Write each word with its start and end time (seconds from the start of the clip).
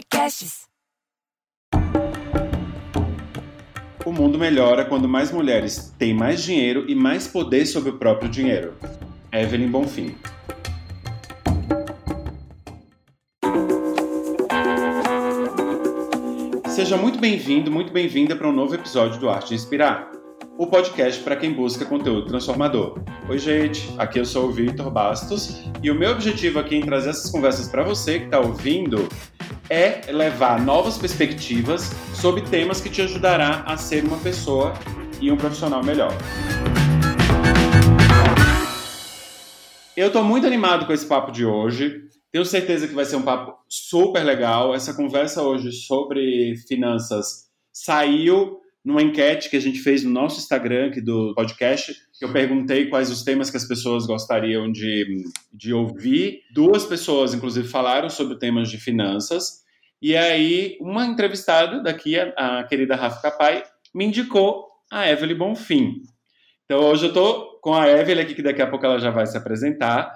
Podcasts. 0.00 0.62
O 4.06 4.12
mundo 4.12 4.38
melhora 4.38 4.86
quando 4.86 5.06
mais 5.06 5.30
mulheres 5.30 5.94
têm 5.98 6.14
mais 6.14 6.42
dinheiro 6.42 6.86
e 6.88 6.94
mais 6.94 7.28
poder 7.28 7.66
sobre 7.66 7.90
o 7.90 7.98
próprio 7.98 8.30
dinheiro. 8.30 8.74
Evelyn 9.30 9.68
Bonfim. 9.68 10.16
Seja 16.66 16.96
muito 16.96 17.18
bem-vindo, 17.18 17.70
muito 17.70 17.92
bem-vinda 17.92 18.34
para 18.34 18.48
um 18.48 18.52
novo 18.52 18.74
episódio 18.74 19.20
do 19.20 19.28
Arte 19.28 19.54
Inspirar, 19.54 20.10
o 20.56 20.66
podcast 20.66 21.22
para 21.22 21.36
quem 21.36 21.52
busca 21.52 21.84
conteúdo 21.84 22.26
transformador. 22.26 22.98
Oi, 23.28 23.38
gente, 23.38 23.92
aqui 23.98 24.18
eu 24.18 24.24
sou 24.24 24.48
o 24.48 24.52
Vitor 24.52 24.90
Bastos 24.90 25.62
e 25.82 25.90
o 25.90 25.94
meu 25.94 26.12
objetivo 26.12 26.58
aqui 26.58 26.76
em 26.76 26.80
trazer 26.80 27.10
essas 27.10 27.30
conversas 27.30 27.68
para 27.68 27.82
você 27.82 28.20
que 28.20 28.24
está 28.26 28.40
ouvindo 28.40 29.06
é 29.70 30.00
levar 30.10 30.60
novas 30.60 30.98
perspectivas 30.98 31.92
sobre 32.12 32.42
temas 32.42 32.80
que 32.80 32.90
te 32.90 33.00
ajudará 33.02 33.62
a 33.64 33.76
ser 33.76 34.02
uma 34.04 34.18
pessoa 34.18 34.74
e 35.20 35.30
um 35.30 35.36
profissional 35.36 35.82
melhor. 35.84 36.12
Eu 39.96 40.08
estou 40.08 40.24
muito 40.24 40.46
animado 40.46 40.86
com 40.86 40.92
esse 40.92 41.06
papo 41.06 41.30
de 41.30 41.46
hoje. 41.46 42.02
Tenho 42.32 42.44
certeza 42.44 42.88
que 42.88 42.94
vai 42.94 43.04
ser 43.04 43.16
um 43.16 43.22
papo 43.22 43.56
super 43.68 44.24
legal. 44.24 44.74
Essa 44.74 44.92
conversa 44.92 45.42
hoje 45.42 45.70
sobre 45.70 46.56
finanças 46.66 47.48
saiu 47.72 48.59
numa 48.84 49.02
enquete 49.02 49.50
que 49.50 49.56
a 49.56 49.60
gente 49.60 49.80
fez 49.80 50.02
no 50.02 50.10
nosso 50.10 50.38
Instagram 50.38 50.88
aqui 50.88 51.00
do 51.00 51.34
podcast. 51.34 51.94
Eu 52.20 52.32
perguntei 52.32 52.86
quais 52.86 53.10
os 53.10 53.22
temas 53.22 53.50
que 53.50 53.56
as 53.56 53.66
pessoas 53.66 54.06
gostariam 54.06 54.70
de, 54.70 55.24
de 55.52 55.72
ouvir. 55.72 56.40
Duas 56.52 56.84
pessoas, 56.84 57.34
inclusive, 57.34 57.68
falaram 57.68 58.08
sobre 58.08 58.38
temas 58.38 58.70
de 58.70 58.78
finanças. 58.78 59.60
E 60.00 60.16
aí, 60.16 60.78
uma 60.80 61.04
entrevistada 61.04 61.82
daqui, 61.82 62.18
a, 62.18 62.60
a 62.60 62.64
querida 62.64 62.96
Rafa 62.96 63.20
Capai, 63.20 63.62
me 63.94 64.06
indicou 64.06 64.66
a 64.90 65.08
Evelyn 65.10 65.36
Bonfim. 65.36 66.02
Então, 66.64 66.80
hoje 66.80 67.04
eu 67.04 67.08
estou 67.08 67.58
com 67.60 67.74
a 67.74 67.88
Evelyn 67.88 68.22
aqui, 68.22 68.34
que 68.34 68.42
daqui 68.42 68.62
a 68.62 68.66
pouco 68.66 68.86
ela 68.86 68.98
já 68.98 69.10
vai 69.10 69.26
se 69.26 69.36
apresentar. 69.36 70.10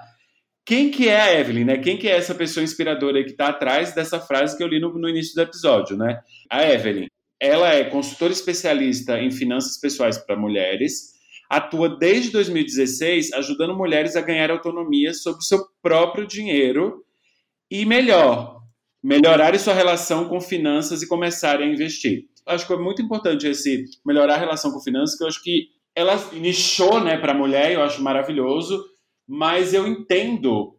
Quem 0.65 0.89
que 0.89 1.07
é 1.07 1.21
a 1.21 1.39
Evelyn, 1.39 1.65
né? 1.65 1.77
Quem 1.77 1.95
que 1.95 2.07
é 2.07 2.17
essa 2.17 2.33
pessoa 2.33 2.63
inspiradora 2.63 3.23
que 3.23 3.31
está 3.31 3.49
atrás 3.49 3.93
dessa 3.93 4.19
frase 4.19 4.57
que 4.57 4.63
eu 4.63 4.67
li 4.67 4.79
no, 4.79 4.91
no, 4.97 5.07
início 5.07 5.35
do 5.35 5.41
episódio, 5.41 5.95
né? 5.95 6.19
A 6.49 6.63
Evelyn, 6.63 7.07
ela 7.45 7.73
é 7.73 7.83
consultora 7.83 8.33
especialista 8.33 9.19
em 9.19 9.31
finanças 9.31 9.79
pessoais 9.79 10.17
para 10.17 10.35
mulheres, 10.35 11.13
atua 11.49 11.89
desde 11.89 12.31
2016 12.31 13.33
ajudando 13.33 13.75
mulheres 13.75 14.15
a 14.15 14.21
ganhar 14.21 14.49
autonomia 14.49 15.13
sobre 15.13 15.39
o 15.39 15.45
seu 15.45 15.65
próprio 15.81 16.25
dinheiro 16.25 17.03
e 17.69 17.85
melhor, 17.85 18.61
melhorar 19.03 19.57
sua 19.59 19.73
relação 19.73 20.27
com 20.27 20.41
finanças 20.41 21.01
e 21.01 21.07
começarem 21.07 21.69
a 21.69 21.73
investir. 21.73 22.25
Acho 22.45 22.65
que 22.65 22.73
é 22.73 22.77
muito 22.77 23.01
importante 23.01 23.47
esse 23.47 23.85
melhorar 24.05 24.35
a 24.35 24.39
relação 24.39 24.71
com 24.71 24.79
finanças, 24.79 25.17
que 25.17 25.23
eu 25.23 25.27
acho 25.27 25.43
que 25.43 25.67
ela 25.95 26.15
nichou, 26.33 27.01
né, 27.01 27.17
para 27.17 27.31
a 27.31 27.37
mulher, 27.37 27.71
eu 27.71 27.81
acho 27.81 28.01
maravilhoso 28.01 28.83
mas 29.27 29.73
eu 29.73 29.87
entendo 29.87 30.75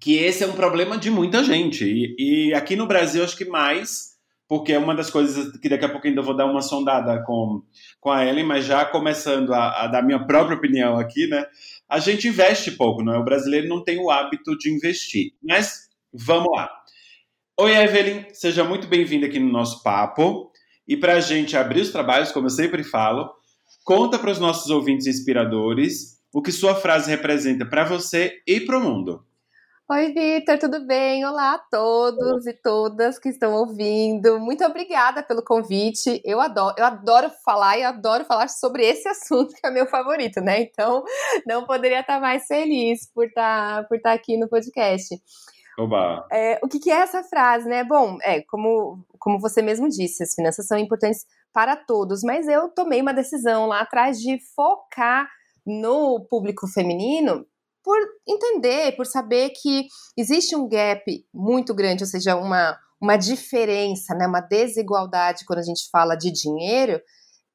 que 0.00 0.16
esse 0.16 0.44
é 0.44 0.46
um 0.46 0.52
problema 0.52 0.96
de 0.96 1.10
muita 1.10 1.42
gente. 1.42 1.84
E, 1.84 2.48
e, 2.48 2.54
aqui 2.54 2.76
no 2.76 2.86
Brasil, 2.86 3.24
acho 3.24 3.36
que 3.36 3.44
mais, 3.44 4.15
porque 4.48 4.72
é 4.72 4.78
uma 4.78 4.94
das 4.94 5.10
coisas 5.10 5.58
que 5.58 5.68
daqui 5.68 5.84
a 5.84 5.88
pouco 5.88 6.06
ainda 6.06 6.22
vou 6.22 6.36
dar 6.36 6.46
uma 6.46 6.62
sondada 6.62 7.22
com, 7.24 7.62
com 8.00 8.10
a 8.10 8.24
Ellen, 8.24 8.44
mas 8.44 8.64
já 8.64 8.84
começando 8.84 9.52
a, 9.52 9.84
a 9.84 9.86
dar 9.88 10.02
minha 10.02 10.24
própria 10.24 10.56
opinião 10.56 10.98
aqui, 10.98 11.26
né? 11.26 11.44
A 11.88 11.98
gente 11.98 12.28
investe 12.28 12.72
pouco, 12.72 13.02
não 13.02 13.14
é? 13.14 13.18
O 13.18 13.24
brasileiro 13.24 13.68
não 13.68 13.82
tem 13.82 13.98
o 13.98 14.10
hábito 14.10 14.56
de 14.56 14.72
investir. 14.72 15.32
Mas 15.42 15.88
vamos 16.12 16.48
lá. 16.54 16.70
Oi, 17.58 17.74
Evelyn, 17.74 18.24
seja 18.32 18.62
muito 18.62 18.86
bem-vinda 18.86 19.26
aqui 19.26 19.38
no 19.38 19.50
nosso 19.50 19.82
papo. 19.82 20.52
E 20.86 20.96
para 20.96 21.14
a 21.14 21.20
gente 21.20 21.56
abrir 21.56 21.80
os 21.80 21.90
trabalhos, 21.90 22.30
como 22.30 22.46
eu 22.46 22.50
sempre 22.50 22.84
falo, 22.84 23.28
conta 23.84 24.18
para 24.18 24.30
os 24.30 24.38
nossos 24.38 24.70
ouvintes 24.70 25.06
inspiradores 25.06 26.20
o 26.32 26.42
que 26.42 26.52
sua 26.52 26.74
frase 26.74 27.10
representa 27.10 27.64
para 27.64 27.82
você 27.82 28.42
e 28.46 28.60
para 28.60 28.78
o 28.78 28.82
mundo. 28.82 29.25
Oi, 29.88 30.12
Vitor, 30.12 30.58
tudo 30.58 30.84
bem? 30.84 31.24
Olá 31.24 31.54
a 31.54 31.58
todos 31.58 32.44
e 32.44 32.52
todas 32.52 33.20
que 33.20 33.28
estão 33.28 33.54
ouvindo. 33.54 34.40
Muito 34.40 34.64
obrigada 34.64 35.22
pelo 35.22 35.44
convite. 35.44 36.20
Eu 36.24 36.40
adoro, 36.40 36.74
eu 36.76 36.84
adoro 36.84 37.30
falar 37.44 37.78
e 37.78 37.84
adoro 37.84 38.24
falar 38.24 38.48
sobre 38.48 38.84
esse 38.84 39.06
assunto 39.08 39.54
que 39.54 39.64
é 39.64 39.70
meu 39.70 39.86
favorito, 39.86 40.40
né? 40.40 40.60
Então, 40.60 41.04
não 41.46 41.64
poderia 41.64 42.00
estar 42.00 42.20
mais 42.20 42.48
feliz 42.48 43.08
por 43.14 43.26
estar, 43.26 43.86
por 43.86 43.96
estar 43.96 44.12
aqui 44.12 44.36
no 44.36 44.48
podcast. 44.48 45.22
Oba. 45.78 46.26
É, 46.32 46.58
o 46.64 46.66
que, 46.66 46.80
que, 46.80 46.90
é 46.90 46.96
essa 46.96 47.22
frase, 47.22 47.68
né? 47.68 47.84
Bom, 47.84 48.18
é 48.22 48.42
como, 48.42 49.06
como 49.20 49.38
você 49.38 49.62
mesmo 49.62 49.88
disse, 49.88 50.24
as 50.24 50.34
finanças 50.34 50.66
são 50.66 50.76
importantes 50.76 51.24
para 51.52 51.76
todos, 51.76 52.24
mas 52.24 52.48
eu 52.48 52.68
tomei 52.70 53.00
uma 53.00 53.14
decisão 53.14 53.66
lá 53.66 53.82
atrás 53.82 54.18
de 54.18 54.36
focar 54.52 55.28
no 55.64 56.26
público 56.28 56.66
feminino 56.66 57.46
por 57.86 57.96
entender, 58.26 58.96
por 58.96 59.06
saber 59.06 59.50
que 59.50 59.86
existe 60.16 60.56
um 60.56 60.68
gap 60.68 61.04
muito 61.32 61.72
grande, 61.72 62.02
ou 62.02 62.08
seja, 62.08 62.34
uma, 62.34 62.76
uma 63.00 63.16
diferença, 63.16 64.12
né, 64.12 64.26
uma 64.26 64.40
desigualdade 64.40 65.44
quando 65.46 65.60
a 65.60 65.62
gente 65.62 65.88
fala 65.88 66.16
de 66.16 66.32
dinheiro 66.32 67.00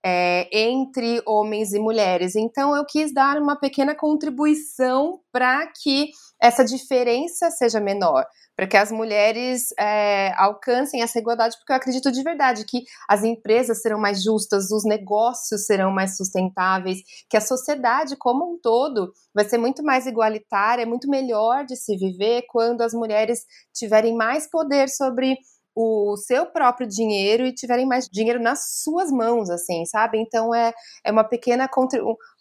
é, 0.02 0.48
entre 0.58 1.22
homens 1.28 1.74
e 1.74 1.80
mulheres. 1.80 2.38
Então, 2.38 2.74
eu 2.74 2.86
quis 2.86 3.14
dar 3.14 3.42
uma 3.42 3.58
pequena 3.58 3.94
contribuição 3.94 5.20
para 5.34 5.68
que 5.68 6.12
essa 6.42 6.66
diferença 6.66 7.52
seja 7.52 7.80
menor 7.80 8.26
para 8.56 8.68
que 8.68 8.78
as 8.78 8.92
mulheres 8.92 9.68
é, 9.80 10.34
alcancem 10.36 11.02
essa 11.02 11.18
igualdade, 11.18 11.58
porque 11.58 11.72
eu 11.72 11.76
acredito 11.76 12.12
de 12.12 12.22
verdade 12.22 12.66
que 12.66 12.84
as 13.10 13.24
empresas 13.24 13.82
serão 13.82 14.00
mais 14.00 14.22
justas, 14.22 14.72
os 14.72 14.84
negócios 14.84 15.66
serão 15.66 15.92
mais 15.92 16.18
sustentáveis, 16.18 17.00
que 17.30 17.38
a 17.38 17.42
sociedade 17.42 18.16
como 18.18 18.54
um 18.54 18.60
todo 18.62 19.14
vai 19.34 19.46
ser 19.46 19.58
muito 19.58 19.84
mais 19.84 20.06
igualitária, 20.06 20.86
muito 20.86 21.10
melhor 21.10 21.66
de 21.66 21.76
se 21.76 21.98
viver 21.98 22.44
quando 22.50 22.82
as 22.82 22.94
mulheres 22.94 23.46
tiverem 23.74 24.16
mais 24.16 24.50
poder 24.50 24.90
sobre 24.90 25.38
o 25.76 26.18
seu 26.18 26.46
próprio 26.46 26.88
dinheiro 26.88 27.46
e 27.46 27.54
tiverem 27.54 27.86
mais 27.86 28.08
dinheiro 28.08 28.42
nas 28.42 28.82
suas 28.84 29.10
mãos, 29.10 29.50
assim, 29.50 29.86
sabe? 29.86 30.20
Então 30.20 30.54
é, 30.54 30.74
é 31.04 31.12
uma 31.12 31.24
pequena 31.24 31.70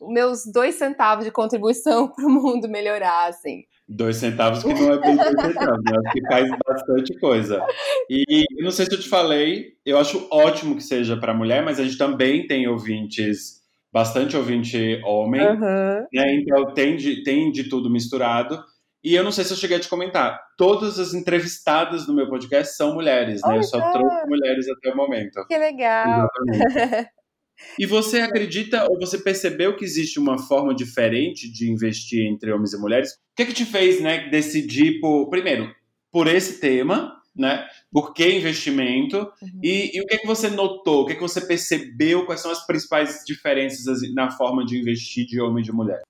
meus 0.09 0.43
dois 0.53 0.75
centavos 0.75 1.25
de 1.25 1.31
contribuição 1.31 2.09
para 2.13 2.27
o 2.27 2.31
mundo 2.31 2.69
melhorar, 2.69 3.29
assim. 3.29 3.63
Dois 3.93 4.19
centavos 4.19 4.63
que 4.63 4.73
não 4.73 4.93
é 4.93 5.01
bem 5.01 5.17
dois 5.17 5.31
centavos, 5.31 5.83
né? 5.83 6.13
que 6.13 6.21
faz 6.29 6.49
bastante 6.65 7.19
coisa. 7.19 7.61
E 8.09 8.45
eu 8.57 8.65
não 8.65 8.71
sei 8.71 8.87
se 8.87 8.95
eu 8.95 9.01
te 9.01 9.09
falei, 9.09 9.73
eu 9.85 9.99
acho 9.99 10.29
ótimo 10.31 10.77
que 10.77 10.83
seja 10.83 11.17
para 11.17 11.35
mulher, 11.35 11.65
mas 11.65 11.81
a 11.81 11.83
gente 11.83 11.99
também 11.99 12.47
tem 12.47 12.69
ouvintes, 12.69 13.63
bastante 13.93 14.37
ouvinte 14.37 15.01
homem, 15.05 15.45
uhum. 15.45 16.07
né? 16.15 16.35
Então 16.37 16.73
tem 16.73 16.97
de, 16.97 17.25
tem 17.25 17.51
de 17.51 17.69
tudo 17.69 17.91
misturado. 17.91 18.63
E 19.03 19.15
eu 19.15 19.25
não 19.25 19.33
sei 19.33 19.43
se 19.43 19.53
eu 19.53 19.57
cheguei 19.57 19.79
a 19.79 19.81
te 19.81 19.89
comentar, 19.89 20.39
todas 20.57 21.01
as 21.01 21.13
entrevistadas 21.13 22.07
no 22.07 22.15
meu 22.15 22.29
podcast 22.29 22.77
são 22.77 22.95
mulheres, 22.95 23.41
né? 23.43 23.55
Oh, 23.55 23.57
eu 23.57 23.63
só 23.65 23.91
trouxe 23.91 24.27
mulheres 24.29 24.69
até 24.69 24.93
o 24.93 24.97
momento. 24.97 25.45
Que 25.49 25.59
legal! 25.59 26.29
E 27.79 27.87
você 27.87 28.21
acredita 28.21 28.87
ou 28.91 28.99
você 28.99 29.19
percebeu 29.19 29.77
que 29.77 29.85
existe 29.85 30.19
uma 30.19 30.39
forma 30.39 30.75
diferente 30.75 31.51
de 31.51 31.71
investir 31.71 32.27
entre 32.27 32.53
homens 32.53 32.73
e 32.73 32.79
mulheres? 32.79 33.13
O 33.13 33.17
que, 33.37 33.43
é 33.43 33.47
que 33.47 33.55
te 33.55 33.65
fez, 33.65 34.01
né, 34.01 34.29
decidir 34.29 35.01
por, 35.01 35.29
primeiro, 35.29 35.75
por 36.11 36.27
esse 36.27 36.61
tema, 36.61 37.21
né? 37.35 37.67
Por 37.93 38.13
que 38.13 38.29
investimento? 38.29 39.19
Uhum. 39.41 39.61
E, 39.63 39.97
e, 39.97 40.01
o 40.01 40.07
que 40.07 40.15
é 40.15 40.19
que 40.19 40.27
você 40.27 40.49
notou? 40.49 41.03
O 41.03 41.07
que 41.07 41.13
é 41.13 41.15
que 41.15 41.23
você 41.23 41.41
percebeu? 41.41 42.27
Quais 42.27 42.41
são 42.41 42.51
as 42.51 42.67
principais 42.67 43.23
diferenças 43.27 44.01
na 44.15 44.31
forma 44.31 44.65
de 44.65 44.79
investir 44.79 45.27
de 45.27 45.41
homem 45.41 45.63
e 45.63 45.65
de 45.65 45.73
mulher? 45.73 46.03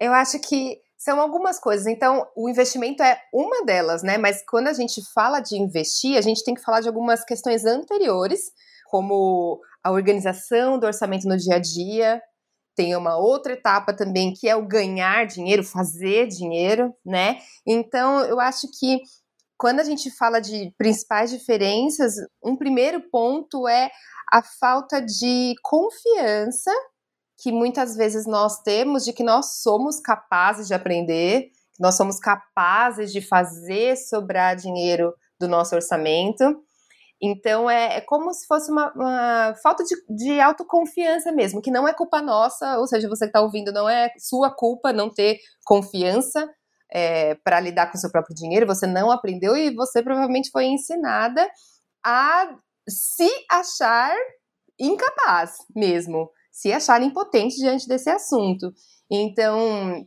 Eu 0.00 0.12
acho 0.12 0.38
que 0.40 0.78
são 0.96 1.20
algumas 1.20 1.58
coisas. 1.60 1.86
Então, 1.86 2.26
o 2.34 2.48
investimento 2.48 3.02
é 3.02 3.20
uma 3.32 3.64
delas, 3.64 4.02
né? 4.02 4.18
Mas 4.18 4.42
quando 4.48 4.68
a 4.68 4.72
gente 4.72 5.02
fala 5.12 5.40
de 5.40 5.56
investir, 5.56 6.16
a 6.16 6.20
gente 6.20 6.44
tem 6.44 6.54
que 6.54 6.62
falar 6.62 6.80
de 6.80 6.88
algumas 6.88 7.24
questões 7.24 7.64
anteriores, 7.64 8.40
como 8.90 9.60
a 9.84 9.92
organização 9.92 10.78
do 10.78 10.86
orçamento 10.86 11.28
no 11.28 11.36
dia 11.36 11.56
a 11.56 11.58
dia. 11.58 12.22
Tem 12.74 12.96
uma 12.96 13.16
outra 13.16 13.52
etapa 13.52 13.94
também 13.94 14.32
que 14.32 14.48
é 14.48 14.56
o 14.56 14.66
ganhar 14.66 15.26
dinheiro, 15.26 15.62
fazer 15.62 16.26
dinheiro, 16.26 16.92
né? 17.04 17.38
Então, 17.66 18.20
eu 18.20 18.40
acho 18.40 18.66
que 18.80 19.00
quando 19.56 19.80
a 19.80 19.84
gente 19.84 20.10
fala 20.10 20.40
de 20.40 20.74
principais 20.76 21.30
diferenças, 21.30 22.14
um 22.42 22.56
primeiro 22.56 23.00
ponto 23.10 23.68
é 23.68 23.90
a 24.32 24.42
falta 24.42 25.00
de 25.00 25.54
confiança 25.62 26.72
que 27.38 27.52
muitas 27.52 27.94
vezes 27.94 28.26
nós 28.26 28.62
temos 28.62 29.04
de 29.04 29.12
que 29.12 29.22
nós 29.22 29.60
somos 29.60 30.00
capazes 30.00 30.66
de 30.66 30.74
aprender, 30.74 31.50
que 31.74 31.80
nós 31.80 31.96
somos 31.96 32.18
capazes 32.18 33.12
de 33.12 33.20
fazer 33.20 33.96
sobrar 33.96 34.56
dinheiro 34.56 35.12
do 35.38 35.48
nosso 35.48 35.74
orçamento. 35.74 36.62
Então 37.26 37.70
é, 37.70 37.96
é 37.96 38.00
como 38.02 38.34
se 38.34 38.46
fosse 38.46 38.70
uma, 38.70 38.92
uma 38.92 39.54
falta 39.62 39.82
de, 39.82 39.96
de, 40.14 40.38
autoconfiança 40.40 41.32
mesmo, 41.32 41.62
que 41.62 41.70
não 41.70 41.88
é 41.88 41.94
culpa 41.94 42.20
nossa, 42.20 42.78
ou 42.78 42.86
seja, 42.86 43.08
você 43.08 43.24
que 43.24 43.30
está 43.30 43.40
ouvindo, 43.40 43.72
não 43.72 43.88
é 43.88 44.10
sua 44.18 44.54
culpa 44.54 44.92
não 44.92 45.08
ter 45.08 45.38
confiança 45.64 46.46
é, 46.92 47.34
para 47.36 47.60
lidar 47.60 47.90
com 47.90 47.96
o 47.96 48.00
seu 48.00 48.10
próprio 48.10 48.36
dinheiro, 48.36 48.66
você 48.66 48.86
não 48.86 49.10
aprendeu 49.10 49.56
e 49.56 49.74
você 49.74 50.02
provavelmente 50.02 50.50
foi 50.50 50.66
ensinada 50.66 51.48
a 52.04 52.54
se 52.86 53.30
achar 53.50 54.14
incapaz 54.78 55.52
mesmo, 55.74 56.30
se 56.52 56.74
achar 56.74 57.00
impotente 57.00 57.56
diante 57.56 57.88
desse 57.88 58.10
assunto. 58.10 58.70
Então, 59.10 60.06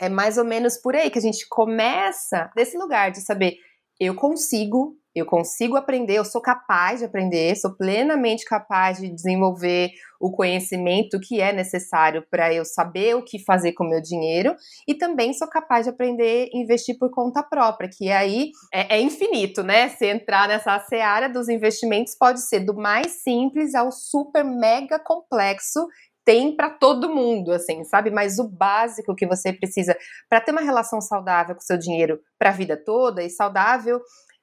é 0.00 0.08
mais 0.08 0.36
ou 0.36 0.44
menos 0.44 0.76
por 0.76 0.96
aí 0.96 1.10
que 1.10 1.18
a 1.18 1.22
gente 1.22 1.46
começa 1.48 2.50
desse 2.56 2.76
lugar 2.76 3.12
de 3.12 3.20
saber 3.20 3.54
eu 4.00 4.14
consigo, 4.14 4.96
eu 5.16 5.24
consigo 5.24 5.76
aprender, 5.76 6.18
eu 6.18 6.24
sou 6.26 6.42
capaz 6.42 6.98
de 6.98 7.06
aprender, 7.06 7.56
sou 7.56 7.74
plenamente 7.74 8.44
capaz 8.44 8.98
de 8.98 9.08
desenvolver 9.08 9.90
o 10.20 10.30
conhecimento 10.30 11.18
que 11.18 11.40
é 11.40 11.54
necessário 11.54 12.22
para 12.30 12.52
eu 12.52 12.66
saber 12.66 13.16
o 13.16 13.24
que 13.24 13.42
fazer 13.42 13.72
com 13.72 13.84
o 13.84 13.88
meu 13.88 14.02
dinheiro 14.02 14.54
e 14.86 14.94
também 14.94 15.32
sou 15.32 15.48
capaz 15.48 15.86
de 15.86 15.90
aprender 15.90 16.50
a 16.52 16.58
investir 16.58 16.98
por 16.98 17.10
conta 17.10 17.42
própria, 17.42 17.88
que 17.90 18.10
aí 18.10 18.50
é, 18.72 18.96
é 18.96 19.00
infinito, 19.00 19.62
né? 19.62 19.88
Se 19.88 20.06
entrar 20.06 20.48
nessa 20.48 20.78
seara 20.80 21.28
dos 21.28 21.48
investimentos 21.48 22.14
pode 22.14 22.46
ser 22.46 22.60
do 22.60 22.74
mais 22.74 23.22
simples 23.22 23.74
ao 23.74 23.90
super 23.90 24.44
mega 24.44 24.98
complexo 24.98 25.86
tem 26.26 26.56
para 26.56 26.68
todo 26.68 27.14
mundo, 27.14 27.52
assim, 27.52 27.84
sabe? 27.84 28.10
Mas 28.10 28.40
o 28.40 28.48
básico 28.48 29.14
que 29.14 29.24
você 29.24 29.52
precisa 29.52 29.96
para 30.28 30.40
ter 30.40 30.50
uma 30.50 30.60
relação 30.60 31.00
saudável 31.00 31.54
com 31.54 31.60
o 31.60 31.64
seu 31.64 31.78
dinheiro 31.78 32.18
para 32.36 32.50
a 32.50 32.52
vida 32.52 32.76
toda, 32.76 33.22
e 33.22 33.30
saudável 33.30 34.00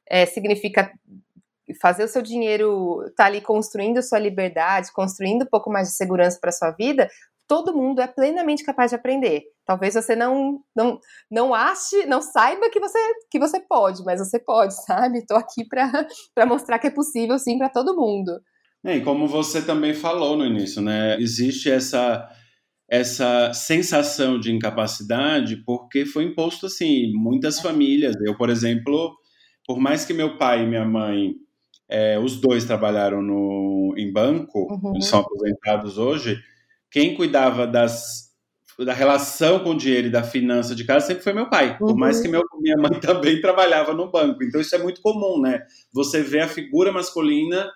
é, 0.10 0.26
significa 0.26 0.92
fazer 1.82 2.04
o 2.04 2.08
seu 2.08 2.22
dinheiro 2.22 3.02
estar 3.04 3.24
tá 3.24 3.26
ali 3.26 3.42
construindo 3.42 4.02
sua 4.02 4.20
liberdade, 4.20 4.92
construindo 4.92 5.44
um 5.44 5.50
pouco 5.50 5.72
mais 5.72 5.90
de 5.90 5.96
segurança 5.96 6.38
para 6.40 6.52
sua 6.52 6.72
vida, 6.72 7.10
todo 7.48 7.76
mundo 7.76 8.02
é 8.02 8.08
plenamente 8.08 8.64
capaz 8.64 8.92
de 8.92 8.96
aprender. 8.96 9.44
Talvez 9.66 9.94
você 9.94 10.16
não 10.16 10.60
não 10.76 11.00
não 11.32 11.54
ache, 11.54 12.06
não 12.06 12.22
saiba 12.22 12.70
que 12.70 12.80
você 12.80 13.00
que 13.30 13.40
você 13.40 13.60
pode, 13.60 14.04
mas 14.04 14.20
você 14.20 14.40
pode, 14.40 14.74
sabe? 14.86 15.20
Estou 15.20 15.38
aqui 15.38 15.66
para 15.66 16.46
mostrar 16.46 16.80
que 16.80 16.88
é 16.88 16.92
possível 16.92 17.38
sim 17.40 17.58
para 17.58 17.70
todo 17.70 17.96
mundo. 17.96 18.40
É, 18.86 18.98
e 18.98 19.02
como 19.02 19.28
você 19.28 19.62
também 19.62 19.94
falou 19.94 20.36
no 20.36 20.46
início, 20.46 20.82
né? 20.82 21.18
Existe 21.20 21.72
essa 21.72 22.28
essa 22.90 23.54
sensação 23.54 24.40
de 24.40 24.52
incapacidade 24.52 25.64
porque 25.66 26.06
foi 26.06 26.26
imposto 26.26 26.66
assim, 26.66 27.12
muitas 27.14 27.60
famílias. 27.60 28.16
Eu, 28.24 28.38
por 28.38 28.50
exemplo, 28.50 29.16
por 29.66 29.80
mais 29.80 30.06
que 30.06 30.14
meu 30.14 30.38
pai 30.38 30.64
e 30.64 30.68
minha 30.68 30.86
mãe, 30.86 31.36
é, 31.90 32.20
os 32.20 32.40
dois 32.40 32.66
trabalharam 32.66 33.22
no, 33.22 33.94
em 33.98 34.12
banco, 34.12 34.68
uhum. 34.72 34.94
eles 34.96 35.06
são 35.06 35.20
aposentados 35.20 35.98
hoje, 35.98 36.42
quem 36.92 37.16
cuidava 37.16 37.66
das, 37.66 38.32
da 38.80 38.94
relação 38.94 39.60
com 39.60 39.72
o 39.72 39.78
dinheiro 39.78 40.08
e 40.08 40.12
da 40.12 40.24
finança 40.24 40.76
de 40.76 40.86
casa 40.86 41.08
sempre 41.08 41.24
foi 41.24 41.34
meu 41.34 41.50
pai, 41.50 41.72
uhum. 41.72 41.88
por 41.88 41.96
mais 41.96 42.20
que 42.20 42.28
meu, 42.28 42.44
minha 42.60 42.78
mãe 42.78 43.00
também 43.02 43.40
trabalhava 43.42 43.94
no 43.94 44.12
banco. 44.12 44.44
Então 44.44 44.60
isso 44.60 44.76
é 44.76 44.80
muito 44.80 45.02
comum, 45.02 45.40
né? 45.40 45.62
Você 45.94 46.22
vê 46.22 46.42
a 46.42 46.48
figura 46.48 46.92
masculina 46.92 47.70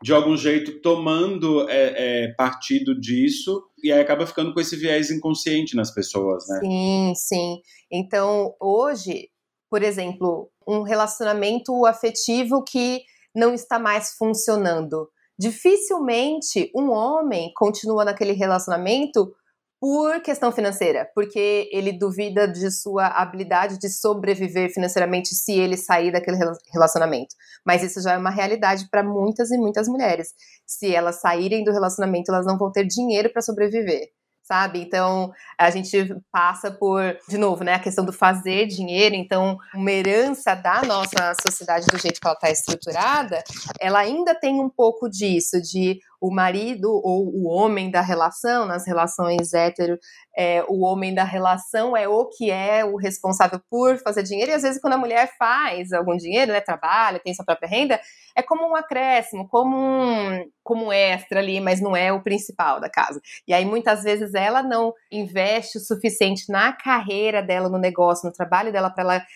de 0.00 0.12
algum 0.12 0.36
jeito 0.36 0.80
tomando 0.80 1.68
é, 1.70 2.24
é, 2.24 2.34
partido 2.34 2.98
disso 2.98 3.62
e 3.84 3.92
aí 3.92 4.00
acaba 4.00 4.26
ficando 4.26 4.52
com 4.52 4.60
esse 4.60 4.74
viés 4.74 5.10
inconsciente 5.10 5.76
nas 5.76 5.92
pessoas, 5.92 6.44
né? 6.48 6.58
Sim, 6.60 7.12
sim. 7.14 7.60
Então 7.90 8.52
hoje 8.60 9.28
por 9.72 9.82
exemplo, 9.82 10.51
um 10.66 10.82
relacionamento 10.82 11.84
afetivo 11.86 12.62
que 12.62 13.02
não 13.34 13.54
está 13.54 13.78
mais 13.78 14.12
funcionando. 14.12 15.08
Dificilmente 15.38 16.70
um 16.74 16.90
homem 16.90 17.52
continua 17.56 18.04
naquele 18.04 18.32
relacionamento 18.32 19.32
por 19.80 20.20
questão 20.20 20.52
financeira, 20.52 21.10
porque 21.12 21.68
ele 21.72 21.92
duvida 21.92 22.46
de 22.46 22.70
sua 22.70 23.08
habilidade 23.08 23.78
de 23.78 23.88
sobreviver 23.88 24.72
financeiramente 24.72 25.34
se 25.34 25.58
ele 25.58 25.76
sair 25.76 26.12
daquele 26.12 26.38
relacionamento. 26.72 27.34
Mas 27.66 27.82
isso 27.82 28.00
já 28.00 28.12
é 28.12 28.18
uma 28.18 28.30
realidade 28.30 28.88
para 28.88 29.02
muitas 29.02 29.50
e 29.50 29.58
muitas 29.58 29.88
mulheres. 29.88 30.28
Se 30.64 30.94
elas 30.94 31.20
saírem 31.20 31.64
do 31.64 31.72
relacionamento, 31.72 32.30
elas 32.30 32.46
não 32.46 32.56
vão 32.56 32.70
ter 32.70 32.86
dinheiro 32.86 33.32
para 33.32 33.42
sobreviver 33.42 34.10
sabe? 34.42 34.80
Então, 34.80 35.32
a 35.56 35.70
gente 35.70 36.14
passa 36.30 36.70
por, 36.70 37.16
de 37.28 37.38
novo, 37.38 37.64
né, 37.64 37.74
a 37.74 37.78
questão 37.78 38.04
do 38.04 38.12
fazer 38.12 38.66
dinheiro. 38.66 39.14
Então, 39.14 39.56
uma 39.74 39.90
herança 39.90 40.54
da 40.54 40.82
nossa 40.82 41.34
sociedade 41.40 41.86
do 41.86 41.98
jeito 41.98 42.20
que 42.20 42.26
ela 42.26 42.34
está 42.34 42.50
estruturada, 42.50 43.42
ela 43.80 44.00
ainda 44.00 44.34
tem 44.34 44.60
um 44.60 44.68
pouco 44.68 45.08
disso, 45.08 45.60
de 45.60 46.00
o 46.22 46.30
marido 46.30 46.88
ou 46.88 47.26
o 47.34 47.48
homem 47.48 47.90
da 47.90 48.00
relação, 48.00 48.64
nas 48.64 48.86
relações 48.86 49.52
hétero, 49.52 49.98
é, 50.36 50.64
o 50.68 50.84
homem 50.84 51.12
da 51.12 51.24
relação 51.24 51.96
é 51.96 52.06
o 52.06 52.26
que 52.26 52.48
é 52.48 52.84
o 52.84 52.96
responsável 52.96 53.60
por 53.68 53.98
fazer 53.98 54.22
dinheiro, 54.22 54.52
e 54.52 54.54
às 54.54 54.62
vezes 54.62 54.80
quando 54.80 54.94
a 54.94 54.98
mulher 54.98 55.32
faz 55.36 55.92
algum 55.92 56.16
dinheiro, 56.16 56.52
né, 56.52 56.60
trabalha, 56.60 57.18
tem 57.18 57.34
sua 57.34 57.44
própria 57.44 57.68
renda, 57.68 58.00
é 58.36 58.40
como 58.42 58.64
um 58.68 58.76
acréscimo, 58.76 59.48
como 59.48 59.76
um, 59.76 60.48
como 60.62 60.86
um 60.86 60.92
extra 60.92 61.40
ali, 61.40 61.60
mas 61.60 61.80
não 61.80 61.96
é 61.96 62.12
o 62.12 62.22
principal 62.22 62.80
da 62.80 62.88
casa. 62.88 63.20
E 63.48 63.52
aí 63.52 63.64
muitas 63.64 64.04
vezes 64.04 64.32
ela 64.32 64.62
não 64.62 64.94
investe 65.10 65.78
o 65.78 65.80
suficiente 65.80 66.44
na 66.48 66.72
carreira 66.72 67.42
dela, 67.42 67.68
no 67.68 67.78
negócio, 67.78 68.28
no 68.28 68.32
trabalho 68.32 68.70
dela, 68.70 68.90
para 68.90 69.02
ela 69.02 69.26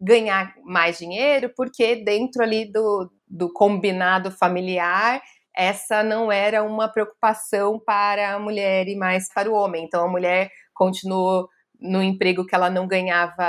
ganhar 0.00 0.54
mais 0.62 0.96
dinheiro, 0.96 1.52
porque 1.56 1.96
dentro 1.96 2.40
ali 2.40 2.70
do, 2.70 3.10
do 3.28 3.52
combinado 3.52 4.30
familiar 4.30 5.20
essa 5.56 6.02
não 6.02 6.30
era 6.30 6.62
uma 6.62 6.88
preocupação 6.88 7.78
para 7.78 8.34
a 8.34 8.38
mulher 8.38 8.88
e 8.88 8.96
mais 8.96 9.32
para 9.32 9.50
o 9.50 9.54
homem. 9.54 9.84
Então 9.84 10.04
a 10.04 10.08
mulher 10.08 10.50
continuou 10.74 11.48
no 11.80 12.02
emprego 12.02 12.46
que 12.46 12.54
ela 12.54 12.70
não 12.70 12.86
ganhava 12.86 13.44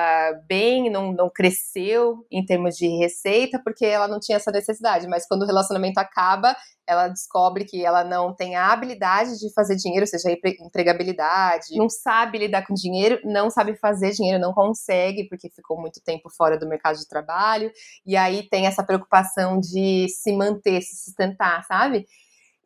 bem, 0.47 0.89
não, 0.89 1.11
não 1.11 1.29
cresceu 1.29 2.25
em 2.31 2.43
termos 2.43 2.75
de 2.75 2.87
receita, 2.97 3.59
porque 3.63 3.85
ela 3.85 4.07
não 4.07 4.19
tinha 4.19 4.35
essa 4.35 4.51
necessidade. 4.51 5.07
Mas 5.07 5.27
quando 5.27 5.43
o 5.43 5.45
relacionamento 5.45 5.99
acaba, 5.99 6.55
ela 6.85 7.07
descobre 7.07 7.65
que 7.65 7.85
ela 7.85 8.03
não 8.03 8.33
tem 8.33 8.55
a 8.55 8.71
habilidade 8.71 9.37
de 9.37 9.53
fazer 9.53 9.75
dinheiro, 9.75 10.03
ou 10.03 10.07
seja, 10.07 10.35
empregabilidade, 10.61 11.75
não 11.75 11.89
sabe 11.89 12.37
lidar 12.37 12.65
com 12.65 12.73
dinheiro, 12.73 13.19
não 13.25 13.49
sabe 13.49 13.75
fazer 13.77 14.11
dinheiro, 14.11 14.39
não 14.39 14.53
consegue, 14.53 15.27
porque 15.27 15.49
ficou 15.49 15.79
muito 15.79 16.01
tempo 16.03 16.29
fora 16.29 16.57
do 16.57 16.67
mercado 16.67 16.97
de 16.97 17.07
trabalho, 17.07 17.71
e 18.05 18.15
aí 18.15 18.47
tem 18.49 18.67
essa 18.67 18.83
preocupação 18.83 19.59
de 19.59 20.07
se 20.09 20.31
manter, 20.33 20.81
se 20.81 20.95
sustentar, 21.03 21.65
sabe? 21.65 22.05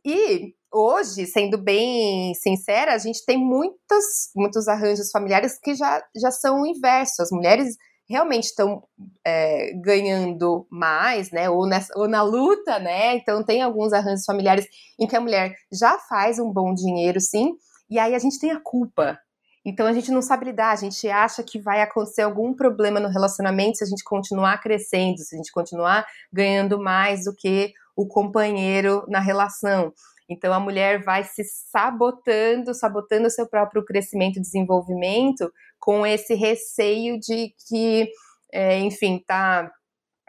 E 0.06 0.54
hoje, 0.74 1.26
sendo 1.28 1.58
bem 1.58 2.34
sincera, 2.36 2.94
a 2.94 2.98
gente 2.98 3.24
tem 3.26 3.38
muitos, 3.38 4.32
muitos 4.36 4.68
arranjos 4.68 5.12
familiares 5.12 5.60
que 5.60 5.76
já, 5.76 6.04
já 6.16 6.32
são 6.32 6.62
o 6.62 6.66
inverso. 6.66 7.22
As 7.22 7.32
mulheres 7.32 7.76
realmente 8.10 8.46
estão 8.46 8.84
é, 9.26 9.72
ganhando 9.76 10.68
mais, 10.70 11.32
né? 11.32 11.50
Ou, 11.50 11.66
nessa, 11.68 11.94
ou 11.98 12.08
na 12.08 12.22
luta, 12.22 12.80
né? 12.80 13.16
Então 13.16 13.44
tem 13.44 13.62
alguns 13.62 13.94
arranjos 13.94 14.26
familiares 14.26 14.68
em 15.00 15.08
que 15.08 15.16
a 15.16 15.22
mulher 15.22 15.56
já 15.72 15.98
faz 16.10 16.40
um 16.40 16.52
bom 16.52 16.74
dinheiro, 16.74 17.20
sim, 17.20 17.54
e 17.90 18.00
aí 18.00 18.14
a 18.16 18.20
gente 18.20 18.40
tem 18.40 18.52
a 18.52 18.60
culpa. 18.60 19.20
Então 19.64 19.86
a 19.86 19.94
gente 19.94 20.12
não 20.12 20.22
sabe 20.22 20.46
lidar, 20.46 20.72
a 20.72 20.76
gente 20.76 21.08
acha 21.08 21.44
que 21.44 21.60
vai 21.60 21.82
acontecer 21.82 22.24
algum 22.24 22.54
problema 22.54 23.00
no 23.00 23.10
relacionamento 23.10 23.78
se 23.78 23.84
a 23.84 23.88
gente 23.88 24.04
continuar 24.04 24.60
crescendo, 24.60 25.20
se 25.20 25.36
a 25.36 25.38
gente 25.38 25.52
continuar 25.52 26.06
ganhando 26.34 26.80
mais 26.80 27.26
do 27.26 27.36
que 27.36 27.72
o 27.96 28.08
companheiro 28.08 29.06
na 29.08 29.20
relação. 29.20 29.94
Então 30.28 30.54
a 30.54 30.60
mulher 30.60 31.04
vai 31.04 31.24
se 31.24 31.44
sabotando, 31.44 32.74
sabotando 32.74 33.28
o 33.28 33.32
seu 33.32 33.48
próprio 33.48 33.84
crescimento 33.86 34.38
e 34.38 34.42
desenvolvimento 34.42 35.52
com 35.80 36.06
esse 36.06 36.34
receio 36.34 37.20
de 37.20 37.54
que, 37.68 38.10
é, 38.52 38.80
enfim, 38.80 39.24
tá 39.28 39.70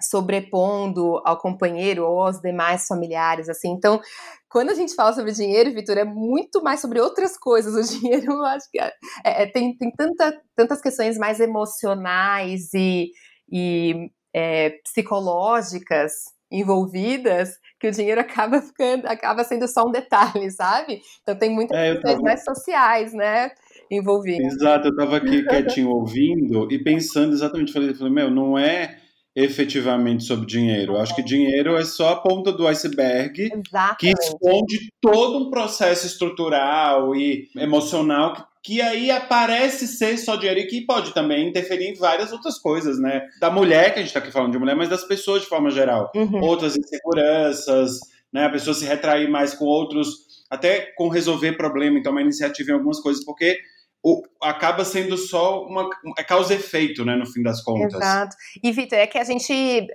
sobrepondo 0.02 1.20
ao 1.24 1.38
companheiro 1.38 2.04
ou 2.04 2.22
aos 2.22 2.40
demais 2.40 2.86
familiares, 2.86 3.48
assim. 3.48 3.70
Então, 3.70 4.00
quando 4.48 4.70
a 4.70 4.74
gente 4.74 4.94
fala 4.94 5.12
sobre 5.14 5.32
dinheiro, 5.32 5.72
Vitor, 5.72 5.96
é 5.96 6.04
muito 6.04 6.62
mais 6.62 6.80
sobre 6.80 7.00
outras 7.00 7.38
coisas. 7.38 7.74
O 7.74 7.82
dinheiro, 7.98 8.32
eu 8.32 8.44
acho 8.44 8.70
que 8.70 8.78
é, 8.78 8.92
é, 9.24 9.46
tem, 9.46 9.76
tem 9.76 9.90
tanta, 9.90 10.38
tantas 10.54 10.80
questões 10.80 11.16
mais 11.16 11.40
emocionais 11.40 12.72
e, 12.74 13.10
e 13.50 14.10
é, 14.34 14.70
psicológicas 14.84 16.12
envolvidas 16.52 17.58
que 17.80 17.88
o 17.88 17.90
dinheiro 17.90 18.20
acaba 18.20 18.60
ficando, 18.60 19.06
acaba 19.06 19.42
sendo 19.42 19.66
só 19.66 19.86
um 19.88 19.90
detalhe, 19.90 20.50
sabe? 20.50 21.00
Então 21.22 21.34
tem 21.34 21.50
muitas 21.50 21.76
é, 21.76 21.92
questões 21.94 22.12
tava... 22.12 22.22
mais 22.22 22.44
sociais, 22.44 23.14
né? 23.14 23.50
Envolvidas. 23.90 24.54
Exato, 24.54 24.88
eu 24.88 24.90
estava 24.92 25.16
aqui 25.16 25.42
quietinho 25.48 25.88
ouvindo 25.88 26.70
e 26.70 26.78
pensando 26.78 27.32
exatamente, 27.32 27.72
falei, 27.72 27.94
falei, 27.94 28.12
meu, 28.12 28.30
não 28.30 28.58
é 28.58 28.98
efetivamente 29.34 30.24
sobre 30.24 30.46
dinheiro. 30.46 30.94
Eu 30.94 31.00
acho 31.00 31.14
que 31.14 31.22
dinheiro 31.22 31.76
é 31.76 31.84
só 31.84 32.10
a 32.10 32.16
ponta 32.16 32.52
do 32.52 32.66
iceberg 32.66 33.42
Exatamente. 33.42 33.96
que 33.98 34.10
esconde 34.10 34.92
todo 35.00 35.38
um 35.38 35.50
processo 35.50 36.06
estrutural 36.06 37.16
e 37.16 37.48
emocional 37.56 38.34
que 38.34 38.42
que 38.62 38.80
aí 38.80 39.10
aparece 39.10 39.88
ser 39.88 40.16
só 40.16 40.36
dinheiro 40.36 40.60
e 40.60 40.66
que 40.66 40.86
pode 40.86 41.12
também 41.12 41.48
interferir 41.48 41.88
em 41.88 41.94
várias 41.94 42.32
outras 42.32 42.58
coisas, 42.58 42.98
né? 42.98 43.28
Da 43.40 43.50
mulher, 43.50 43.92
que 43.92 43.98
a 43.98 44.02
gente 44.02 44.12
tá 44.12 44.20
aqui 44.20 44.30
falando 44.30 44.52
de 44.52 44.58
mulher, 44.58 44.76
mas 44.76 44.88
das 44.88 45.04
pessoas 45.04 45.42
de 45.42 45.48
forma 45.48 45.68
geral. 45.70 46.12
Uhum. 46.14 46.40
Outras 46.40 46.76
inseguranças, 46.76 47.98
né? 48.32 48.44
A 48.44 48.50
pessoa 48.50 48.72
se 48.72 48.84
retrair 48.84 49.28
mais 49.28 49.52
com 49.52 49.64
outros, 49.64 50.44
até 50.48 50.92
com 50.96 51.08
resolver 51.08 51.52
problema, 51.52 51.98
então 51.98 52.12
uma 52.12 52.22
iniciativa 52.22 52.70
em 52.70 52.74
algumas 52.74 53.00
coisas, 53.00 53.24
porque 53.24 53.58
o, 54.02 54.22
acaba 54.42 54.84
sendo 54.84 55.16
só 55.16 55.64
uma 55.64 55.88
é 56.18 56.24
causa 56.24 56.54
efeito, 56.54 57.04
né, 57.04 57.14
no 57.16 57.26
fim 57.26 57.42
das 57.42 57.62
contas. 57.62 57.94
Exato. 57.94 58.36
E 58.62 58.72
Vitor, 58.72 58.98
é 58.98 59.06
que 59.06 59.18
a 59.18 59.24
gente 59.24 59.86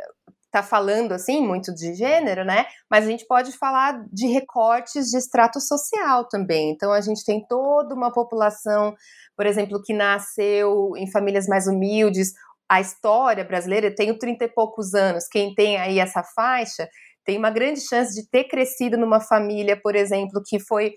tá 0.49 0.63
falando 0.63 1.11
assim 1.11 1.41
muito 1.41 1.73
de 1.73 1.93
gênero, 1.93 2.45
né? 2.45 2.65
Mas 2.89 3.05
a 3.05 3.09
gente 3.09 3.25
pode 3.27 3.51
falar 3.51 4.05
de 4.11 4.27
recortes 4.27 5.07
de 5.07 5.17
extrato 5.17 5.59
social 5.59 6.25
também. 6.27 6.71
Então 6.71 6.91
a 6.91 7.01
gente 7.01 7.23
tem 7.25 7.45
toda 7.45 7.93
uma 7.93 8.11
população, 8.11 8.95
por 9.35 9.45
exemplo, 9.45 9.81
que 9.83 9.93
nasceu 9.93 10.93
em 10.95 11.11
famílias 11.11 11.47
mais 11.47 11.67
humildes. 11.67 12.31
A 12.69 12.79
história 12.79 13.43
brasileira, 13.43 13.87
eu 13.87 13.95
tenho 13.95 14.17
30 14.17 14.45
e 14.45 14.47
poucos 14.47 14.93
anos, 14.93 15.27
quem 15.27 15.53
tem 15.53 15.77
aí 15.77 15.99
essa 15.99 16.23
faixa 16.23 16.87
tem 17.27 17.37
uma 17.37 17.51
grande 17.51 17.81
chance 17.81 18.15
de 18.15 18.25
ter 18.29 18.45
crescido 18.45 18.97
numa 18.97 19.19
família, 19.19 19.75
por 19.75 19.97
exemplo, 19.97 20.41
que 20.45 20.61
foi 20.61 20.93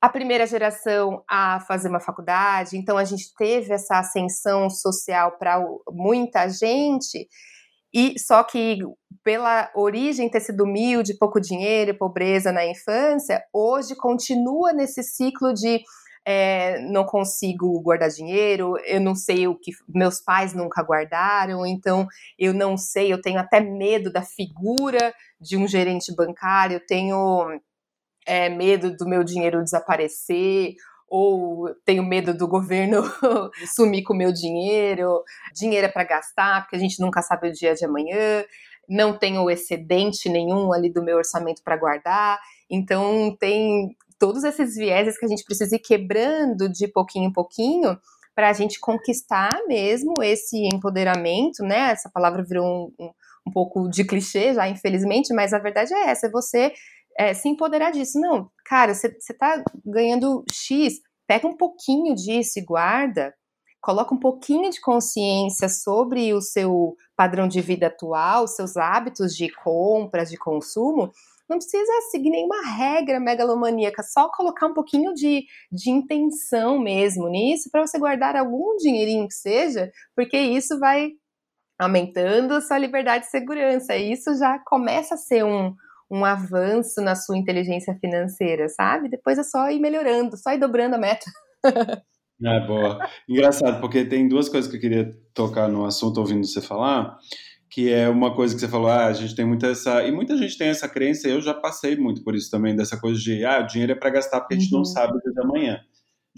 a 0.00 0.08
primeira 0.08 0.46
geração 0.46 1.22
a 1.28 1.60
fazer 1.60 1.88
uma 1.88 2.00
faculdade, 2.00 2.76
então 2.76 2.96
a 2.96 3.04
gente 3.04 3.34
teve 3.36 3.72
essa 3.72 3.98
ascensão 3.98 4.70
social 4.70 5.36
para 5.38 5.60
muita 5.90 6.48
gente, 6.48 7.26
e 7.92 8.18
só 8.18 8.44
que 8.44 8.78
pela 9.24 9.70
origem 9.74 10.28
ter 10.28 10.40
sido 10.40 10.64
humilde, 10.64 11.18
pouco 11.18 11.40
dinheiro, 11.40 11.98
pobreza 11.98 12.52
na 12.52 12.64
infância, 12.66 13.42
hoje 13.52 13.96
continua 13.96 14.72
nesse 14.72 15.02
ciclo 15.02 15.52
de 15.52 15.82
é, 16.24 16.78
não 16.80 17.04
consigo 17.04 17.80
guardar 17.80 18.10
dinheiro, 18.10 18.74
eu 18.84 19.00
não 19.00 19.14
sei 19.14 19.48
o 19.48 19.58
que 19.58 19.72
meus 19.88 20.20
pais 20.20 20.52
nunca 20.52 20.82
guardaram, 20.82 21.64
então 21.64 22.06
eu 22.38 22.52
não 22.52 22.76
sei, 22.76 23.10
eu 23.10 23.20
tenho 23.20 23.40
até 23.40 23.60
medo 23.60 24.12
da 24.12 24.22
figura 24.22 25.14
de 25.40 25.56
um 25.56 25.66
gerente 25.66 26.14
bancário, 26.14 26.76
eu 26.76 26.86
tenho 26.86 27.58
é, 28.28 28.50
medo 28.50 28.94
do 28.94 29.08
meu 29.08 29.24
dinheiro 29.24 29.64
desaparecer, 29.64 30.74
ou 31.08 31.74
tenho 31.86 32.04
medo 32.04 32.36
do 32.36 32.46
governo 32.46 33.02
sumir 33.74 34.02
com 34.02 34.12
o 34.12 34.16
meu 34.16 34.30
dinheiro, 34.30 35.24
dinheiro 35.54 35.86
é 35.86 35.90
para 35.90 36.04
gastar, 36.04 36.60
porque 36.60 36.76
a 36.76 36.78
gente 36.78 37.00
nunca 37.00 37.22
sabe 37.22 37.48
o 37.48 37.52
dia 37.52 37.74
de 37.74 37.86
amanhã, 37.86 38.44
não 38.86 39.18
tenho 39.18 39.48
excedente 39.50 40.28
nenhum 40.28 40.74
ali 40.74 40.92
do 40.92 41.02
meu 41.02 41.16
orçamento 41.16 41.62
para 41.64 41.78
guardar, 41.78 42.38
então 42.68 43.34
tem 43.40 43.96
todos 44.18 44.44
esses 44.44 44.74
vieses 44.74 45.18
que 45.18 45.24
a 45.24 45.28
gente 45.28 45.44
precisa 45.44 45.76
ir 45.76 45.80
quebrando 45.80 46.68
de 46.68 46.86
pouquinho 46.86 47.30
em 47.30 47.32
pouquinho 47.32 47.98
para 48.34 48.50
a 48.50 48.52
gente 48.52 48.78
conquistar 48.78 49.58
mesmo 49.66 50.12
esse 50.22 50.68
empoderamento, 50.72 51.62
né? 51.62 51.92
Essa 51.92 52.10
palavra 52.10 52.44
virou 52.44 52.64
um, 52.66 53.04
um, 53.04 53.10
um 53.46 53.52
pouco 53.52 53.88
de 53.88 54.04
clichê 54.04 54.52
já, 54.52 54.68
infelizmente, 54.68 55.34
mas 55.34 55.52
a 55.52 55.58
verdade 55.58 55.94
é 55.94 56.10
essa, 56.10 56.26
é 56.26 56.30
você 56.30 56.72
é, 57.18 57.34
se 57.34 57.48
empoderar 57.48 57.90
disso. 57.90 58.20
Não, 58.20 58.48
cara, 58.64 58.94
você 58.94 59.08
está 59.08 59.62
ganhando 59.84 60.44
X, 60.50 61.00
pega 61.26 61.48
um 61.48 61.56
pouquinho 61.56 62.14
disso 62.14 62.60
e 62.60 62.64
guarda, 62.64 63.34
coloca 63.82 64.14
um 64.14 64.18
pouquinho 64.18 64.70
de 64.70 64.80
consciência 64.80 65.68
sobre 65.68 66.32
o 66.32 66.40
seu 66.40 66.94
padrão 67.16 67.48
de 67.48 67.60
vida 67.60 67.88
atual, 67.88 68.46
seus 68.46 68.76
hábitos 68.76 69.34
de 69.34 69.52
compras, 69.52 70.30
de 70.30 70.38
consumo. 70.38 71.10
Não 71.48 71.56
precisa 71.56 71.92
seguir 72.10 72.30
nenhuma 72.30 72.62
regra 72.62 73.18
megalomaníaca, 73.18 74.02
só 74.02 74.30
colocar 74.30 74.66
um 74.66 74.74
pouquinho 74.74 75.12
de, 75.14 75.44
de 75.72 75.90
intenção 75.90 76.78
mesmo 76.78 77.28
nisso, 77.28 77.70
para 77.72 77.84
você 77.84 77.98
guardar 77.98 78.36
algum 78.36 78.76
dinheirinho 78.76 79.26
que 79.26 79.34
seja, 79.34 79.90
porque 80.14 80.38
isso 80.38 80.78
vai 80.78 81.10
aumentando 81.78 82.60
sua 82.60 82.78
liberdade 82.78 83.26
e 83.26 83.30
segurança. 83.30 83.96
E 83.96 84.12
isso 84.12 84.36
já 84.36 84.58
começa 84.58 85.14
a 85.14 85.18
ser 85.18 85.44
um, 85.44 85.74
um 86.10 86.24
avanço 86.24 87.00
na 87.00 87.14
sua 87.14 87.36
inteligência 87.36 87.94
financeira, 88.00 88.68
sabe? 88.68 89.08
Depois 89.08 89.38
é 89.38 89.42
só 89.42 89.70
ir 89.70 89.78
melhorando, 89.78 90.36
só 90.36 90.52
ir 90.52 90.58
dobrando 90.58 90.94
a 90.96 90.98
meta. 90.98 91.26
É, 92.40 92.64
boa. 92.68 93.04
Engraçado, 93.28 93.80
porque 93.80 94.04
tem 94.04 94.28
duas 94.28 94.48
coisas 94.48 94.70
que 94.70 94.76
eu 94.76 94.80
queria 94.80 95.12
tocar 95.34 95.66
no 95.66 95.84
assunto 95.84 96.18
ouvindo 96.20 96.46
você 96.46 96.60
falar, 96.60 97.18
que 97.68 97.92
é 97.92 98.08
uma 98.08 98.32
coisa 98.32 98.54
que 98.54 98.60
você 98.60 98.68
falou, 98.68 98.86
ah, 98.86 99.06
a 99.06 99.12
gente 99.12 99.34
tem 99.34 99.44
muita 99.44 99.66
essa, 99.66 100.04
e 100.04 100.12
muita 100.12 100.36
gente 100.36 100.56
tem 100.56 100.68
essa 100.68 100.88
crença, 100.88 101.26
eu 101.26 101.40
já 101.40 101.52
passei 101.52 101.96
muito 101.96 102.22
por 102.22 102.36
isso 102.36 102.48
também, 102.48 102.76
dessa 102.76 102.96
coisa 102.96 103.18
de, 103.18 103.44
ah, 103.44 103.58
o 103.58 103.66
dinheiro 103.66 103.90
é 103.90 103.96
para 103.96 104.10
gastar 104.10 104.38
porque 104.38 104.54
a 104.54 104.56
gente 104.56 104.72
uhum. 104.72 104.78
não 104.78 104.84
sabe 104.84 105.18
o 105.18 105.20
dia 105.20 105.32
da 105.34 105.44
manhã 105.44 105.80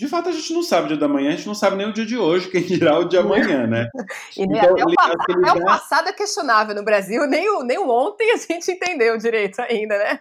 de 0.01 0.09
fato 0.09 0.31
a 0.31 0.33
gente 0.33 0.55
não 0.55 0.63
sabe 0.63 0.87
o 0.87 0.89
dia 0.89 0.97
da 0.97 1.07
manhã, 1.07 1.29
a 1.29 1.37
gente 1.37 1.47
não 1.47 1.55
sabe 1.55 1.77
nem 1.77 1.87
o 1.87 1.93
dia 1.93 2.07
de 2.07 2.17
hoje, 2.17 2.49
quem 2.49 2.63
dirá 2.63 2.99
o 2.99 3.05
dia 3.05 3.21
amanhã, 3.21 3.67
né? 3.69 3.87
e 4.35 4.45
então, 4.45 4.73
até, 4.73 4.83
o 4.83 4.95
passado, 4.95 5.21
até 5.21 5.53
o 5.53 5.65
passado 5.67 6.09
é 6.09 6.13
questionável 6.15 6.75
no 6.75 6.83
Brasil, 6.83 7.27
nem 7.27 7.51
o, 7.51 7.63
nem 7.63 7.77
o 7.77 7.87
ontem 7.87 8.33
a 8.33 8.39
gente 8.39 8.73
entendeu 8.73 9.19
direito 9.19 9.61
ainda, 9.61 9.99
né? 9.99 10.19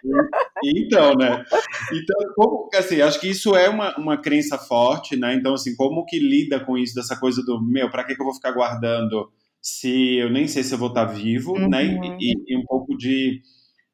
Então, 0.66 1.14
né? 1.14 1.46
Então, 1.94 2.34
como, 2.36 2.70
assim, 2.76 3.00
acho 3.00 3.22
que 3.22 3.30
isso 3.30 3.56
é 3.56 3.70
uma, 3.70 3.96
uma 3.98 4.22
crença 4.22 4.58
forte, 4.58 5.16
né? 5.16 5.34
Então, 5.34 5.54
assim, 5.54 5.74
como 5.78 6.06
que 6.06 6.20
lida 6.20 6.60
com 6.60 6.78
isso, 6.78 6.94
dessa 6.94 7.18
coisa 7.18 7.42
do, 7.42 7.62
meu, 7.62 7.90
para 7.90 8.04
que, 8.04 8.16
que 8.16 8.22
eu 8.22 8.26
vou 8.26 8.36
ficar 8.36 8.52
guardando 8.52 9.32
se 9.62 10.18
eu 10.18 10.30
nem 10.30 10.46
sei 10.46 10.62
se 10.62 10.74
eu 10.74 10.78
vou 10.78 10.90
estar 10.90 11.06
vivo, 11.06 11.54
uhum. 11.54 11.70
né? 11.70 11.86
E, 12.20 12.34
e 12.48 12.58
um 12.58 12.66
pouco 12.66 12.98
de 12.98 13.42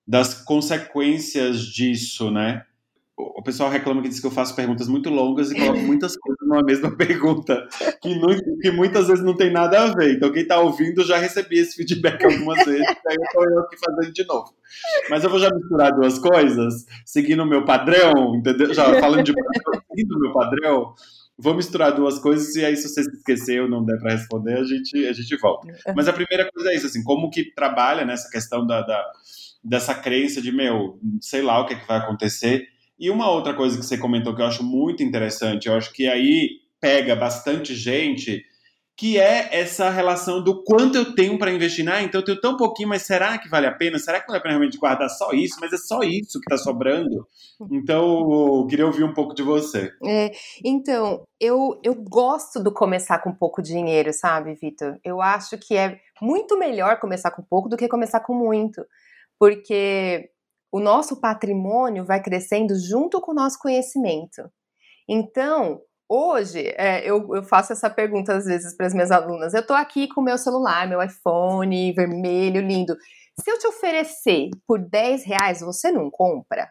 das 0.08 0.34
consequências 0.34 1.62
disso, 1.62 2.32
né? 2.32 2.64
O 3.18 3.42
pessoal 3.42 3.70
reclama 3.70 4.02
que 4.02 4.10
diz 4.10 4.20
que 4.20 4.28
eu 4.28 4.32
faço 4.32 4.56
perguntas 4.56 4.90
muito 4.90 5.10
longas 5.10 5.50
e 5.50 5.56
coloco 5.56 5.80
muitas 5.80 6.18
coisas 6.18 6.46
numa 6.46 6.62
mesma 6.62 6.92
pergunta, 6.98 7.66
que, 8.02 8.14
não, 8.20 8.28
que 8.62 8.72
muitas 8.72 9.08
vezes 9.08 9.24
não 9.24 9.36
tem 9.36 9.52
nada 9.52 9.84
a 9.84 9.94
ver. 9.94 10.16
Então, 10.16 10.32
quem 10.34 10.42
está 10.42 10.60
ouvindo 10.60 11.02
já 11.04 11.18
recebi 11.18 11.60
esse 11.60 11.78
feedback 11.78 12.26
algumas 12.26 12.66
vezes, 12.66 12.82
aí 13.08 13.16
eu 13.18 13.24
estou 13.24 13.50
eu 13.50 13.60
aqui 13.62 13.78
fazendo 13.78 14.14
de 14.14 14.26
novo. 14.26 14.54
Mas 15.10 15.24
eu 15.24 15.30
vou 15.30 15.40
já 15.40 15.50
misturar 15.50 15.94
duas 15.94 16.20
coisas, 16.20 16.86
seguindo 17.06 17.44
o 17.44 17.46
meu 17.46 17.64
padrão, 17.64 18.36
entendeu? 18.36 18.74
Já 18.74 19.00
falando 19.00 19.24
de 19.24 19.34
seguindo 19.90 20.16
o 20.16 20.20
meu 20.20 20.34
padrão, 20.34 20.94
vou 21.38 21.54
misturar 21.54 21.94
duas 21.94 22.20
coisas 22.20 22.54
e 22.56 22.66
aí 22.66 22.76
se 22.76 22.90
você 22.90 23.04
se 23.04 23.12
esquecer 23.12 23.62
ou 23.62 23.70
não 23.70 23.86
der 23.86 23.98
para 23.98 24.12
responder, 24.12 24.60
a 24.60 24.64
gente, 24.64 25.08
a 25.08 25.14
gente 25.14 25.38
volta. 25.38 25.68
Mas 25.96 26.10
a 26.10 26.14
primeira 26.14 26.52
coisa 26.52 26.70
é 26.70 26.76
isso, 26.76 26.88
assim, 26.88 27.04
como 27.04 27.30
que 27.30 27.54
trabalha 27.54 28.04
nessa 28.04 28.30
questão 28.30 28.68
da, 28.68 28.82
da 28.82 29.06
dessa 29.64 29.96
crença 29.96 30.40
de, 30.40 30.52
meu, 30.52 31.00
sei 31.20 31.42
lá 31.42 31.60
o 31.60 31.66
que, 31.66 31.74
é 31.74 31.80
que 31.80 31.88
vai 31.88 31.98
acontecer, 31.98 32.68
e 32.98 33.10
uma 33.10 33.30
outra 33.30 33.54
coisa 33.54 33.78
que 33.78 33.86
você 33.86 33.98
comentou 33.98 34.36
que 34.36 34.42
eu 34.42 34.46
acho 34.46 34.64
muito 34.64 35.04
interessante, 35.04 35.68
eu 35.68 35.74
acho 35.76 35.92
que 35.92 36.08
aí 36.08 36.60
pega 36.80 37.16
bastante 37.16 37.74
gente, 37.76 38.44
que 38.98 39.20
é 39.20 39.50
essa 39.52 39.90
relação 39.90 40.42
do 40.42 40.64
quanto 40.64 40.98
eu 40.98 41.14
tenho 41.14 41.38
para 41.38 41.52
investir. 41.52 41.88
Ah, 41.90 42.02
então 42.02 42.22
eu 42.22 42.26
tenho 42.26 42.40
tão 42.40 42.56
pouquinho, 42.56 42.88
mas 42.88 43.02
será 43.02 43.38
que 43.38 43.50
vale 43.50 43.68
a 43.68 43.74
pena? 43.74 44.00
Será 44.00 44.22
que 44.22 44.28
vale 44.28 44.40
a 44.40 44.42
pena 44.42 44.54
realmente 44.54 44.78
guardar 44.78 45.10
só 45.10 45.32
isso? 45.34 45.58
Mas 45.60 45.74
é 45.74 45.78
só 45.78 46.00
isso 46.02 46.40
que 46.40 46.54
está 46.54 46.58
sobrando. 46.58 47.28
Então, 47.72 48.60
eu 48.60 48.68
queria 48.68 48.86
ouvir 48.86 49.04
um 49.04 49.14
pouco 49.14 49.34
de 49.34 49.44
você. 49.44 49.92
É, 50.06 50.32
então, 50.64 51.26
eu, 51.40 51.80
eu 51.84 51.94
gosto 51.94 52.64
do 52.64 52.72
começar 52.72 53.20
com 53.20 53.34
pouco 53.34 53.62
dinheiro, 53.62 54.14
sabe, 54.14 54.54
Vitor? 54.54 54.98
Eu 55.04 55.22
acho 55.22 55.58
que 55.58 55.76
é 55.76 56.00
muito 56.22 56.58
melhor 56.58 56.98
começar 57.00 57.32
com 57.32 57.44
pouco 57.44 57.68
do 57.68 57.76
que 57.76 57.90
começar 57.90 58.22
com 58.22 58.34
muito. 58.34 58.86
Porque 59.38 60.30
o 60.72 60.80
nosso 60.80 61.20
patrimônio 61.20 62.06
vai 62.06 62.22
crescendo 62.22 62.76
junto 62.80 63.22
com 63.22 63.32
o 63.32 63.36
nosso 63.36 63.60
conhecimento. 63.60 64.50
Então, 65.08 65.82
hoje, 66.10 66.74
é, 66.78 67.08
eu, 67.10 67.36
eu, 67.36 67.44
faço 67.44 67.74
essa 67.74 67.90
pergunta 67.90 68.36
às 68.36 68.46
vezes 68.46 68.76
para 68.76 68.88
as 68.88 68.94
minhas 68.94 69.12
alunas. 69.12 69.54
Eu 69.54 69.62
estou 69.62 69.76
aqui 69.76 70.08
com 70.08 70.22
o 70.22 70.24
meu 70.24 70.38
celular, 70.38 70.88
meu 70.88 71.02
iPhone 71.02 71.94
vermelho, 71.94 72.62
lindo. 72.62 72.96
Se 73.40 73.52
eu 73.52 73.60
te 73.60 73.68
oferecer 73.68 74.50
por 74.68 74.80
10 74.80 75.26
reais, 75.26 75.62
você 75.62 75.92
não 75.92 76.10
compra? 76.10 76.70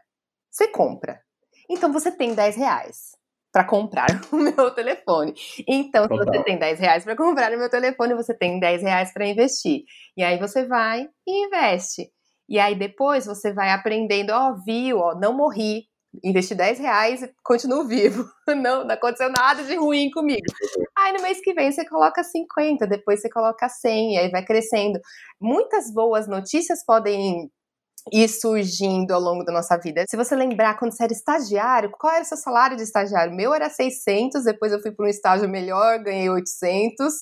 Você 0.51 0.69
compra. 0.69 1.21
Então 1.69 1.93
você 1.93 2.11
tem 2.11 2.35
10 2.35 2.57
reais 2.57 3.13
para 3.53 3.65
comprar 3.65 4.09
o 4.33 4.37
meu 4.37 4.71
telefone. 4.73 5.33
Então, 5.69 6.09
se 6.09 6.17
você 6.17 6.43
tem 6.43 6.59
10 6.59 6.81
reais 6.81 7.05
para 7.05 7.17
comprar 7.17 7.53
o 7.53 7.59
meu 7.59 7.71
telefone, 7.71 8.15
você 8.15 8.35
tem 8.35 8.59
10 8.59 8.83
reais 8.83 9.13
para 9.13 9.27
investir. 9.27 9.85
E 10.17 10.25
aí 10.25 10.39
você 10.39 10.67
vai 10.67 11.09
e 11.27 11.47
investe. 11.47 12.11
E 12.49 12.59
aí 12.59 12.75
depois 12.75 13.27
você 13.27 13.53
vai 13.53 13.71
aprendendo, 13.71 14.31
ó, 14.31 14.51
oh, 14.51 14.65
viu, 14.65 14.99
ó, 14.99 15.15
não 15.19 15.35
morri, 15.35 15.85
investi 16.23 16.55
10 16.55 16.79
reais 16.79 17.23
e 17.23 17.33
continuo 17.43 17.87
vivo. 17.87 18.25
Não, 18.49 18.85
não 18.85 18.95
aconteceu 18.95 19.31
nada 19.31 19.65
de 19.65 19.75
ruim 19.75 20.11
comigo. 20.11 20.45
Aí 20.97 21.13
no 21.15 21.23
mês 21.23 21.41
que 21.41 21.55
vem 21.55 21.73
você 21.73 21.85
coloca 21.89 22.23
50, 22.23 22.87
depois 22.87 23.21
você 23.21 23.31
coloca 23.31 23.69
100, 23.69 24.15
e 24.15 24.19
aí 24.19 24.31
vai 24.31 24.45
crescendo. 24.45 25.01
Muitas 25.41 25.93
boas 25.93 26.29
notícias 26.29 26.85
podem 26.85 27.51
ir 28.13 28.29
surgindo 28.29 29.13
ao 29.13 29.21
longo 29.21 29.45
da 29.45 29.53
nossa 29.53 29.79
vida. 29.79 30.05
Se 30.09 30.17
você 30.17 30.37
lembrar, 30.37 30.79
quando 30.79 30.95
você 30.95 31.05
era 31.05 31.13
estagiário, 31.13 31.91
qual 31.91 32.13
era 32.13 32.23
o 32.23 32.27
seu 32.27 32.37
salário 32.37 32.77
de 32.77 32.83
estagiário? 32.83 33.35
meu 33.35 33.55
era 33.55 33.71
600, 33.71 34.45
depois 34.45 34.73
eu 34.73 34.81
fui 34.81 34.93
para 34.93 35.07
um 35.07 35.09
estágio 35.09 35.49
melhor, 35.49 35.99
ganhei 36.03 36.29
800. 36.29 37.15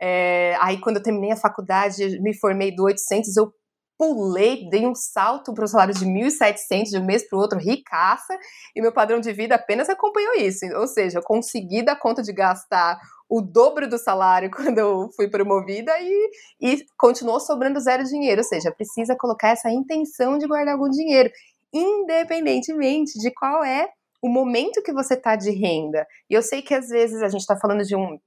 É, 0.00 0.56
aí, 0.60 0.80
quando 0.80 0.96
eu 0.96 1.02
terminei 1.02 1.32
a 1.32 1.36
faculdade, 1.36 2.20
me 2.20 2.32
formei 2.38 2.74
do 2.74 2.84
800, 2.84 3.36
eu 3.36 3.52
pulei, 4.00 4.66
dei 4.70 4.86
um 4.86 4.94
salto 4.94 5.52
para 5.52 5.66
o 5.66 5.68
salário 5.68 5.92
de 5.92 6.06
1.700 6.06 6.84
de 6.84 6.98
um 6.98 7.04
mês 7.04 7.28
para 7.28 7.36
o 7.36 7.42
outro, 7.42 7.58
ricaça, 7.58 8.34
e 8.74 8.80
meu 8.80 8.90
padrão 8.90 9.20
de 9.20 9.30
vida 9.30 9.56
apenas 9.56 9.90
acompanhou 9.90 10.36
isso. 10.36 10.64
Ou 10.74 10.86
seja, 10.86 11.18
eu 11.18 11.22
consegui 11.22 11.82
dar 11.82 11.96
conta 11.96 12.22
de 12.22 12.32
gastar 12.32 12.98
o 13.28 13.42
dobro 13.42 13.86
do 13.86 13.98
salário 13.98 14.48
quando 14.56 14.78
eu 14.78 15.10
fui 15.14 15.28
promovida 15.28 15.92
e, 16.00 16.30
e 16.62 16.86
continuou 16.96 17.38
sobrando 17.38 17.78
zero 17.78 18.02
dinheiro. 18.04 18.40
Ou 18.40 18.48
seja, 18.48 18.72
precisa 18.72 19.14
colocar 19.14 19.50
essa 19.50 19.70
intenção 19.70 20.38
de 20.38 20.46
guardar 20.46 20.72
algum 20.72 20.88
dinheiro, 20.88 21.30
independentemente 21.70 23.18
de 23.18 23.30
qual 23.30 23.62
é 23.62 23.86
o 24.22 24.30
momento 24.30 24.82
que 24.82 24.94
você 24.94 25.12
está 25.12 25.36
de 25.36 25.50
renda. 25.50 26.06
E 26.30 26.32
eu 26.32 26.42
sei 26.42 26.62
que 26.62 26.72
às 26.72 26.88
vezes 26.88 27.22
a 27.22 27.28
gente 27.28 27.42
está 27.42 27.56
falando 27.58 27.84
de 27.84 27.94
um, 27.94 28.18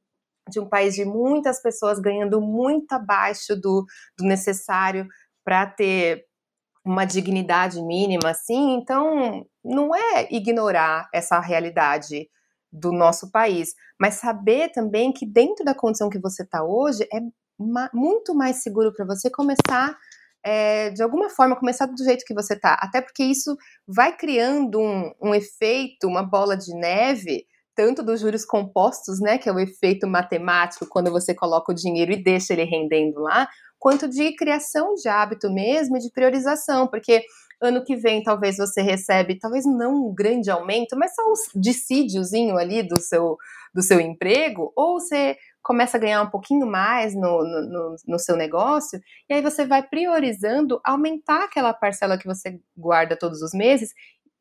de 0.51 0.59
um 0.59 0.69
país 0.69 0.93
de 0.93 1.03
muitas 1.03 1.59
pessoas 1.63 1.99
ganhando 1.99 2.39
muito 2.39 2.93
abaixo 2.93 3.55
do, 3.55 3.83
do 4.15 4.23
necessário 4.25 5.07
para 5.43 5.65
ter 5.65 6.25
uma 6.85 7.05
dignidade 7.05 7.81
mínima, 7.81 8.31
assim, 8.31 8.75
então 8.75 9.45
não 9.63 9.95
é 9.95 10.27
ignorar 10.31 11.07
essa 11.13 11.39
realidade 11.39 12.29
do 12.71 12.91
nosso 12.91 13.31
país, 13.31 13.73
mas 13.99 14.15
saber 14.15 14.69
também 14.71 15.13
que 15.13 15.25
dentro 15.25 15.63
da 15.63 15.75
condição 15.75 16.09
que 16.09 16.19
você 16.19 16.43
está 16.43 16.63
hoje 16.63 17.07
é 17.13 17.19
ma 17.57 17.89
muito 17.93 18.33
mais 18.33 18.63
seguro 18.63 18.91
para 18.91 19.05
você 19.05 19.29
começar 19.29 19.95
é, 20.43 20.89
de 20.89 21.01
alguma 21.01 21.29
forma 21.29 21.55
começar 21.55 21.85
do 21.85 22.03
jeito 22.03 22.25
que 22.25 22.33
você 22.33 22.55
está, 22.55 22.73
até 22.81 22.99
porque 22.99 23.23
isso 23.23 23.55
vai 23.87 24.17
criando 24.17 24.79
um, 24.79 25.13
um 25.21 25.35
efeito, 25.35 26.07
uma 26.07 26.23
bola 26.23 26.57
de 26.57 26.75
neve 26.75 27.45
tanto 27.75 28.03
dos 28.03 28.19
juros 28.19 28.45
compostos, 28.45 29.19
né, 29.19 29.37
que 29.37 29.49
é 29.49 29.51
o 29.51 29.59
efeito 29.59 30.07
matemático 30.07 30.85
quando 30.87 31.11
você 31.11 31.33
coloca 31.33 31.71
o 31.71 31.75
dinheiro 31.75 32.11
e 32.11 32.23
deixa 32.23 32.53
ele 32.53 32.63
rendendo 32.63 33.19
lá, 33.19 33.47
quanto 33.83 34.07
de 34.07 34.33
criação 34.33 34.95
de 34.95 35.09
hábito 35.09 35.51
mesmo 35.51 35.97
e 35.97 35.99
de 35.99 36.09
priorização, 36.09 36.87
porque 36.87 37.21
ano 37.61 37.83
que 37.83 37.97
vem 37.97 38.23
talvez 38.23 38.55
você 38.55 38.81
recebe, 38.81 39.37
talvez 39.37 39.65
não 39.65 40.05
um 40.05 40.15
grande 40.15 40.49
aumento, 40.49 40.97
mas 40.97 41.13
só 41.13 41.21
um 41.23 41.59
dissídiozinho 41.59 42.57
ali 42.57 42.81
do 42.81 42.97
seu, 42.97 43.35
do 43.73 43.81
seu 43.81 43.99
emprego, 43.99 44.71
ou 44.73 45.01
você 45.01 45.35
começa 45.61 45.97
a 45.97 45.99
ganhar 45.99 46.21
um 46.21 46.29
pouquinho 46.29 46.65
mais 46.65 47.13
no, 47.13 47.43
no, 47.43 47.95
no, 48.07 48.19
seu 48.19 48.37
negócio, 48.37 49.01
e 49.29 49.33
aí 49.33 49.41
você 49.41 49.65
vai 49.65 49.83
priorizando 49.83 50.79
aumentar 50.81 51.43
aquela 51.43 51.73
parcela 51.73 52.17
que 52.17 52.25
você 52.25 52.57
guarda 52.77 53.17
todos 53.17 53.41
os 53.41 53.51
meses, 53.53 53.93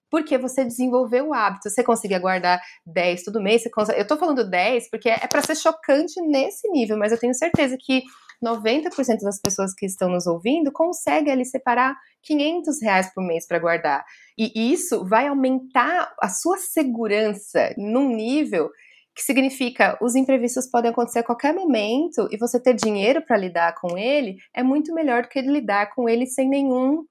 porque 0.09 0.39
você 0.39 0.65
desenvolveu 0.65 1.29
o 1.29 1.35
hábito. 1.35 1.69
Você 1.69 1.83
conseguia 1.83 2.19
guardar 2.21 2.61
10 2.87 3.25
todo 3.25 3.43
mês, 3.43 3.65
consegue... 3.73 3.99
eu 3.99 4.07
tô 4.07 4.17
falando 4.17 4.49
10 4.49 4.89
porque 4.89 5.09
é 5.09 5.27
para 5.27 5.43
ser 5.43 5.57
chocante 5.57 6.21
nesse 6.21 6.69
nível, 6.69 6.97
mas 6.97 7.11
eu 7.11 7.19
tenho 7.19 7.35
certeza 7.35 7.77
que 7.81 8.05
90% 8.43 9.21
das 9.23 9.41
pessoas 9.41 9.73
que 9.75 9.87
estão 9.87 10.09
nos 10.09 10.27
ouvindo 10.27 10.73
conseguem 10.73 11.33
ali 11.33 11.45
separar 11.45 11.95
500 12.23 12.83
reais 12.83 13.15
por 13.15 13.25
mês 13.25 13.47
para 13.47 13.59
guardar. 13.59 14.05
E 14.37 14.73
isso 14.73 15.07
vai 15.07 15.27
aumentar 15.27 16.15
a 16.21 16.29
sua 16.29 16.59
segurança 16.59 17.75
num 17.77 18.15
nível 18.15 18.71
que 19.15 19.23
significa 19.23 19.99
os 20.01 20.15
imprevistos 20.15 20.71
podem 20.71 20.91
acontecer 20.91 21.19
a 21.19 21.25
qualquer 21.25 21.55
momento 21.55 22.29
e 22.31 22.39
você 22.39 22.59
ter 22.59 22.75
dinheiro 22.75 23.23
para 23.23 23.37
lidar 23.37 23.75
com 23.75 23.99
ele 23.99 24.37
é 24.55 24.63
muito 24.63 24.95
melhor 24.95 25.23
do 25.23 25.29
que 25.29 25.41
lidar 25.43 25.95
com 25.95 26.09
ele 26.09 26.27
sem 26.27 26.49
nenhum 26.49 27.05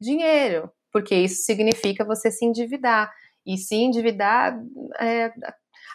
dinheiro, 0.00 0.70
porque 0.92 1.14
isso 1.14 1.42
significa 1.42 2.04
você 2.04 2.30
se 2.30 2.44
endividar. 2.44 3.10
E 3.46 3.56
se 3.56 3.76
endividar 3.76 4.60
é, 5.00 5.32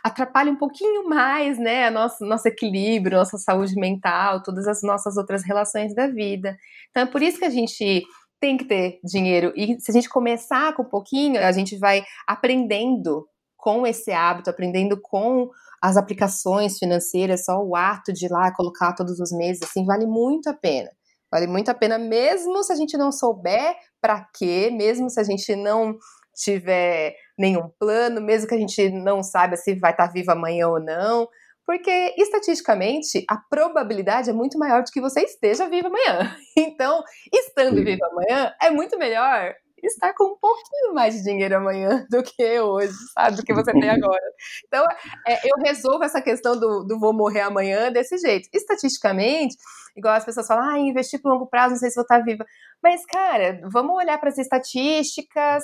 atrapalha 0.04 0.52
um 0.52 0.58
pouquinho 0.58 1.08
mais, 1.08 1.58
né, 1.58 1.90
nosso, 1.90 2.26
nosso 2.26 2.48
equilíbrio, 2.48 3.18
nossa 3.18 3.38
saúde 3.38 3.76
mental, 3.76 4.44
todas 4.44 4.68
as 4.68 4.84
nossas 4.84 5.16
outras 5.16 5.44
relações 5.44 5.96
da 5.96 6.08
vida. 6.08 6.58
Então 6.90 7.04
é 7.04 7.06
por 7.06 7.22
isso 7.22 7.40
que 7.40 7.46
a 7.46 7.50
gente 7.50 8.04
tem 8.40 8.58
que 8.58 8.66
ter 8.66 9.00
dinheiro. 9.02 9.54
E 9.56 9.80
se 9.80 9.90
a 9.90 9.94
gente 9.94 10.10
começar 10.10 10.76
com 10.76 10.84
um 10.84 10.90
pouquinho, 10.90 11.40
a 11.40 11.52
gente 11.54 11.78
vai 11.78 12.04
aprendendo 12.28 13.26
com 13.56 13.88
esse 13.88 14.12
hábito, 14.12 14.50
aprendendo 14.50 15.00
com 15.02 15.50
as 15.82 15.96
aplicações 15.96 16.78
financeiras, 16.78 17.46
só 17.46 17.64
o 17.64 17.74
ato 17.74 18.12
de 18.12 18.26
ir 18.26 18.30
lá 18.30 18.54
colocar 18.54 18.94
todos 18.94 19.18
os 19.22 19.32
meses, 19.32 19.64
assim, 19.64 19.86
vale 19.86 20.06
muito 20.06 20.50
a 20.50 20.54
pena. 20.54 20.90
Vale 21.32 21.48
muito 21.48 21.70
a 21.70 21.74
pena, 21.74 21.98
mesmo 21.98 22.62
se 22.62 22.74
a 22.74 22.76
gente 22.76 22.98
não 22.98 23.12
souber 23.12 23.76
para 24.02 24.28
quê, 24.38 24.70
mesmo 24.72 25.10
se 25.10 25.20
a 25.20 25.24
gente 25.24 25.56
não 25.56 25.98
tiver 26.34 27.16
nenhum 27.38 27.70
plano, 27.80 28.22
mesmo 28.22 28.48
que 28.48 28.56
a 28.56 28.60
gente 28.60 28.90
não 28.90 29.24
saiba 29.24 29.56
se 29.56 29.76
vai 29.76 29.92
estar 29.92 30.08
vivo 30.08 30.32
amanhã 30.32 30.68
ou 30.68 30.80
não, 30.80 31.28
porque 31.66 32.14
estatisticamente 32.18 33.24
a 33.30 33.38
probabilidade 33.38 34.30
é 34.30 34.34
muito 34.34 34.58
maior 34.58 34.84
de 34.84 34.92
que 34.92 35.02
você 35.02 35.22
esteja 35.22 35.70
vivo 35.70 35.88
amanhã. 35.88 36.36
Então, 36.56 37.04
estando 37.34 37.84
vivo 37.84 38.04
amanhã, 38.06 38.54
é 38.62 38.70
muito 38.70 38.98
melhor 38.98 39.56
estar 39.88 40.14
com 40.14 40.34
um 40.34 40.38
pouquinho 40.38 40.94
mais 40.94 41.16
de 41.16 41.24
dinheiro 41.24 41.58
amanhã 41.58 42.06
do 42.10 42.24
que 42.24 42.60
hoje, 42.60 42.94
sabe? 43.14 43.38
Do 43.38 43.44
que 43.44 43.54
você 43.54 43.72
tem 43.72 43.90
agora. 43.90 44.22
Então, 44.66 44.86
é, 45.28 45.48
eu 45.48 45.56
resolvo 45.64 46.04
essa 46.04 46.22
questão 46.22 46.60
do, 46.60 46.84
do, 46.84 47.00
vou 47.00 47.14
morrer 47.14 47.42
amanhã 47.42 47.92
desse 47.92 48.18
jeito. 48.18 48.48
Estatisticamente, 48.54 49.56
igual 49.96 50.16
as 50.16 50.26
pessoas 50.26 50.48
falam, 50.48 50.70
ah, 50.70 50.80
investir 50.80 51.22
por 51.22 51.32
longo 51.32 51.48
prazo, 51.48 51.72
não 51.72 51.80
sei 51.80 51.90
se 51.90 51.96
vou 51.96 52.04
estar 52.04 52.20
viva. 52.20 52.46
Mas, 52.82 53.06
cara, 53.06 53.60
vamos 53.72 53.96
olhar 53.96 54.18
para 54.20 54.30
as 54.30 54.38
estatísticas, 54.38 55.64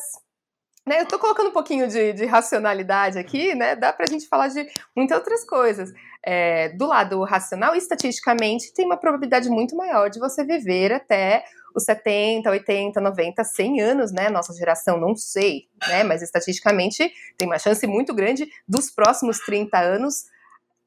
né, 0.89 1.01
eu 1.01 1.03
estou 1.03 1.19
colocando 1.19 1.49
um 1.49 1.53
pouquinho 1.53 1.87
de, 1.87 2.13
de, 2.13 2.25
racionalidade 2.25 3.19
aqui, 3.19 3.53
né? 3.53 3.75
Dá 3.75 3.93
para 3.93 4.05
a 4.05 4.07
gente 4.07 4.27
falar 4.27 4.47
de 4.47 4.67
muitas 4.95 5.15
outras 5.15 5.45
coisas. 5.45 5.93
É, 6.25 6.69
do 6.69 6.87
lado 6.87 7.23
racional, 7.23 7.75
estatisticamente, 7.75 8.73
tem 8.73 8.87
uma 8.87 8.97
probabilidade 8.97 9.49
muito 9.49 9.75
maior 9.75 10.09
de 10.09 10.19
você 10.19 10.43
viver 10.43 10.91
até 10.91 11.43
os 11.75 11.83
70, 11.83 12.49
80, 12.49 12.99
90, 12.99 13.43
100 13.43 13.81
anos, 13.81 14.11
né? 14.11 14.31
Nossa 14.31 14.51
geração, 14.51 14.99
não 14.99 15.15
sei, 15.15 15.67
né? 15.87 16.03
Mas 16.03 16.23
estatisticamente 16.23 17.13
tem 17.37 17.47
uma 17.47 17.59
chance 17.59 17.85
muito 17.85 18.11
grande 18.11 18.49
dos 18.67 18.89
próximos 18.89 19.37
30 19.41 19.77
anos 19.77 20.25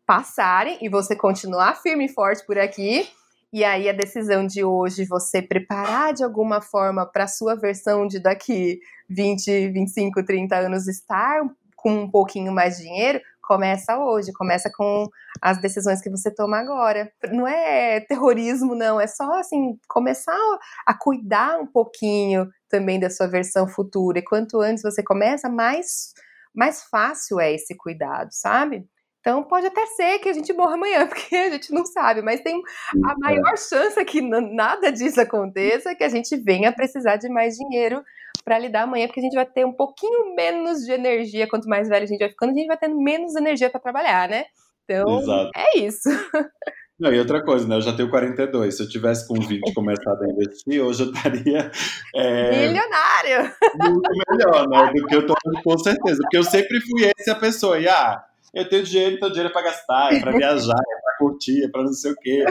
passarem 0.05 0.79
e 0.83 0.89
você 0.89 1.15
continuar 1.15 1.81
firme 1.81 2.07
e 2.07 2.13
forte 2.13 2.45
por 2.45 2.59
aqui 2.59 3.09
e 3.53 3.65
aí 3.65 3.89
a 3.89 3.93
decisão 3.93 4.47
de 4.47 4.65
hoje, 4.65 5.05
você 5.05 5.43
preparar 5.43 6.15
de 6.15 6.25
alguma 6.25 6.63
forma 6.63 7.05
para 7.05 7.25
a 7.25 7.29
sua 7.29 7.55
versão 7.55 8.07
de 8.07 8.19
daqui 8.19 8.81
20, 9.09 9.69
25, 9.69 10.25
30 10.25 10.57
anos 10.57 10.89
estar 10.89 11.43
com 11.77 11.93
um 12.05 12.11
pouquinho 12.11 12.53
mais 12.53 12.77
de 12.77 12.85
dinheiro, 12.85 13.21
começa 13.43 13.99
hoje, 13.99 14.33
começa 14.33 14.71
com 14.75 15.07
as 15.41 15.61
decisões 15.61 16.01
que 16.01 16.09
você 16.09 16.31
toma 16.31 16.59
agora. 16.59 17.13
Não 17.31 17.47
é 17.47 18.01
terrorismo, 18.01 18.75
não, 18.75 19.01
é 19.01 19.07
só 19.07 19.39
assim, 19.39 19.79
começar 19.89 20.39
a 20.87 20.95
cuidar 20.95 21.59
um 21.61 21.67
pouquinho 21.67 22.49
também 22.69 22.99
da 22.99 23.11
sua 23.11 23.27
versão 23.27 23.67
futura. 23.69 24.21
E 24.21 24.25
quanto 24.25 24.61
antes 24.61 24.83
você 24.83 25.03
começa, 25.03 25.49
mais 25.49 26.15
mais 26.55 26.83
fácil 26.85 27.41
é 27.41 27.53
esse 27.53 27.75
cuidado, 27.75 28.29
sabe? 28.31 28.87
Então 29.23 29.45
pode 29.45 29.67
até 29.67 29.87
ser 29.87 30.19
que 30.19 30.29
a 30.29 30.33
gente 30.33 30.53
morra 30.53 30.75
amanhã, 30.75 31.07
porque 31.09 31.35
a 31.35 31.51
gente 31.51 31.73
não 31.73 31.87
sabe, 31.87 32.21
mas 32.23 32.41
tem 32.41 32.61
a 33.05 33.15
maior 33.19 33.57
chance 33.57 34.05
que 34.05 34.21
nada 34.21 34.91
disso 34.91 35.21
aconteça, 35.21 35.95
que 35.95 36.03
a 36.03 36.09
gente 36.09 36.37
venha 36.37 36.73
precisar 36.73 37.17
de 37.17 37.29
mais 37.29 37.55
dinheiro 37.55 38.03
para 38.45 38.59
lidar 38.59 38.83
amanhã, 38.83 39.07
porque 39.07 39.21
a 39.21 39.23
gente 39.23 39.37
vai 39.37 39.47
ter 39.47 39.65
um 39.65 39.73
pouquinho 39.73 40.35
menos 40.35 40.81
de 40.81 40.91
energia, 40.91 41.49
quanto 41.49 41.69
mais 41.69 41.89
velho 41.89 42.03
a 42.03 42.07
gente 42.07 42.19
vai 42.19 42.29
ficando, 42.29 42.51
a 42.51 42.55
gente 42.55 42.67
vai 42.67 42.77
tendo 42.77 43.01
menos 43.01 43.37
energia 43.37 43.71
para 43.71 43.81
trabalhar, 43.81 44.29
né? 44.29 44.45
Então, 44.85 45.21
Exato. 45.21 45.51
é 45.55 45.79
isso. 45.79 46.09
Não, 46.99 47.13
e 47.13 47.19
outra 47.19 47.43
coisa, 47.43 47.67
né? 47.67 47.77
Eu 47.77 47.81
já 47.81 47.97
tenho 47.97 48.11
42. 48.11 48.77
Se 48.77 48.83
eu 48.83 48.89
tivesse 48.89 49.27
com 49.27 49.35
20 49.35 49.61
começado 49.75 50.23
a 50.23 50.29
investir, 50.29 50.81
hoje 50.81 51.03
eu 51.03 51.11
estaria. 51.11 51.71
É, 52.15 52.51
Milionário! 52.51 53.53
Muito 53.77 54.11
melhor, 54.29 54.69
né? 54.69 54.93
Do 54.95 55.07
que 55.07 55.17
eu 55.17 55.27
tô 55.27 55.35
com 55.65 55.79
certeza. 55.79 56.19
Porque 56.23 56.37
eu 56.37 56.45
sempre 56.45 56.81
fui 56.81 57.11
esse 57.19 57.29
a 57.29 57.35
pessoa. 57.35 57.81
E, 57.81 57.89
ah, 57.89 58.23
eu 58.55 58.69
tenho 58.69 58.85
dinheiro, 58.85 59.17
então 59.17 59.29
dinheiro 59.29 59.49
é 59.49 59.53
para 59.53 59.63
gastar, 59.63 60.13
é 60.13 60.21
para 60.21 60.33
viajar, 60.37 60.75
é 60.75 61.01
para 61.03 61.17
curtir, 61.19 61.65
é 61.65 61.69
para 61.69 61.83
não 61.83 61.93
sei 61.93 62.13
o 62.13 62.17
quê. 62.17 62.45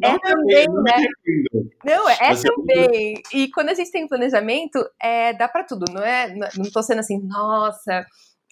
Não 0.00 0.10
é 0.10 0.18
também, 0.20 0.66
não 0.66 0.82
né? 0.82 1.06
Não, 1.84 2.08
é 2.08 2.34
Você 2.34 2.48
também. 2.48 3.14
É... 3.16 3.36
E 3.36 3.50
quando 3.50 3.70
a 3.70 3.74
gente 3.74 3.90
tem 3.90 4.06
planejamento, 4.06 4.78
é, 5.02 5.32
dá 5.32 5.48
para 5.48 5.64
tudo, 5.64 5.92
não 5.92 6.02
é? 6.02 6.32
Não 6.34 6.70
tô 6.72 6.82
sendo 6.82 7.00
assim, 7.00 7.20
nossa, 7.26 8.06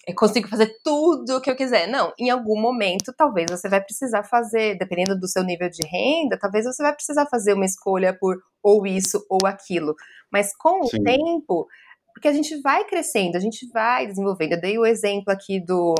eu 0.07 0.15
consigo 0.15 0.49
fazer 0.49 0.73
tudo 0.83 1.37
o 1.37 1.41
que 1.41 1.49
eu 1.49 1.55
quiser. 1.55 1.87
Não, 1.87 2.13
em 2.19 2.29
algum 2.29 2.59
momento, 2.59 3.13
talvez 3.15 3.47
você 3.49 3.69
vai 3.69 3.81
precisar 3.81 4.23
fazer, 4.23 4.77
dependendo 4.77 5.19
do 5.19 5.27
seu 5.27 5.43
nível 5.43 5.69
de 5.69 5.85
renda, 5.87 6.37
talvez 6.39 6.65
você 6.65 6.83
vai 6.83 6.93
precisar 6.93 7.25
fazer 7.27 7.53
uma 7.53 7.65
escolha 7.65 8.17
por 8.17 8.37
ou 8.61 8.85
isso 8.85 9.25
ou 9.29 9.39
aquilo. 9.45 9.95
Mas 10.31 10.55
com 10.57 10.83
Sim. 10.83 10.97
o 10.97 11.03
tempo, 11.03 11.67
porque 12.13 12.27
a 12.27 12.33
gente 12.33 12.59
vai 12.61 12.83
crescendo, 12.85 13.37
a 13.37 13.39
gente 13.39 13.67
vai 13.69 14.07
desenvolvendo. 14.07 14.53
Eu 14.53 14.61
dei 14.61 14.77
o 14.77 14.85
exemplo 14.85 15.31
aqui 15.31 15.63
do 15.63 15.95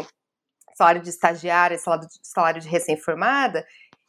salário 0.78 1.02
de 1.02 1.10
estagiária, 1.10 1.78
salário 1.78 2.08
de, 2.08 2.20
salário 2.22 2.62
de 2.62 2.68
recém-formada, 2.68 3.66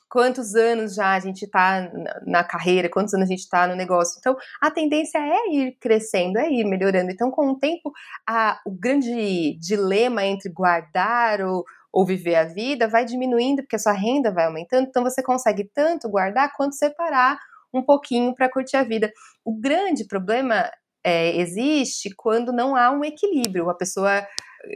quantos 0.09 0.55
anos 0.55 0.95
já 0.95 1.15
a 1.15 1.21
gente 1.21 1.45
está 1.45 1.91
na 2.27 2.45
carreira, 2.45 2.89
quantos 2.89 3.15
anos 3.15 3.27
a 3.27 3.31
gente 3.31 3.41
está 3.41 3.67
no 3.67 3.75
negócio. 3.75 4.17
Então, 4.19 4.37
a 4.61 4.71
tendência 4.71 5.19
é 5.19 5.55
ir 5.55 5.77
crescendo, 5.81 6.39
é 6.39 6.51
ir 6.51 6.65
melhorando. 6.65 7.11
Então, 7.11 7.31
com 7.31 7.51
o 7.51 7.59
tempo, 7.59 7.93
a, 8.27 8.61
o 8.67 8.71
grande 8.71 9.59
dilema 9.59 10.25
entre 10.25 10.51
guardar 10.51 11.41
ou, 11.41 11.65
ou 11.93 12.07
viver 12.07 12.37
a 12.37 12.45
vida 12.45 12.87
vai 12.87 13.05
diminuindo, 13.05 13.63
porque 13.63 13.77
a 13.77 13.79
sua 13.79 13.93
renda 13.93 14.31
vai 14.31 14.45
aumentando. 14.45 14.87
Então, 14.89 15.03
você 15.03 15.23
consegue 15.23 15.65
tanto 15.75 16.09
guardar 16.09 16.53
quanto 16.55 16.75
separar 16.75 17.39
um 17.73 17.83
pouquinho 17.83 18.35
para 18.35 18.51
curtir 18.51 18.77
a 18.77 18.85
vida. 18.85 19.13
O 19.45 19.59
grande 19.59 20.07
problema 20.07 20.71
é, 21.05 21.37
existe 21.37 22.11
quando 22.17 22.53
não 22.53 22.75
há 22.75 22.91
um 22.91 23.05
equilíbrio. 23.05 23.69
A 23.69 23.75
pessoa 23.75 24.27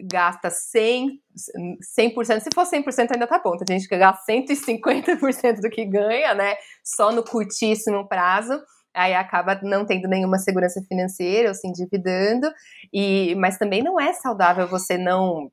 gasta 0.05 0.51
100, 0.51 1.21
100%, 1.99 2.41
se 2.41 2.49
for 2.55 2.65
100% 2.65 3.13
ainda 3.13 3.27
tá 3.27 3.41
bom, 3.43 3.57
tem 3.57 3.79
gente 3.79 3.89
que 3.89 3.97
gasta 3.97 4.25
150% 4.31 5.61
do 5.61 5.71
que 5.71 5.85
ganha, 5.85 6.35
né, 6.35 6.55
só 6.85 7.11
no 7.13 7.25
curtíssimo 7.25 8.09
prazo, 8.09 8.61
aí 8.95 9.15
acaba 9.15 9.59
não 9.63 9.87
tendo 9.87 10.09
nenhuma 10.09 10.39
segurança 10.39 10.83
financeira 10.89 11.49
ou 11.49 11.55
se 11.55 11.67
endividando, 11.67 12.51
e, 12.93 13.35
mas 13.37 13.59
também 13.59 13.83
não 13.83 13.99
é 13.99 14.13
saudável 14.13 14.69
você 14.69 14.99
não 14.99 15.51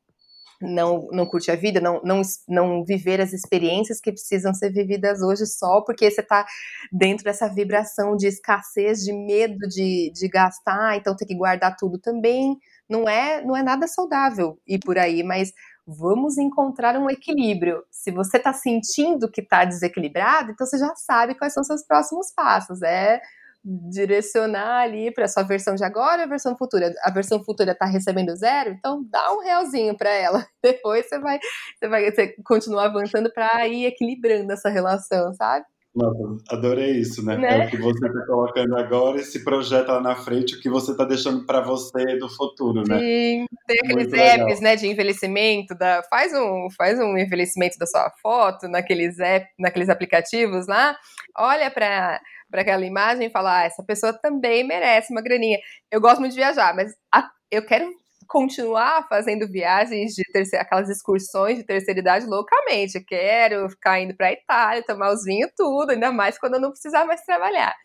não, 0.61 1.07
não 1.11 1.25
curte 1.25 1.49
a 1.49 1.55
vida, 1.55 1.79
não, 1.79 2.01
não, 2.03 2.21
não 2.47 2.83
viver 2.83 3.21
as 3.21 3.31
experiências 3.31 4.01
que 4.01 4.11
precisam 4.11 4.53
ser 4.53 4.71
vividas 4.71 5.21
hoje 5.21 5.45
só 5.45 5.81
porque 5.81 6.09
você 6.11 6.21
está 6.21 6.45
dentro 6.91 7.23
dessa 7.23 7.47
vibração 7.47 8.15
de 8.15 8.27
escassez, 8.27 9.03
de 9.03 9.13
medo 9.13 9.57
de, 9.69 10.11
de 10.13 10.27
gastar, 10.27 10.97
então 10.97 11.15
tem 11.15 11.27
que 11.27 11.35
guardar 11.35 11.75
tudo 11.77 11.97
também. 11.97 12.57
Não 12.89 13.07
é, 13.07 13.43
não 13.43 13.55
é 13.55 13.61
nada 13.63 13.87
saudável 13.87 14.59
ir 14.67 14.79
por 14.79 14.97
aí, 14.97 15.23
mas 15.23 15.53
vamos 15.85 16.37
encontrar 16.37 16.97
um 16.97 17.09
equilíbrio. 17.09 17.83
Se 17.91 18.11
você 18.11 18.37
está 18.37 18.53
sentindo 18.53 19.29
que 19.29 19.41
está 19.41 19.65
desequilibrado, 19.65 20.51
então 20.51 20.65
você 20.65 20.77
já 20.77 20.93
sabe 20.95 21.35
quais 21.35 21.53
são 21.53 21.63
seus 21.63 21.85
próximos 21.85 22.31
passos. 22.33 22.81
É 22.81 23.21
direcionar 23.63 24.83
ali 24.83 25.11
para 25.13 25.27
sua 25.27 25.43
versão 25.43 25.75
de 25.75 25.83
agora 25.83 26.21
e 26.21 26.25
a 26.25 26.27
versão 26.27 26.55
futura. 26.57 26.93
A 27.03 27.11
versão 27.11 27.43
futura 27.43 27.71
está 27.73 27.85
recebendo 27.85 28.35
zero, 28.35 28.71
então 28.71 29.03
dá 29.09 29.33
um 29.33 29.41
realzinho 29.41 29.95
para 29.97 30.09
ela. 30.09 30.45
Depois 30.63 31.07
você 31.07 31.19
vai, 31.19 31.39
você 31.77 31.87
vai 31.87 32.11
você 32.11 32.35
continuar 32.43 32.85
avançando 32.85 33.31
para 33.31 33.67
ir 33.67 33.85
equilibrando 33.85 34.51
essa 34.53 34.69
relação, 34.69 35.33
sabe? 35.33 35.65
Nossa, 35.99 36.55
adorei 36.55 36.91
isso, 36.91 37.23
né? 37.25 37.37
né? 37.37 37.59
É 37.59 37.65
o 37.65 37.69
que 37.69 37.77
você 37.77 38.07
está 38.07 38.25
colocando 38.25 38.77
agora 38.77 39.19
e 39.19 39.23
se 39.23 39.43
projeta 39.43 39.93
lá 39.93 40.01
na 40.01 40.15
frente, 40.15 40.55
o 40.55 40.61
que 40.61 40.69
você 40.69 40.91
está 40.91 41.03
deixando 41.03 41.45
para 41.45 41.59
você 41.59 42.17
do 42.17 42.29
futuro, 42.29 42.83
né? 42.87 42.97
Sim, 42.97 43.45
tem 43.67 43.79
aqueles 43.83 44.13
apps, 44.13 44.61
né, 44.61 44.75
de 44.77 44.87
envelhecimento, 44.87 45.75
da, 45.75 46.01
faz, 46.09 46.33
um, 46.33 46.69
faz 46.77 46.97
um 46.99 47.17
envelhecimento 47.17 47.77
da 47.77 47.85
sua 47.85 48.09
foto 48.21 48.67
naqueles, 48.69 49.19
app, 49.19 49.47
naqueles 49.59 49.89
aplicativos 49.89 50.67
lá, 50.67 50.95
olha 51.37 51.69
para 51.69 52.21
para 52.49 52.61
aquela 52.61 52.83
imagem 52.83 53.27
e 53.27 53.29
fala, 53.29 53.59
ah, 53.59 53.63
essa 53.65 53.83
pessoa 53.83 54.11
também 54.11 54.65
merece 54.65 55.13
uma 55.13 55.21
graninha. 55.21 55.59
Eu 55.91 56.01
gosto 56.01 56.19
muito 56.19 56.31
de 56.31 56.39
viajar, 56.39 56.75
mas 56.75 56.91
a, 57.13 57.29
eu 57.51 57.63
quero 57.63 57.87
continuar 58.29 59.07
fazendo 59.09 59.49
viagens 59.49 60.13
de 60.13 60.23
terceira, 60.31 60.63
aquelas 60.63 60.87
excursões 60.87 61.57
de 61.57 61.65
terceira 61.65 61.99
idade 61.99 62.27
loucamente. 62.27 63.03
quero 63.03 63.67
ficar 63.69 63.99
indo 63.99 64.15
para 64.15 64.31
Itália, 64.31 64.85
tomar 64.85 65.11
os 65.11 65.23
vinhos 65.23 65.51
tudo, 65.57 65.89
ainda 65.89 66.11
mais 66.11 66.37
quando 66.37 66.53
eu 66.53 66.61
não 66.61 66.69
precisar 66.69 67.05
mais 67.05 67.21
trabalhar. 67.25 67.75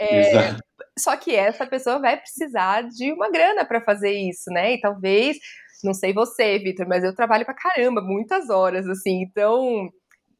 É, 0.00 0.56
só 0.98 1.14
que 1.16 1.36
essa 1.36 1.66
pessoa 1.66 2.00
vai 2.00 2.16
precisar 2.16 2.88
de 2.88 3.12
uma 3.12 3.30
grana 3.30 3.64
para 3.66 3.82
fazer 3.82 4.12
isso, 4.12 4.50
né? 4.50 4.74
E 4.74 4.80
talvez, 4.80 5.36
não 5.84 5.92
sei 5.92 6.14
você, 6.14 6.58
Vitor, 6.58 6.88
mas 6.88 7.04
eu 7.04 7.14
trabalho 7.14 7.44
para 7.44 7.54
caramba, 7.54 8.00
muitas 8.00 8.48
horas, 8.48 8.88
assim, 8.88 9.22
então 9.22 9.90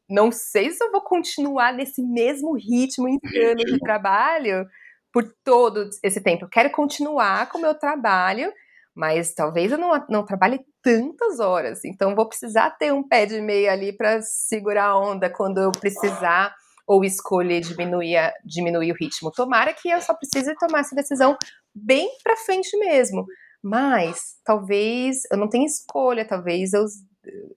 não 0.09 0.31
sei 0.31 0.71
se 0.71 0.83
eu 0.83 0.91
vou 0.91 1.01
continuar 1.01 1.73
nesse 1.73 2.01
mesmo 2.01 2.55
ritmo 2.57 3.07
insano 3.07 3.63
de 3.63 3.79
trabalho 3.79 4.65
por 5.11 5.23
todo 5.43 5.87
esse 6.03 6.19
tempo. 6.19 6.45
Eu 6.45 6.49
quero 6.49 6.71
continuar 6.71 7.47
com 7.49 7.59
o 7.59 7.61
meu 7.61 7.75
trabalho, 7.75 8.51
mas 8.95 9.33
talvez 9.33 9.71
eu 9.71 9.77
não, 9.77 9.91
não 10.09 10.25
trabalhe 10.25 10.59
tantas 10.81 11.39
horas. 11.39 11.83
Então, 11.85 12.15
vou 12.15 12.27
precisar 12.27 12.71
ter 12.71 12.93
um 12.93 13.07
pé 13.07 13.25
de 13.25 13.41
meia 13.41 13.71
ali 13.71 13.95
para 13.95 14.21
segurar 14.21 14.87
a 14.87 14.99
onda 14.99 15.29
quando 15.29 15.59
eu 15.59 15.71
precisar 15.71 16.53
ou 16.85 17.03
escolher 17.03 17.61
diminuir, 17.61 18.33
diminuir 18.45 18.91
o 18.91 18.95
ritmo. 18.99 19.31
Tomara 19.31 19.73
que 19.73 19.89
eu 19.89 20.01
só 20.01 20.13
precise 20.13 20.53
tomar 20.55 20.81
essa 20.81 20.95
decisão 20.95 21.37
bem 21.73 22.09
para 22.23 22.35
frente 22.35 22.77
mesmo. 22.77 23.25
Mas 23.63 24.35
talvez 24.43 25.19
eu 25.31 25.37
não 25.37 25.47
tenha 25.47 25.65
escolha, 25.65 26.27
talvez 26.27 26.73
eu 26.73 26.85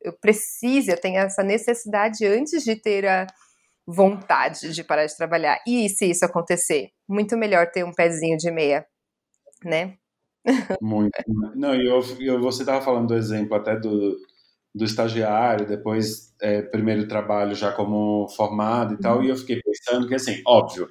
eu 0.03 0.13
precise, 0.13 0.91
eu 0.91 1.01
tenho 1.01 1.19
essa 1.19 1.43
necessidade 1.43 2.25
antes 2.25 2.63
de 2.63 2.77
ter 2.77 3.07
a 3.07 3.27
vontade 3.87 4.73
de 4.73 4.85
parar 4.85 5.07
de 5.07 5.17
trabalhar. 5.17 5.59
E 5.67 5.89
se 5.89 6.11
isso 6.11 6.25
acontecer, 6.25 6.91
muito 7.09 7.37
melhor 7.37 7.71
ter 7.71 7.85
um 7.85 7.93
pezinho 7.93 8.37
de 8.37 8.51
meia, 8.51 8.87
né? 9.65 9.97
Muito. 10.81 11.13
Não, 11.55 11.75
e 11.75 11.87
eu, 11.87 12.01
eu, 12.21 12.41
você 12.41 12.63
estava 12.63 12.85
falando 12.85 13.09
do 13.09 13.15
exemplo 13.15 13.55
até 13.57 13.79
do, 13.79 14.17
do 14.75 14.85
estagiário, 14.85 15.67
depois 15.67 16.35
é, 16.41 16.63
primeiro 16.63 17.09
trabalho 17.09 17.55
já 17.55 17.73
como 17.73 18.29
formado 18.29 18.95
e 18.95 18.99
tal, 18.99 19.19
uhum. 19.19 19.25
e 19.25 19.29
eu 19.29 19.37
fiquei 19.37 19.61
pensando 19.61 20.07
que, 20.07 20.15
assim, 20.15 20.41
óbvio, 20.47 20.89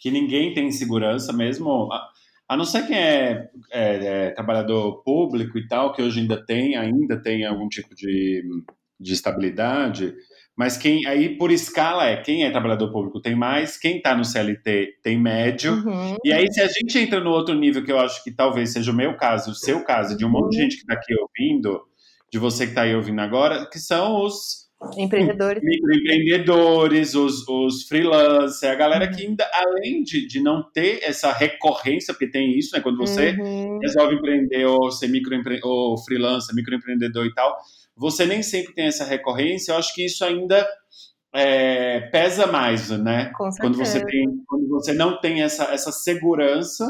que 0.00 0.10
ninguém 0.10 0.52
tem 0.54 0.70
segurança 0.70 1.32
mesmo, 1.32 1.88
a 2.48 2.56
não 2.56 2.64
ser 2.64 2.86
quem 2.86 2.96
é, 2.96 3.50
é, 3.70 4.26
é, 4.26 4.30
trabalhador 4.30 5.02
público 5.02 5.58
e 5.58 5.68
tal, 5.68 5.92
que 5.92 6.02
hoje 6.02 6.20
ainda 6.20 6.44
tem, 6.44 6.76
ainda 6.76 7.20
tem 7.20 7.44
algum 7.44 7.68
tipo 7.68 7.94
de, 7.94 8.42
de 8.98 9.12
estabilidade, 9.12 10.14
mas 10.58 10.76
quem 10.76 11.06
aí 11.06 11.36
por 11.36 11.52
escala 11.52 12.04
é 12.04 12.16
quem 12.16 12.42
é 12.42 12.50
trabalhador 12.50 12.90
público 12.90 13.20
tem 13.20 13.36
mais, 13.36 13.76
quem 13.76 13.98
está 13.98 14.16
no 14.16 14.24
CLT 14.24 14.98
tem 15.04 15.16
médio, 15.16 15.72
uhum. 15.72 16.16
e 16.24 16.32
aí 16.32 16.52
se 16.52 16.60
a 16.60 16.66
gente 16.66 16.98
entra 16.98 17.20
no 17.20 17.30
outro 17.30 17.54
nível 17.54 17.84
que 17.84 17.92
eu 17.92 17.98
acho 18.00 18.24
que 18.24 18.32
talvez 18.32 18.72
seja 18.72 18.90
o 18.90 18.94
meu 18.94 19.16
caso, 19.16 19.52
o 19.52 19.54
seu 19.54 19.84
caso, 19.84 20.16
de 20.16 20.24
um 20.24 20.28
monte 20.28 20.50
de 20.50 20.56
uhum. 20.56 20.62
gente 20.64 20.76
que 20.76 20.82
está 20.82 20.94
aqui 20.94 21.14
ouvindo, 21.14 21.80
de 22.32 22.40
você 22.40 22.64
que 22.64 22.72
está 22.72 22.82
aí 22.82 22.94
ouvindo 22.94 23.20
agora, 23.20 23.70
que 23.70 23.78
são 23.78 24.20
os 24.24 24.68
Empreendedores. 24.96 25.60
Microempreendedores, 25.60 27.14
os, 27.14 27.46
os 27.48 27.82
freelancers, 27.82 28.62
a 28.62 28.76
galera 28.76 29.06
uhum. 29.06 29.12
que 29.12 29.26
ainda, 29.26 29.50
além 29.52 30.04
de, 30.04 30.26
de 30.26 30.40
não 30.40 30.62
ter 30.72 31.00
essa 31.02 31.32
recorrência, 31.32 32.14
porque 32.14 32.30
tem 32.30 32.56
isso, 32.56 32.76
né? 32.76 32.80
Quando 32.80 32.96
você 32.96 33.30
uhum. 33.32 33.80
resolve 33.80 34.14
empreender 34.14 34.66
ou 34.66 34.88
ser 34.92 35.08
microempre 35.08 35.58
ou 35.64 35.98
freelancer, 35.98 36.54
microempreendedor 36.54 37.26
e 37.26 37.34
tal, 37.34 37.56
você 37.98 38.24
nem 38.24 38.42
sempre 38.42 38.72
tem 38.74 38.86
essa 38.86 39.04
recorrência. 39.04 39.72
Eu 39.72 39.76
acho 39.76 39.92
que 39.94 40.04
isso 40.04 40.24
ainda 40.24 40.66
é, 41.34 42.00
pesa 42.10 42.46
mais, 42.46 42.90
né? 42.90 43.32
Com 43.36 43.50
quando 43.60 43.76
você 43.76 44.04
tem, 44.04 44.44
quando 44.46 44.68
você 44.68 44.92
não 44.92 45.20
tem 45.20 45.42
essa, 45.42 45.64
essa 45.64 45.90
segurança, 45.90 46.84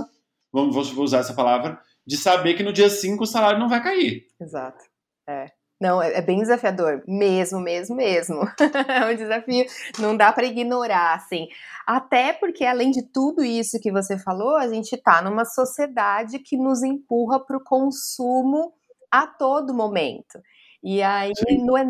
vamos 0.52 0.90
vou 0.90 1.04
usar 1.04 1.18
essa 1.18 1.34
palavra, 1.34 1.80
de 2.06 2.16
saber 2.16 2.54
que 2.54 2.62
no 2.62 2.72
dia 2.72 2.88
5 2.88 3.22
o 3.22 3.26
salário 3.26 3.58
não 3.58 3.68
vai 3.68 3.82
cair. 3.82 4.26
Exato. 4.40 4.84
É. 5.28 5.50
Não, 5.80 6.02
é, 6.02 6.14
é 6.14 6.22
bem 6.22 6.40
desafiador, 6.40 7.04
mesmo, 7.06 7.60
mesmo, 7.60 7.94
mesmo. 7.94 8.40
é 8.88 9.12
um 9.12 9.16
desafio, 9.16 9.64
não 9.98 10.16
dá 10.16 10.32
para 10.32 10.46
ignorar, 10.46 11.14
assim. 11.14 11.46
Até 11.86 12.32
porque, 12.32 12.64
além 12.64 12.90
de 12.90 13.02
tudo 13.02 13.44
isso 13.44 13.78
que 13.80 13.92
você 13.92 14.18
falou, 14.18 14.56
a 14.56 14.66
gente 14.68 14.94
está 14.94 15.22
numa 15.22 15.44
sociedade 15.44 16.40
que 16.40 16.56
nos 16.56 16.82
empurra 16.82 17.38
para 17.38 17.56
o 17.56 17.62
consumo 17.64 18.72
a 19.10 19.26
todo 19.26 19.74
momento. 19.74 20.40
E 20.82 21.02
aí 21.02 21.32
não 21.58 21.76
é, 21.76 21.84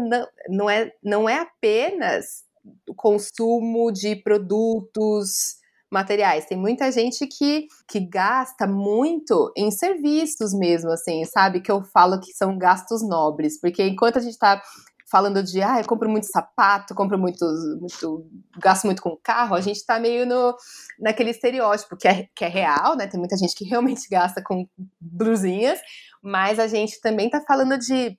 não, 0.49 0.71
é, 0.71 0.93
não 1.03 1.29
é 1.29 1.41
apenas 1.41 2.45
o 2.89 2.95
consumo 2.95 3.93
de 3.93 4.17
produtos 4.17 5.59
materiais. 5.91 6.47
Tem 6.47 6.59
muita 6.59 6.91
gente 6.93 7.27
que, 7.27 7.67
que 7.89 8.01
gasta 8.01 8.67
muito 8.67 9.53
em 9.57 9.71
serviços 9.71 10.53
mesmo, 10.53 10.91
assim, 10.91 11.25
sabe? 11.25 11.61
Que 11.61 11.71
eu 11.71 11.83
falo 11.83 12.21
que 12.21 12.33
são 12.33 12.59
gastos 12.59 13.07
nobres, 13.07 13.61
porque 13.61 13.83
enquanto 13.83 14.19
a 14.19 14.21
gente 14.21 14.33
está 14.33 14.63
falando 15.11 15.43
de, 15.43 15.63
ah, 15.63 15.81
eu 15.81 15.87
compro 15.87 16.09
muito 16.09 16.27
sapato, 16.27 16.95
compro 16.95 17.19
muito, 17.19 17.45
muito 17.81 18.27
gasto 18.59 18.85
muito 18.85 19.01
com 19.01 19.17
carro, 19.17 19.55
a 19.55 19.61
gente 19.61 19.85
tá 19.85 19.99
meio 19.99 20.27
no, 20.27 20.55
naquele 21.01 21.31
estereótipo 21.31 21.97
que 21.97 22.07
é, 22.07 22.29
que 22.35 22.45
é 22.45 22.49
real, 22.49 22.95
né? 22.95 23.07
Tem 23.07 23.19
muita 23.19 23.37
gente 23.37 23.55
que 23.55 23.65
realmente 23.65 24.07
gasta 24.11 24.43
com 24.43 24.69
blusinhas, 25.01 25.81
mas 26.23 26.59
a 26.59 26.67
gente 26.67 27.01
também 27.01 27.31
tá 27.31 27.41
falando 27.41 27.79
de 27.79 28.19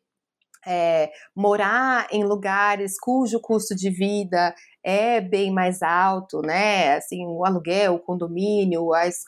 é, 0.66 1.12
morar 1.36 2.08
em 2.12 2.24
lugares 2.24 3.00
cujo 3.00 3.40
custo 3.40 3.76
de 3.76 3.90
vida 3.90 4.54
é 4.84 5.22
bem 5.22 5.52
mais 5.52 5.82
alto, 5.82 6.42
né? 6.42 6.96
Assim, 6.96 7.26
o 7.26 7.46
aluguel, 7.46 7.96
o 7.96 8.00
condomínio, 8.00 8.94
a, 8.94 9.08
es 9.08 9.24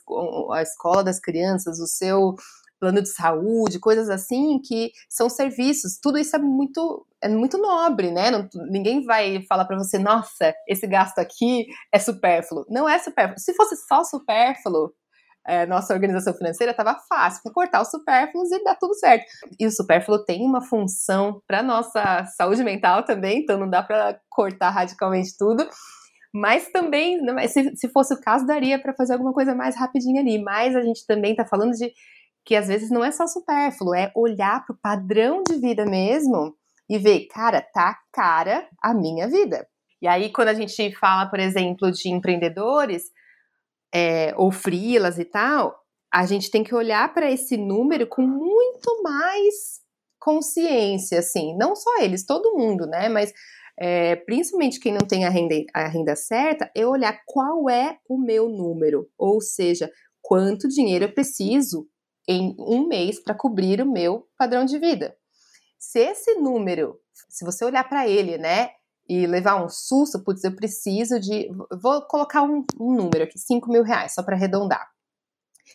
a 0.53 0.61
escola 0.61 1.03
das 1.03 1.19
crianças, 1.19 1.79
o 1.79 1.87
seu 1.87 2.35
plano 2.79 3.01
de 3.01 3.09
saúde, 3.09 3.79
coisas 3.79 4.09
assim 4.09 4.59
que 4.59 4.91
são 5.07 5.29
serviços. 5.29 5.99
Tudo 6.01 6.17
isso 6.17 6.35
é 6.35 6.39
muito 6.39 7.05
é 7.21 7.29
muito 7.29 7.57
nobre, 7.59 8.11
né? 8.11 8.31
Não, 8.31 8.49
ninguém 8.69 9.05
vai 9.05 9.43
falar 9.43 9.65
para 9.65 9.77
você, 9.77 9.99
nossa, 9.99 10.53
esse 10.67 10.87
gasto 10.87 11.19
aqui 11.19 11.67
é 11.91 11.99
supérfluo. 11.99 12.65
Não 12.67 12.89
é 12.89 12.97
supérfluo. 12.97 13.39
Se 13.39 13.53
fosse 13.53 13.75
só 13.87 14.03
supérfluo, 14.03 14.91
é, 15.45 15.65
nossa 15.65 15.93
organização 15.93 16.33
financeira 16.33 16.71
estava 16.71 16.97
fácil 17.09 17.41
para 17.43 17.53
cortar 17.53 17.81
os 17.81 17.89
supérfluos 17.89 18.51
e 18.51 18.63
dar 18.63 18.75
tudo 18.75 18.93
certo. 18.93 19.25
E 19.59 19.65
o 19.65 19.71
supérfluo 19.71 20.23
tem 20.23 20.45
uma 20.45 20.61
função 20.61 21.41
para 21.47 21.63
nossa 21.63 22.25
saúde 22.37 22.63
mental 22.63 23.03
também, 23.03 23.39
então 23.39 23.57
não 23.57 23.69
dá 23.69 23.81
para 23.81 24.19
cortar 24.29 24.69
radicalmente 24.69 25.35
tudo. 25.37 25.67
Mas 26.33 26.69
também, 26.71 27.19
se, 27.47 27.75
se 27.75 27.89
fosse 27.89 28.13
o 28.13 28.21
caso, 28.21 28.45
daria 28.45 28.79
para 28.79 28.93
fazer 28.93 29.13
alguma 29.13 29.33
coisa 29.33 29.53
mais 29.53 29.75
rapidinha 29.75 30.21
ali. 30.21 30.41
Mas 30.41 30.75
a 30.75 30.81
gente 30.81 31.05
também 31.05 31.31
está 31.31 31.45
falando 31.45 31.71
de 31.71 31.91
que 32.45 32.55
às 32.55 32.67
vezes 32.67 32.89
não 32.89 33.03
é 33.03 33.11
só 33.11 33.27
supérfluo, 33.27 33.93
é 33.93 34.11
olhar 34.15 34.65
para 34.65 34.73
o 34.73 34.79
padrão 34.81 35.43
de 35.43 35.59
vida 35.59 35.85
mesmo 35.85 36.55
e 36.89 36.97
ver, 36.97 37.27
cara, 37.27 37.61
tá 37.61 37.97
cara 38.11 38.67
a 38.81 38.93
minha 38.93 39.27
vida. 39.27 39.67
E 40.01 40.07
aí, 40.07 40.31
quando 40.31 40.47
a 40.47 40.53
gente 40.53 40.91
fala, 40.95 41.29
por 41.29 41.39
exemplo, 41.39 41.91
de 41.91 42.09
empreendedores, 42.09 43.03
é, 43.93 44.33
ou 44.37 44.51
frilas 44.51 45.19
e 45.19 45.25
tal, 45.25 45.77
a 46.13 46.25
gente 46.25 46.51
tem 46.51 46.63
que 46.63 46.75
olhar 46.75 47.13
para 47.13 47.31
esse 47.31 47.57
número 47.57 48.07
com 48.07 48.21
muito 48.21 49.01
mais 49.01 49.81
consciência, 50.19 51.19
assim, 51.19 51.55
não 51.57 51.75
só 51.75 51.97
eles, 51.99 52.25
todo 52.25 52.55
mundo, 52.55 52.85
né? 52.85 53.09
Mas 53.09 53.33
é, 53.79 54.15
principalmente 54.15 54.79
quem 54.79 54.93
não 54.93 55.07
tem 55.07 55.25
a 55.25 55.29
renda, 55.29 55.55
a 55.73 55.87
renda 55.87 56.15
certa, 56.15 56.69
é 56.75 56.85
olhar 56.85 57.19
qual 57.25 57.69
é 57.69 57.97
o 58.07 58.17
meu 58.17 58.47
número, 58.49 59.09
ou 59.17 59.41
seja, 59.41 59.89
quanto 60.21 60.67
dinheiro 60.67 61.05
eu 61.05 61.13
preciso 61.13 61.87
em 62.27 62.55
um 62.59 62.87
mês 62.87 63.19
para 63.19 63.33
cobrir 63.33 63.81
o 63.81 63.91
meu 63.91 64.27
padrão 64.37 64.65
de 64.65 64.77
vida. 64.77 65.15
Se 65.79 65.99
esse 65.99 66.35
número, 66.35 66.99
se 67.27 67.43
você 67.43 67.65
olhar 67.65 67.87
para 67.89 68.07
ele, 68.07 68.37
né, 68.37 68.69
e 69.11 69.27
levar 69.27 69.61
um 69.61 69.67
susto, 69.67 70.23
putz, 70.23 70.41
eu 70.45 70.55
preciso 70.55 71.19
de. 71.19 71.49
Vou 71.81 72.01
colocar 72.03 72.43
um, 72.43 72.63
um 72.79 72.95
número 72.95 73.25
aqui, 73.25 73.37
5 73.37 73.69
mil 73.69 73.83
reais, 73.83 74.13
só 74.13 74.23
para 74.23 74.37
arredondar. 74.37 74.89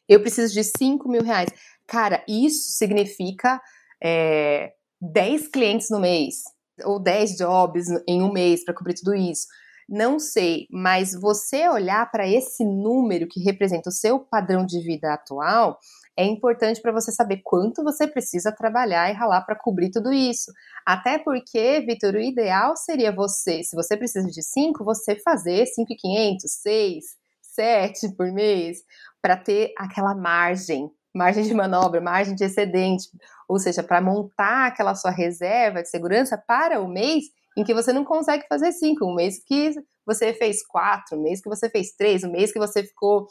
Eu 0.09 0.23
preciso 0.23 0.55
de 0.55 0.65
5 0.65 1.07
mil 1.07 1.23
reais. 1.23 1.51
Cara, 1.87 2.25
isso 2.27 2.79
significa 2.79 3.61
é, 4.03 4.73
10 5.03 5.49
clientes 5.49 5.91
no 5.91 6.01
mês, 6.01 6.37
ou 6.83 6.99
10 6.99 7.37
jobs 7.37 7.89
em 8.09 8.23
um 8.23 8.33
mês 8.33 8.65
para 8.65 8.73
cobrir 8.73 8.95
tudo 8.95 9.15
isso. 9.15 9.47
Não 9.87 10.19
sei, 10.19 10.67
mas 10.71 11.13
você 11.13 11.69
olhar 11.69 12.11
para 12.11 12.27
esse 12.27 12.65
número 12.65 13.29
que 13.29 13.41
representa 13.41 13.91
o 13.91 13.93
seu 13.93 14.19
padrão 14.19 14.65
de 14.65 14.81
vida 14.81 15.13
atual 15.13 15.79
é 16.17 16.25
importante 16.25 16.81
para 16.81 16.93
você 16.93 17.13
saber 17.13 17.41
quanto 17.45 17.85
você 17.85 18.07
precisa 18.07 18.51
trabalhar 18.51 19.11
e 19.11 19.15
ralar 19.15 19.43
para 19.43 19.55
cobrir 19.55 19.91
tudo 19.91 20.13
isso. 20.13 20.51
Até 20.85 21.19
porque, 21.19 21.81
Vitor, 21.81 22.15
o 22.15 22.21
ideal 22.21 22.75
seria 22.77 23.13
você, 23.13 23.63
se 23.63 23.77
você 23.77 23.97
precisa 23.97 24.27
de 24.29 24.43
5, 24.43 24.83
você 24.83 25.17
fazer 25.17 25.67
5,500, 25.67 26.51
6, 26.51 27.05
7 27.43 28.17
por 28.17 28.33
mês, 28.33 28.79
para 29.21 29.37
ter 29.37 29.73
aquela 29.77 30.15
margem, 30.15 30.91
margem 31.15 31.45
de 31.45 31.53
manobra, 31.53 32.01
margem 32.01 32.35
de 32.35 32.45
excedente, 32.45 33.09
ou 33.49 33.59
seja, 33.59 33.83
para 33.83 34.01
montar 34.01 34.69
aquela 34.69 34.95
sua 34.95 35.11
reserva 35.11 35.83
de 35.83 35.89
segurança 35.89 36.37
para 36.39 36.81
o 36.81 36.89
mês 36.89 37.25
em 37.57 37.65
que 37.65 37.75
você 37.75 37.93
não 37.93 38.05
consegue 38.05 38.47
fazer 38.49 38.73
5, 38.73 39.05
um 39.05 39.15
mês 39.15 39.43
que 39.43 39.75
você 40.07 40.33
fez 40.33 40.65
4, 40.67 41.19
um 41.19 41.23
mês 41.23 41.41
que 41.41 41.49
você 41.49 41.69
fez 41.69 41.93
3, 41.97 42.25
um 42.25 42.31
mês 42.31 42.53
que 42.53 42.59
você 42.59 42.83
ficou 42.83 43.27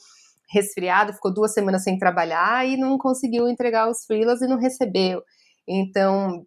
resfriado, 0.49 1.13
ficou 1.13 1.33
duas 1.33 1.53
semanas 1.53 1.83
sem 1.83 1.97
trabalhar 1.97 2.67
e 2.67 2.77
não 2.77 2.97
conseguiu 2.97 3.47
entregar 3.47 3.89
os 3.89 4.05
freelas 4.05 4.41
e 4.41 4.47
não 4.47 4.57
recebeu. 4.57 5.21
Então, 5.67 6.45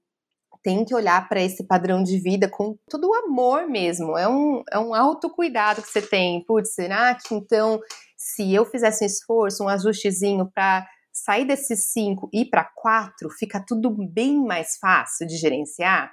tem 0.63 0.85
que 0.85 0.95
olhar 0.95 1.29
para 1.29 1.43
esse 1.43 1.65
padrão 1.65 2.03
de 2.03 2.19
vida 2.19 2.49
com 2.49 2.77
todo 2.89 3.09
o 3.09 3.15
amor 3.15 3.67
mesmo. 3.69 4.17
É 4.17 4.29
um, 4.29 4.63
é 4.71 4.79
um 4.79 4.95
autocuidado 4.95 5.83
que 5.83 5.89
você 5.89 6.03
tem. 6.03 6.45
Putz, 6.45 6.75
será 6.75 7.15
que 7.15 7.35
então, 7.35 7.81
se 8.17 8.53
eu 8.53 8.65
fizesse 8.65 9.05
um 9.05 9.07
esforço, 9.07 9.65
um 9.65 9.69
ajustezinho 9.69 10.51
para 10.53 10.87
sair 11.13 11.45
desses 11.45 11.91
cinco 11.91 12.29
e 12.33 12.43
ir 12.43 12.51
para 12.51 12.65
quatro, 12.65 13.29
fica 13.31 13.65
tudo 13.67 13.91
bem 13.91 14.43
mais 14.43 14.77
fácil 14.81 15.27
de 15.27 15.37
gerenciar? 15.37 16.11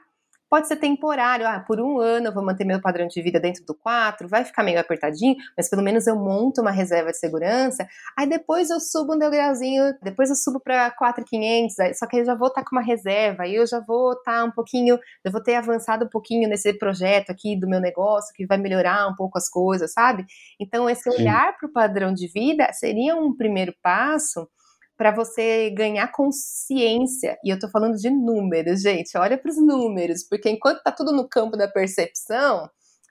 Pode 0.55 0.69
ser 0.69 0.77
temporário, 0.77 1.45
ah, 1.45 1.59
por 1.59 1.81
um 1.81 1.99
ano 1.99 2.27
eu 2.27 2.33
vou 2.33 2.41
manter 2.41 2.63
meu 2.63 2.79
padrão 2.79 3.07
de 3.07 3.21
vida 3.21 3.41
dentro 3.41 3.65
do 3.65 3.75
4, 3.75 4.25
vai 4.25 4.45
ficar 4.45 4.63
meio 4.63 4.79
apertadinho, 4.79 5.35
mas 5.57 5.69
pelo 5.69 5.81
menos 5.81 6.07
eu 6.07 6.15
monto 6.15 6.61
uma 6.61 6.71
reserva 6.71 7.11
de 7.11 7.17
segurança. 7.17 7.85
Aí 8.17 8.25
depois 8.25 8.69
eu 8.69 8.79
subo 8.79 9.15
um 9.15 9.19
degrauzinho, 9.19 9.93
depois 10.01 10.29
eu 10.29 10.35
subo 10.37 10.61
para 10.61 10.89
4,500, 10.91 11.97
só 11.99 12.07
que 12.07 12.19
eu 12.19 12.25
já 12.25 12.35
vou 12.35 12.47
estar 12.47 12.61
tá 12.61 12.69
com 12.69 12.73
uma 12.73 12.81
reserva, 12.81 13.43
aí 13.43 13.55
eu 13.55 13.67
já 13.67 13.81
vou 13.81 14.13
estar 14.13 14.31
tá 14.31 14.43
um 14.45 14.51
pouquinho, 14.51 14.97
eu 15.25 15.29
vou 15.29 15.43
ter 15.43 15.55
avançado 15.55 16.05
um 16.05 16.09
pouquinho 16.09 16.47
nesse 16.47 16.71
projeto 16.71 17.31
aqui 17.31 17.59
do 17.59 17.67
meu 17.67 17.81
negócio, 17.81 18.33
que 18.33 18.45
vai 18.45 18.57
melhorar 18.57 19.09
um 19.09 19.15
pouco 19.17 19.37
as 19.37 19.49
coisas, 19.49 19.91
sabe? 19.91 20.25
Então, 20.57 20.89
esse 20.89 21.09
olhar 21.09 21.57
para 21.57 21.67
o 21.67 21.73
padrão 21.73 22.13
de 22.13 22.29
vida 22.29 22.71
seria 22.71 23.13
um 23.13 23.35
primeiro 23.35 23.75
passo 23.83 24.47
para 24.97 25.11
você 25.11 25.69
ganhar 25.71 26.11
consciência. 26.11 27.37
E 27.43 27.49
eu 27.49 27.59
tô 27.59 27.69
falando 27.69 27.95
de 27.97 28.09
números, 28.09 28.81
gente. 28.81 29.17
Olha 29.17 29.37
para 29.37 29.49
os 29.51 29.57
números, 29.57 30.23
porque 30.23 30.49
enquanto 30.49 30.83
tá 30.83 30.91
tudo 30.91 31.11
no 31.11 31.27
campo 31.27 31.57
da 31.57 31.67
percepção, 31.67 32.69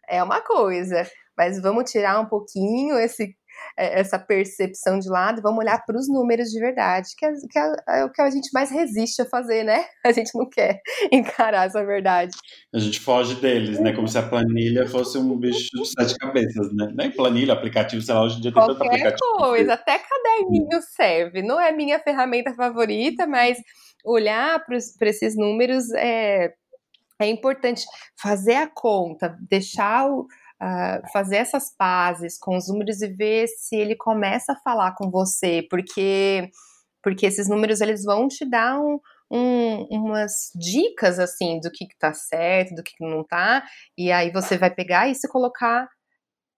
é 0.08 0.22
uma 0.22 0.40
coisa. 0.40 1.06
Mas 1.36 1.60
vamos 1.60 1.90
tirar 1.90 2.20
um 2.20 2.26
pouquinho 2.26 2.98
esse 2.98 3.36
essa 3.76 4.18
percepção 4.18 4.98
de 4.98 5.08
lado, 5.08 5.42
vamos 5.42 5.58
olhar 5.58 5.84
para 5.84 5.96
os 5.96 6.08
números 6.08 6.48
de 6.50 6.60
verdade, 6.60 7.08
que, 7.16 7.26
é, 7.26 7.32
que 7.32 7.58
é, 7.58 8.00
é, 8.00 8.04
o 8.04 8.10
que 8.10 8.22
a 8.22 8.30
gente 8.30 8.50
mais 8.52 8.70
resiste 8.70 9.22
a 9.22 9.26
fazer, 9.26 9.64
né? 9.64 9.84
A 10.04 10.12
gente 10.12 10.30
não 10.34 10.48
quer 10.48 10.80
encarar 11.10 11.66
essa 11.66 11.84
verdade. 11.84 12.36
A 12.72 12.78
gente 12.78 13.00
foge 13.00 13.34
deles, 13.36 13.80
né? 13.80 13.92
Como 13.92 14.06
se 14.06 14.18
a 14.18 14.22
planilha 14.22 14.86
fosse 14.86 15.16
um 15.16 15.36
bicho 15.38 15.70
de 15.72 15.86
sete 15.86 16.14
cabeças, 16.18 16.72
né? 16.74 16.92
Nem 16.94 17.10
planilha, 17.10 17.54
aplicativo, 17.54 18.02
sei 18.02 18.14
lá, 18.14 18.22
hoje 18.22 18.36
em 18.36 18.40
dia 18.42 18.52
tem 18.52 18.62
Qualquer 18.62 18.74
tanto 18.74 18.86
aplicativo. 18.86 19.36
coisa, 19.38 19.74
até 19.74 19.98
caderninho 19.98 20.82
serve. 20.94 21.42
Não 21.42 21.58
é 21.58 21.72
minha 21.72 21.98
ferramenta 21.98 22.54
favorita, 22.54 23.26
mas 23.26 23.58
olhar 24.04 24.62
para 24.64 25.08
esses 25.08 25.34
números 25.34 25.90
é, 25.94 26.52
é 27.18 27.26
importante. 27.26 27.84
Fazer 28.20 28.56
a 28.56 28.68
conta, 28.68 29.36
deixar 29.48 30.06
o 30.06 30.26
uh, 30.62 31.12
fazer 31.12 31.36
essas 31.36 31.74
pazes 31.76 32.38
com 32.38 32.56
os 32.56 32.68
números 32.68 33.02
e 33.02 33.08
ver 33.08 33.46
se 33.48 33.76
ele 33.76 33.96
começa 33.96 34.52
a 34.52 34.56
falar 34.56 34.94
com 34.94 35.10
você, 35.10 35.66
porque 35.70 36.50
porque 37.02 37.26
esses 37.26 37.48
números 37.48 37.82
eles 37.82 38.02
vão 38.02 38.26
te 38.28 38.48
dar 38.48 38.80
um, 38.80 38.98
um, 39.30 39.86
umas 39.90 40.50
dicas 40.54 41.18
assim 41.18 41.60
do 41.60 41.70
que, 41.70 41.86
que 41.86 41.98
tá 41.98 42.14
certo, 42.14 42.74
do 42.74 42.82
que, 42.82 42.96
que 42.96 43.04
não 43.04 43.22
tá, 43.22 43.62
e 43.96 44.10
aí 44.10 44.30
você 44.32 44.56
vai 44.56 44.70
pegar 44.70 45.08
e 45.08 45.14
se 45.14 45.28
colocar 45.28 45.86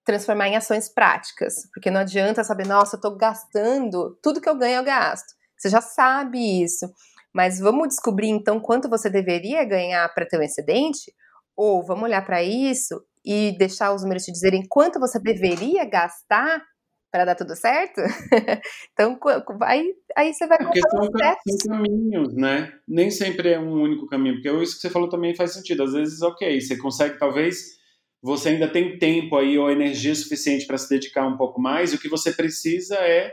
transformar 0.04 0.46
em 0.48 0.56
ações 0.56 0.88
práticas, 0.88 1.68
porque 1.74 1.90
não 1.90 2.00
adianta 2.00 2.44
saber, 2.44 2.64
nossa, 2.64 2.96
eu 2.96 3.00
tô 3.00 3.16
gastando, 3.16 4.16
tudo 4.22 4.40
que 4.40 4.48
eu 4.48 4.56
ganho 4.56 4.76
eu 4.76 4.84
gasto. 4.84 5.34
Você 5.58 5.68
já 5.68 5.80
sabe 5.80 6.62
isso. 6.62 6.88
Mas 7.34 7.58
vamos 7.58 7.88
descobrir 7.88 8.28
então 8.28 8.60
quanto 8.60 8.88
você 8.88 9.10
deveria 9.10 9.64
ganhar 9.64 10.08
para 10.14 10.24
ter 10.24 10.38
um 10.38 10.42
excedente? 10.42 11.12
Ou 11.56 11.84
vamos 11.84 12.04
olhar 12.04 12.24
para 12.24 12.42
isso 12.42 13.02
e 13.26 13.56
deixar 13.58 13.92
os 13.92 14.02
números 14.02 14.24
te 14.24 14.32
dizerem 14.32 14.64
quanto 14.68 15.00
você 15.00 15.18
deveria 15.18 15.84
gastar 15.84 16.62
para 17.10 17.24
dar 17.24 17.34
tudo 17.34 17.56
certo? 17.56 18.00
então, 18.92 19.18
aí, 19.62 19.94
aí 20.16 20.32
você 20.32 20.46
vai 20.46 20.58
porque 20.58 20.80
são, 20.80 21.02
são 21.02 21.72
caminhos, 21.72 22.34
né? 22.34 22.72
Nem 22.86 23.10
sempre 23.10 23.50
é 23.50 23.58
um 23.58 23.82
único 23.82 24.06
caminho, 24.06 24.34
porque 24.34 24.62
isso 24.62 24.76
que 24.76 24.82
você 24.82 24.90
falou 24.90 25.08
também 25.08 25.34
faz 25.34 25.54
sentido. 25.54 25.82
Às 25.82 25.92
vezes, 25.92 26.22
ok, 26.22 26.60
você 26.60 26.76
consegue, 26.76 27.18
talvez 27.18 27.76
você 28.22 28.50
ainda 28.50 28.68
tem 28.68 28.98
tempo 28.98 29.36
aí 29.36 29.58
ou 29.58 29.70
energia 29.70 30.14
suficiente 30.14 30.66
para 30.66 30.78
se 30.78 30.88
dedicar 30.88 31.26
um 31.26 31.36
pouco 31.36 31.60
mais, 31.60 31.92
e 31.92 31.96
o 31.96 31.98
que 31.98 32.08
você 32.08 32.32
precisa 32.32 32.96
é 32.96 33.32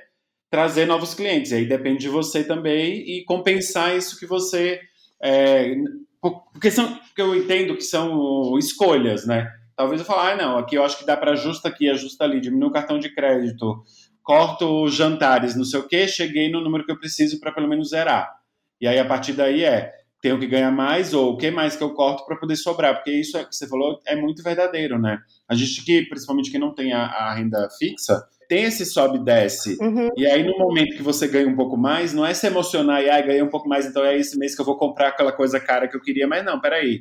trazer 0.49 0.85
novos 0.85 1.13
clientes. 1.13 1.51
E 1.51 1.55
aí 1.55 1.65
depende 1.67 1.99
de 1.99 2.09
você 2.09 2.43
também 2.43 2.99
e 2.99 3.25
compensar 3.25 3.97
isso 3.97 4.19
que 4.19 4.25
você. 4.25 4.79
É, 5.21 5.75
porque, 6.21 6.71
são, 6.71 6.95
porque 6.95 7.21
eu 7.21 7.35
entendo 7.35 7.75
que 7.75 7.83
são 7.83 8.57
escolhas, 8.57 9.25
né? 9.25 9.51
Talvez 9.83 9.99
eu 9.99 10.07
falar, 10.07 10.31
ah, 10.31 10.35
não, 10.37 10.57
aqui 10.57 10.75
eu 10.75 10.85
acho 10.85 10.97
que 10.97 11.05
dá 11.05 11.17
para 11.17 11.33
ajusta 11.33 11.67
aqui, 11.67 11.89
ajusta 11.89 12.23
ali, 12.23 12.39
diminui 12.39 12.69
o 12.69 12.71
cartão 12.71 12.97
de 12.97 13.13
crédito, 13.13 13.83
corto 14.23 14.85
os 14.85 14.95
jantares, 14.95 15.57
não 15.57 15.65
sei 15.65 15.81
o 15.81 15.85
quê, 15.85 16.07
cheguei 16.07 16.49
no 16.49 16.61
número 16.61 16.85
que 16.85 16.91
eu 16.93 16.97
preciso 16.97 17.37
para 17.37 17.51
pelo 17.51 17.67
menos 17.67 17.89
zerar. 17.89 18.33
E 18.79 18.87
aí 18.87 18.97
a 18.97 19.03
partir 19.03 19.33
daí 19.33 19.61
é, 19.65 19.91
tenho 20.21 20.39
que 20.39 20.47
ganhar 20.47 20.71
mais 20.71 21.13
ou 21.13 21.33
o 21.33 21.37
que 21.37 21.51
mais 21.51 21.75
que 21.75 21.83
eu 21.83 21.93
corto 21.93 22.25
para 22.25 22.37
poder 22.37 22.55
sobrar, 22.55 22.95
porque 22.95 23.11
isso 23.11 23.37
é, 23.37 23.43
que 23.43 23.53
você 23.53 23.67
falou 23.67 23.99
é 24.07 24.15
muito 24.15 24.41
verdadeiro, 24.41 24.97
né? 24.97 25.19
A 25.49 25.53
gente 25.53 25.83
que, 25.83 26.03
principalmente 26.03 26.49
quem 26.49 26.61
não 26.61 26.73
tem 26.73 26.93
a, 26.93 27.03
a 27.03 27.33
renda 27.35 27.67
fixa, 27.77 28.23
tem 28.47 28.63
esse 28.63 28.85
sobe 28.85 29.17
e 29.17 29.23
desce. 29.25 29.77
Uhum. 29.81 30.11
E 30.15 30.25
aí, 30.25 30.45
no 30.45 30.57
momento 30.57 30.95
que 30.95 31.03
você 31.03 31.27
ganha 31.27 31.49
um 31.49 31.57
pouco 31.57 31.75
mais, 31.75 32.13
não 32.13 32.25
é 32.25 32.33
se 32.33 32.47
emocionar 32.47 33.03
e, 33.03 33.09
ah, 33.09 33.19
ganhei 33.19 33.43
um 33.43 33.49
pouco 33.49 33.67
mais, 33.67 33.85
então 33.85 34.01
é 34.01 34.17
esse 34.17 34.39
mês 34.39 34.55
que 34.55 34.61
eu 34.61 34.65
vou 34.65 34.77
comprar 34.77 35.09
aquela 35.09 35.33
coisa 35.33 35.59
cara 35.59 35.89
que 35.89 35.97
eu 35.97 36.01
queria, 36.01 36.25
mas 36.25 36.45
não, 36.45 36.61
peraí 36.61 36.99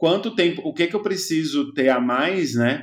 quanto 0.00 0.34
tempo, 0.34 0.62
o 0.64 0.72
que, 0.72 0.86
que 0.86 0.96
eu 0.96 1.02
preciso 1.02 1.74
ter 1.74 1.90
a 1.90 2.00
mais, 2.00 2.54
né? 2.54 2.82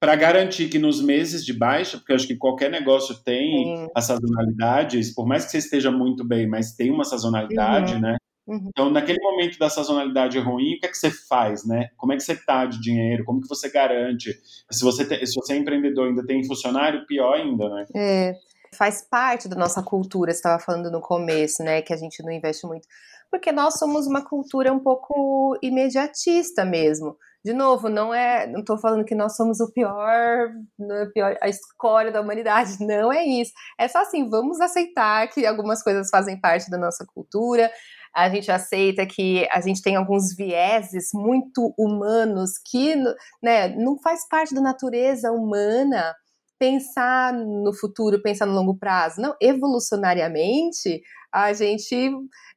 Para 0.00 0.16
garantir 0.16 0.68
que 0.68 0.78
nos 0.78 1.00
meses 1.00 1.44
de 1.44 1.52
baixa, 1.56 1.98
porque 1.98 2.10
eu 2.10 2.16
acho 2.16 2.26
que 2.26 2.36
qualquer 2.36 2.68
negócio 2.68 3.14
tem 3.22 3.88
as 3.94 4.06
sazonalidades, 4.06 5.14
por 5.14 5.24
mais 5.24 5.44
que 5.44 5.52
você 5.52 5.58
esteja 5.58 5.92
muito 5.92 6.26
bem, 6.26 6.48
mas 6.48 6.74
tem 6.74 6.90
uma 6.90 7.04
sazonalidade, 7.04 7.94
uhum. 7.94 8.00
né? 8.00 8.16
Uhum. 8.44 8.66
Então, 8.70 8.90
naquele 8.90 9.20
momento 9.22 9.56
da 9.56 9.70
sazonalidade 9.70 10.36
ruim, 10.40 10.74
o 10.74 10.80
que 10.80 10.86
é 10.86 10.88
que 10.88 10.96
você 10.96 11.10
faz, 11.28 11.64
né? 11.64 11.90
Como 11.96 12.12
é 12.12 12.16
que 12.16 12.22
você 12.24 12.34
tá 12.34 12.66
de 12.66 12.80
dinheiro? 12.80 13.24
Como 13.24 13.40
que 13.40 13.48
você 13.48 13.70
garante? 13.70 14.32
Se 14.68 14.82
você, 14.82 15.04
te, 15.04 15.24
se 15.26 15.34
você 15.34 15.52
é 15.52 15.56
empreendedor 15.58 16.08
ainda 16.08 16.26
tem 16.26 16.42
funcionário, 16.44 17.06
pior 17.06 17.34
ainda, 17.34 17.68
né? 17.68 17.86
É, 17.94 18.34
faz 18.74 19.06
parte 19.08 19.48
da 19.48 19.54
nossa 19.54 19.80
cultura, 19.82 20.32
você 20.32 20.38
estava 20.38 20.60
falando 20.60 20.90
no 20.90 21.00
começo, 21.00 21.62
né? 21.62 21.82
Que 21.82 21.92
a 21.92 21.96
gente 21.96 22.20
não 22.22 22.32
investe 22.32 22.66
muito 22.66 22.88
porque 23.30 23.52
nós 23.52 23.78
somos 23.78 24.06
uma 24.06 24.24
cultura 24.24 24.72
um 24.72 24.80
pouco 24.80 25.58
imediatista 25.62 26.64
mesmo. 26.64 27.16
De 27.44 27.52
novo, 27.52 27.88
não 27.88 28.12
é, 28.12 28.46
não 28.46 28.60
estou 28.60 28.76
falando 28.76 29.04
que 29.04 29.14
nós 29.14 29.36
somos 29.36 29.60
o 29.60 29.72
pior, 29.72 30.50
é 30.90 31.06
pior, 31.14 31.36
a 31.40 31.48
escória 31.48 32.10
da 32.10 32.20
humanidade, 32.20 32.76
não 32.84 33.12
é 33.12 33.24
isso. 33.24 33.52
É 33.78 33.86
só 33.86 34.02
assim, 34.02 34.28
vamos 34.28 34.60
aceitar 34.60 35.28
que 35.28 35.46
algumas 35.46 35.82
coisas 35.82 36.10
fazem 36.10 36.40
parte 36.40 36.68
da 36.70 36.76
nossa 36.76 37.06
cultura. 37.06 37.70
A 38.14 38.28
gente 38.28 38.50
aceita 38.50 39.06
que 39.06 39.46
a 39.52 39.60
gente 39.60 39.82
tem 39.82 39.94
alguns 39.94 40.34
vieses 40.34 41.10
muito 41.14 41.72
humanos 41.78 42.52
que, 42.70 42.96
né, 43.42 43.68
não 43.76 43.98
faz 44.00 44.26
parte 44.28 44.54
da 44.54 44.60
natureza 44.60 45.30
humana 45.30 46.14
pensar 46.58 47.32
no 47.32 47.72
futuro, 47.72 48.20
pensar 48.20 48.46
no 48.46 48.54
longo 48.54 48.76
prazo. 48.76 49.20
Não, 49.20 49.34
evolucionariamente, 49.40 51.00
a 51.32 51.52
gente, 51.52 52.10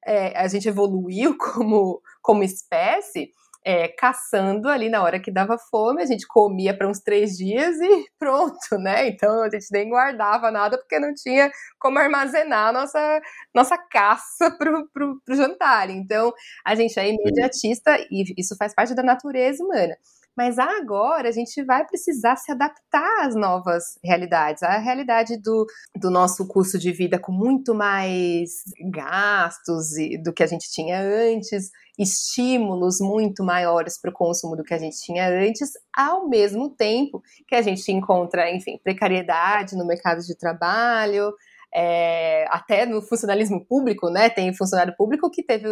é, 0.06 0.38
a 0.38 0.48
gente 0.48 0.68
evoluiu 0.68 1.38
como, 1.40 2.02
como 2.22 2.44
espécie 2.44 3.32
é, 3.64 3.88
caçando 3.88 4.68
ali 4.68 4.90
na 4.90 5.04
hora 5.04 5.20
que 5.20 5.32
dava 5.32 5.58
fome, 5.58 6.02
a 6.02 6.06
gente 6.06 6.26
comia 6.28 6.76
para 6.76 6.88
uns 6.88 7.00
três 7.00 7.38
dias 7.38 7.80
e 7.80 8.06
pronto, 8.18 8.78
né? 8.80 9.08
Então 9.08 9.44
a 9.44 9.50
gente 9.50 9.68
nem 9.72 9.90
guardava 9.90 10.50
nada 10.52 10.78
porque 10.78 11.00
não 11.00 11.14
tinha 11.14 11.52
como 11.80 12.00
armazenar 12.00 12.70
a 12.70 12.74
nossa, 12.74 13.22
nossa 13.54 13.78
caça 13.78 14.52
pro, 14.58 14.90
pro, 14.90 15.22
pro 15.24 15.36
jantar. 15.36 15.90
Então 15.90 16.34
a 16.66 16.76
gente 16.76 17.00
é 17.00 17.10
imediatista 17.10 17.98
e 18.10 18.34
isso 18.38 18.56
faz 18.58 18.74
parte 18.74 18.96
da 18.96 19.04
natureza 19.04 19.64
humana. 19.64 19.96
Mas 20.36 20.58
agora 20.58 21.30
a 21.30 21.32
gente 21.32 21.64
vai 21.64 21.86
precisar 21.86 22.36
se 22.38 22.52
adaptar 22.52 23.26
às 23.26 23.36
novas 23.36 23.84
realidades. 24.04 24.64
A 24.64 24.78
realidade 24.78 25.38
do, 25.38 25.66
do 25.96 26.10
nosso 26.10 26.48
custo 26.48 26.80
de 26.80 26.92
vida 26.92 27.20
com 27.20 27.32
muito 27.32 27.76
mais 27.76 28.64
gastos 28.92 29.90
do 30.24 30.34
que 30.34 30.44
a 30.44 30.48
gente 30.48 30.72
tinha 30.72 31.00
antes, 31.02 31.70
estímulos 32.00 33.00
muito 33.00 33.44
maiores 33.44 34.00
para 34.00 34.10
o 34.10 34.14
consumo 34.14 34.56
do 34.56 34.64
que 34.64 34.74
a 34.74 34.78
gente 34.78 34.98
tinha 35.02 35.28
antes, 35.28 35.72
ao 35.96 36.28
mesmo 36.28 36.70
tempo 36.70 37.22
que 37.48 37.56
a 37.56 37.62
gente 37.62 37.92
encontra, 37.92 38.50
enfim, 38.50 38.80
precariedade 38.84 39.76
no 39.76 39.86
mercado 39.86 40.22
de 40.22 40.36
trabalho, 40.36 41.34
é, 41.74 42.46
até 42.50 42.86
no 42.86 43.02
funcionalismo 43.02 43.66
público, 43.66 44.10
né? 44.10 44.30
Tem 44.30 44.54
funcionário 44.54 44.96
público 44.96 45.30
que 45.32 45.42
teve 45.42 45.68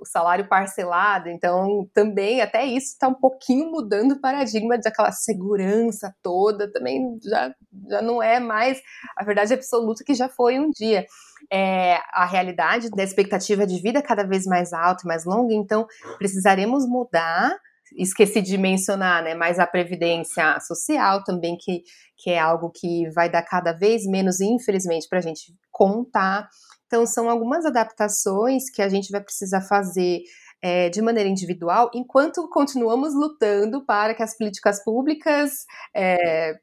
o 0.00 0.04
salário 0.04 0.48
parcelado, 0.48 1.28
então 1.28 1.88
também 1.94 2.40
até 2.40 2.64
isso 2.64 2.92
está 2.92 3.08
um 3.08 3.14
pouquinho 3.14 3.70
mudando 3.70 4.12
o 4.12 4.20
paradigma 4.20 4.76
daquela 4.78 5.12
segurança 5.12 6.14
toda, 6.22 6.70
também 6.72 7.18
já, 7.22 7.54
já 7.88 8.02
não 8.02 8.22
é 8.22 8.40
mais 8.40 8.80
a 9.16 9.24
verdade 9.24 9.54
absoluta 9.54 10.04
que 10.04 10.14
já 10.14 10.28
foi 10.28 10.58
um 10.58 10.70
dia. 10.70 11.06
É, 11.52 11.98
a 12.12 12.24
realidade 12.24 12.90
da 12.90 13.02
expectativa 13.02 13.66
de 13.66 13.80
vida 13.80 14.02
cada 14.02 14.24
vez 14.24 14.46
mais 14.46 14.72
alta 14.72 15.02
e 15.04 15.06
mais 15.06 15.24
longa, 15.24 15.54
então 15.54 15.86
precisaremos 16.18 16.88
mudar 16.88 17.54
esqueci 17.96 18.42
de 18.42 18.58
mencionar, 18.58 19.22
né, 19.22 19.34
mas 19.34 19.58
a 19.58 19.66
previdência 19.66 20.58
social 20.60 21.22
também, 21.24 21.56
que, 21.56 21.82
que 22.16 22.30
é 22.30 22.38
algo 22.38 22.70
que 22.70 23.08
vai 23.10 23.30
dar 23.30 23.42
cada 23.42 23.72
vez 23.72 24.06
menos, 24.06 24.40
infelizmente, 24.40 25.08
para 25.08 25.18
a 25.18 25.22
gente 25.22 25.54
contar. 25.70 26.48
Então, 26.86 27.06
são 27.06 27.28
algumas 27.28 27.64
adaptações 27.64 28.70
que 28.70 28.82
a 28.82 28.88
gente 28.88 29.10
vai 29.10 29.20
precisar 29.20 29.60
fazer 29.62 30.22
é, 30.62 30.88
de 30.88 31.02
maneira 31.02 31.28
individual, 31.28 31.90
enquanto 31.94 32.48
continuamos 32.48 33.14
lutando 33.14 33.84
para 33.84 34.14
que 34.14 34.22
as 34.22 34.36
políticas 34.36 34.82
públicas 34.82 35.66
é, 35.94 36.58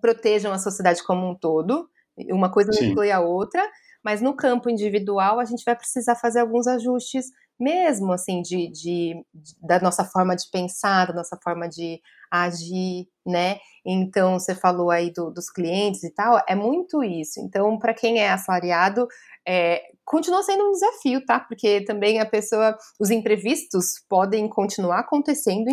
protejam 0.00 0.52
a 0.52 0.58
sociedade 0.58 1.04
como 1.04 1.28
um 1.28 1.34
todo. 1.34 1.88
Uma 2.30 2.50
coisa 2.50 2.72
não 2.72 2.88
inclui 2.88 3.12
a 3.12 3.20
outra, 3.20 3.64
mas 4.02 4.20
no 4.20 4.34
campo 4.34 4.68
individual 4.68 5.38
a 5.38 5.44
gente 5.44 5.64
vai 5.64 5.76
precisar 5.76 6.16
fazer 6.16 6.40
alguns 6.40 6.66
ajustes 6.66 7.26
mesmo 7.58 8.12
assim 8.12 8.40
de, 8.42 8.68
de, 8.68 9.24
de, 9.34 9.56
da 9.60 9.80
nossa 9.80 10.04
forma 10.04 10.36
de 10.36 10.48
pensar, 10.50 11.06
da 11.06 11.14
nossa 11.14 11.38
forma 11.42 11.68
de 11.68 12.00
agir, 12.30 13.08
né? 13.26 13.58
Então 13.84 14.38
você 14.38 14.54
falou 14.54 14.90
aí 14.90 15.12
do, 15.12 15.30
dos 15.30 15.50
clientes 15.50 16.04
e 16.04 16.12
tal, 16.12 16.42
é 16.48 16.54
muito 16.54 17.02
isso. 17.02 17.40
Então 17.40 17.78
para 17.78 17.94
quem 17.94 18.18
é 18.18 18.30
assalariado 18.30 19.06
é, 19.46 19.82
continua 20.04 20.42
sendo 20.42 20.68
um 20.68 20.72
desafio, 20.72 21.24
tá? 21.24 21.40
Porque 21.40 21.82
também 21.84 22.20
a 22.20 22.26
pessoa, 22.26 22.76
os 23.00 23.10
imprevistos 23.10 24.04
podem 24.08 24.48
continuar 24.48 25.00
acontecendo 25.00 25.68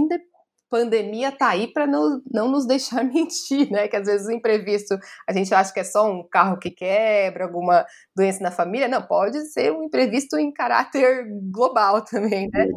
pandemia 0.69 1.31
tá 1.31 1.49
aí 1.49 1.67
para 1.71 1.87
não, 1.87 2.21
não 2.31 2.49
nos 2.49 2.65
deixar 2.65 3.03
mentir, 3.05 3.71
né? 3.71 3.87
Que 3.87 3.95
às 3.95 4.05
vezes 4.05 4.27
o 4.27 4.31
imprevisto 4.31 4.97
a 5.27 5.33
gente 5.33 5.53
acha 5.53 5.73
que 5.73 5.79
é 5.79 5.83
só 5.83 6.09
um 6.09 6.27
carro 6.27 6.57
que 6.57 6.71
quebra, 6.71 7.45
alguma 7.45 7.85
doença 8.15 8.43
na 8.43 8.51
família. 8.51 8.87
Não, 8.87 9.01
pode 9.01 9.39
ser 9.51 9.71
um 9.71 9.83
imprevisto 9.83 10.37
em 10.37 10.51
caráter 10.51 11.25
global 11.51 12.03
também, 12.03 12.49
né? 12.51 12.67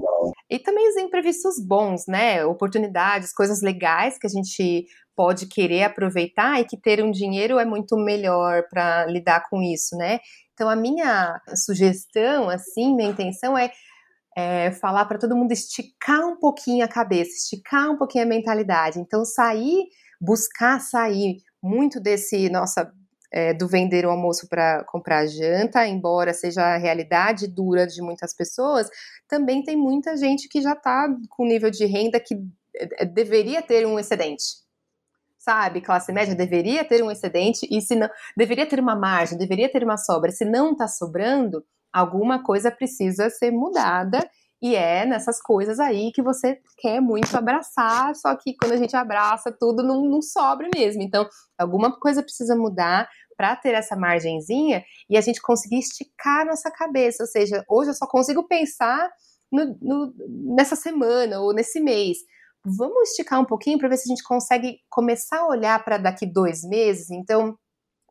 E 0.51 0.59
também 0.59 0.89
os 0.89 0.97
imprevistos 0.97 1.55
bons, 1.65 2.05
né? 2.07 2.45
Oportunidades, 2.45 3.33
coisas 3.33 3.63
legais 3.63 4.19
que 4.19 4.27
a 4.27 4.31
gente 4.31 4.87
pode 5.17 5.47
querer 5.47 5.83
aproveitar 5.83 6.61
e 6.61 6.65
que 6.65 6.81
ter 6.81 7.03
um 7.03 7.11
dinheiro 7.11 7.59
é 7.59 7.65
muito 7.65 7.97
melhor 7.97 8.63
para 8.71 9.05
lidar 9.07 9.43
com 9.51 9.61
isso, 9.61 9.97
né? 9.97 10.21
Então 10.55 10.69
a 10.69 10.77
minha 10.77 11.41
sugestão, 11.57 12.49
assim, 12.49 12.95
minha 12.95 13.11
intenção 13.11 13.59
é 13.59 13.71
é, 14.39 14.71
falar 14.71 15.05
para 15.07 15.19
todo 15.19 15.35
mundo 15.35 15.51
esticar 15.51 16.25
um 16.25 16.37
pouquinho 16.37 16.85
a 16.85 16.89
cabeça, 16.89 17.33
esticar 17.33 17.91
um 17.91 17.97
pouquinho 17.97 18.23
a 18.23 18.29
mentalidade. 18.29 19.01
Então, 19.01 19.25
sair, 19.25 19.89
buscar 20.21 20.79
sair 20.79 21.39
muito 21.61 21.99
desse, 21.99 22.49
nossa, 22.49 22.89
é, 23.33 23.53
do 23.53 23.67
vender 23.67 24.07
o 24.07 24.11
almoço 24.11 24.49
para 24.49 24.85
comprar 24.85 25.27
janta, 25.27 25.85
embora 25.89 26.33
seja 26.33 26.63
a 26.63 26.77
realidade 26.77 27.49
dura 27.49 27.85
de 27.85 28.01
muitas 28.01 28.33
pessoas, 28.33 28.89
também 29.27 29.65
tem 29.65 29.77
muita 29.77 30.17
gente 30.17 30.49
que 30.49 30.63
já 30.63 30.75
está 30.75 31.09
com 31.31 31.45
nível 31.45 31.69
de 31.69 31.85
renda 31.85 32.21
que 32.21 32.37
é, 32.77 33.05
deveria 33.05 33.61
ter 33.61 33.85
um 33.89 33.99
excedente. 33.99 34.45
Sabe, 35.37 35.81
classe 35.81 36.13
média 36.13 36.37
deveria 36.37 36.85
ter 36.85 37.03
um 37.03 37.11
excedente 37.11 37.67
e 37.69 37.81
se 37.81 37.97
não, 37.97 38.09
deveria 38.37 38.67
ter 38.67 38.79
uma 38.79 38.95
margem, 38.95 39.37
deveria 39.37 39.69
ter 39.69 39.83
uma 39.83 39.97
sobra. 39.97 40.31
Se 40.31 40.45
não 40.45 40.73
está 40.73 40.87
sobrando, 40.87 41.65
alguma 41.93 42.43
coisa 42.43 42.71
precisa 42.71 43.31
ser 43.31 43.51
mudada 43.51 44.29
e 44.61 44.75
é 44.75 45.07
nessas 45.07 45.41
coisas 45.41 45.79
aí 45.79 46.11
que 46.13 46.23
você 46.23 46.59
quer 46.79 47.01
muito 47.01 47.35
abraçar, 47.37 48.15
só 48.17 48.35
que 48.35 48.57
quando 48.57 48.73
a 48.73 48.77
gente 48.77 48.97
abraça 48.97 49.53
tudo 49.59 49.85
não, 49.85 50.05
não 50.05 50.21
sobra 50.21 50.69
mesmo. 50.75 51.03
Então, 51.03 51.29
alguma 51.57 51.99
coisa 51.99 52.23
precisa 52.23 52.57
mudar 52.57 53.09
para 53.37 53.55
ter 53.55 53.73
essa 53.75 53.95
margenzinha 53.95 54.83
e 55.09 55.17
a 55.17 55.21
gente 55.21 55.41
conseguir 55.41 55.79
esticar 55.79 56.45
nossa 56.45 56.71
cabeça. 56.73 57.23
Ou 57.23 57.29
seja, 57.29 57.65
hoje 57.69 57.91
eu 57.91 57.95
só 57.95 58.07
consigo 58.07 58.49
pensar 58.49 59.09
no, 59.51 59.79
no, 59.81 60.15
nessa 60.57 60.75
semana 60.75 61.39
ou 61.41 61.55
nesse 61.55 61.81
mês. 61.81 62.19
Vamos 62.65 63.11
esticar 63.11 63.41
um 63.41 63.45
pouquinho 63.45 63.79
para 63.79 63.89
ver 63.89 63.97
se 63.97 64.09
a 64.09 64.13
gente 64.13 64.25
consegue 64.25 64.79
começar 64.91 65.39
a 65.39 65.47
olhar 65.47 65.85
para 65.85 65.99
daqui 65.99 66.27
dois 66.27 66.65
meses. 66.65 67.11
Então, 67.11 67.57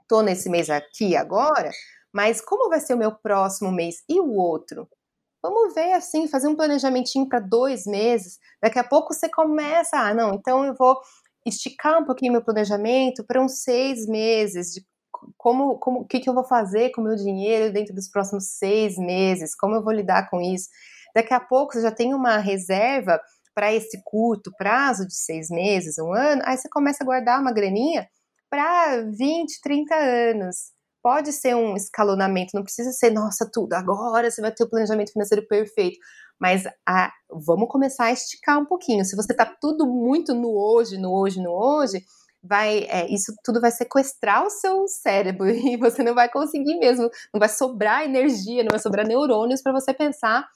tô 0.08 0.22
nesse 0.22 0.50
mês 0.50 0.70
aqui 0.70 1.14
agora 1.18 1.70
mas 2.14 2.42
como 2.42 2.70
vai 2.70 2.80
ser 2.80 2.94
o 2.94 2.98
meu 2.98 3.12
próximo 3.12 3.72
mês 3.72 4.04
e 4.10 4.20
o 4.20 4.34
outro? 4.34 4.88
Vamos 5.42 5.74
ver 5.74 5.94
assim, 5.94 6.28
fazer 6.28 6.48
um 6.48 6.56
planejamentinho 6.56 7.28
para 7.28 7.40
dois 7.40 7.86
meses. 7.86 8.40
Daqui 8.62 8.80
a 8.80 8.84
pouco 8.84 9.14
você 9.14 9.30
começa, 9.30 9.98
ah, 9.98 10.14
não, 10.14 10.34
então 10.34 10.66
eu 10.66 10.74
vou 10.74 10.98
esticar 11.46 12.02
um 12.02 12.06
pouquinho 12.06 12.34
meu 12.34 12.44
planejamento 12.44 13.24
para 13.26 13.42
uns 13.42 13.64
seis 13.64 14.06
meses 14.08 14.74
de 14.74 14.86
como, 15.38 15.80
como, 15.80 16.02
o 16.02 16.06
que, 16.06 16.20
que 16.20 16.30
eu 16.30 16.34
vou 16.34 16.44
fazer 16.44 16.92
com 16.92 17.02
o 17.02 17.04
meu 17.04 17.16
dinheiro 17.16 17.72
dentro 17.74 17.94
dos 17.94 18.10
próximos 18.10 18.58
seis 18.58 18.98
meses, 18.98 19.56
como 19.56 19.76
eu 19.76 19.84
vou 19.84 19.94
lidar 19.94 20.30
com 20.30 20.42
isso. 20.42 20.68
Daqui 21.16 21.34
a 21.34 21.40
pouco 21.40 21.74
você 21.74 21.82
já 21.82 21.92
tem 21.92 22.14
uma 22.14 22.38
reserva 22.38 23.20
para 23.56 23.74
esse 23.74 24.02
curto 24.04 24.52
prazo 24.58 25.08
de 25.08 25.16
seis 25.16 25.50
meses, 25.50 25.98
um 25.98 26.14
ano, 26.14 26.42
aí 26.46 26.58
você 26.58 26.70
começa 26.70 27.04
a 27.04 27.06
guardar 27.06 27.42
uma 27.42 27.52
graninha 27.52 28.08
para 28.50 29.02
20, 29.04 29.62
30 29.62 29.96
anos 29.96 30.77
pode 31.02 31.32
ser 31.32 31.56
um 31.56 31.76
escalonamento, 31.76 32.52
não 32.54 32.64
precisa 32.64 32.92
ser, 32.92 33.12
nossa, 33.12 33.50
tudo, 33.52 33.74
agora 33.74 34.30
você 34.30 34.42
vai 34.42 34.52
ter 34.52 34.64
o 34.64 34.70
planejamento 34.70 35.12
financeiro 35.12 35.48
perfeito. 35.48 35.98
Mas 36.40 36.66
a, 36.88 37.12
vamos 37.32 37.68
começar 37.68 38.06
a 38.06 38.12
esticar 38.12 38.60
um 38.60 38.66
pouquinho. 38.66 39.04
Se 39.04 39.16
você 39.16 39.32
está 39.32 39.46
tudo 39.46 39.88
muito 39.88 40.34
no 40.34 40.56
hoje, 40.56 40.98
no 40.98 41.12
hoje, 41.12 41.42
no 41.42 41.52
hoje, 41.52 42.04
vai 42.44 42.86
é, 42.90 43.08
isso 43.12 43.34
tudo 43.44 43.60
vai 43.60 43.72
sequestrar 43.72 44.46
o 44.46 44.50
seu 44.50 44.88
cérebro 44.88 45.50
e 45.50 45.78
você 45.78 46.04
não 46.04 46.14
vai 46.14 46.30
conseguir 46.30 46.78
mesmo, 46.78 47.10
não 47.34 47.40
vai 47.40 47.50
sobrar 47.50 48.04
energia, 48.04 48.64
não 48.64 48.70
vai 48.70 48.80
sobrar 48.80 49.06
neurônios 49.06 49.62
para 49.62 49.74
você 49.74 49.94
pensar 49.94 50.48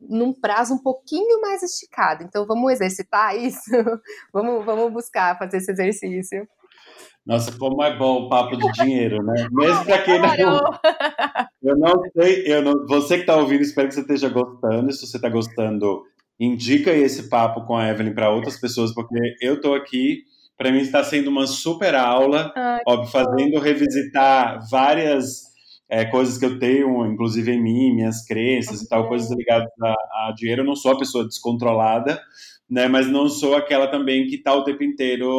num 0.00 0.32
prazo 0.32 0.74
um 0.74 0.78
pouquinho 0.78 1.40
mais 1.40 1.62
esticado. 1.62 2.22
Então 2.22 2.46
vamos 2.46 2.72
exercitar 2.72 3.36
isso, 3.36 3.70
vamos, 4.32 4.64
vamos 4.64 4.92
buscar 4.92 5.36
fazer 5.38 5.58
esse 5.58 5.72
exercício. 5.72 6.46
Nossa, 7.24 7.56
como 7.56 7.82
é 7.82 7.96
bom 7.96 8.22
o 8.22 8.28
papo 8.28 8.56
de 8.56 8.70
dinheiro, 8.72 9.22
né? 9.22 9.46
Mesmo 9.52 9.84
para 9.84 10.02
quem 10.02 10.18
não. 10.20 10.60
Eu 11.62 11.78
não 11.78 12.02
sei, 12.16 12.42
eu 12.52 12.60
não, 12.60 12.86
você 12.88 13.14
que 13.14 13.20
está 13.20 13.36
ouvindo, 13.36 13.62
espero 13.62 13.86
que 13.86 13.94
você 13.94 14.00
esteja 14.00 14.28
gostando. 14.28 14.92
Se 14.92 15.06
você 15.06 15.16
está 15.16 15.28
gostando, 15.28 16.02
indica 16.38 16.90
esse 16.90 17.28
papo 17.28 17.64
com 17.64 17.76
a 17.76 17.88
Evelyn 17.88 18.12
para 18.12 18.30
outras 18.30 18.58
pessoas, 18.60 18.92
porque 18.92 19.16
eu 19.40 19.54
estou 19.54 19.76
aqui. 19.76 20.24
Para 20.58 20.72
mim 20.72 20.80
está 20.80 21.04
sendo 21.04 21.30
uma 21.30 21.46
super 21.46 21.94
aula, 21.94 22.52
Ai, 22.56 22.80
óbvio, 22.86 23.12
fazendo 23.12 23.60
revisitar 23.60 24.58
várias 24.68 25.52
é, 25.88 26.04
coisas 26.04 26.36
que 26.36 26.44
eu 26.44 26.58
tenho, 26.58 27.06
inclusive 27.06 27.52
em 27.52 27.62
mim, 27.62 27.94
minhas 27.94 28.24
crenças 28.24 28.82
e 28.82 28.88
tal, 28.88 29.06
coisas 29.06 29.30
ligadas 29.30 29.68
a, 29.80 29.92
a 30.28 30.34
dinheiro. 30.34 30.62
Eu 30.62 30.66
não 30.66 30.74
sou 30.74 30.92
a 30.92 30.98
pessoa 30.98 31.24
descontrolada, 31.24 32.20
né? 32.68 32.88
Mas 32.88 33.06
não 33.06 33.28
sou 33.28 33.54
aquela 33.54 33.86
também 33.86 34.26
que 34.26 34.36
está 34.36 34.52
o 34.54 34.64
tempo 34.64 34.82
inteiro 34.82 35.38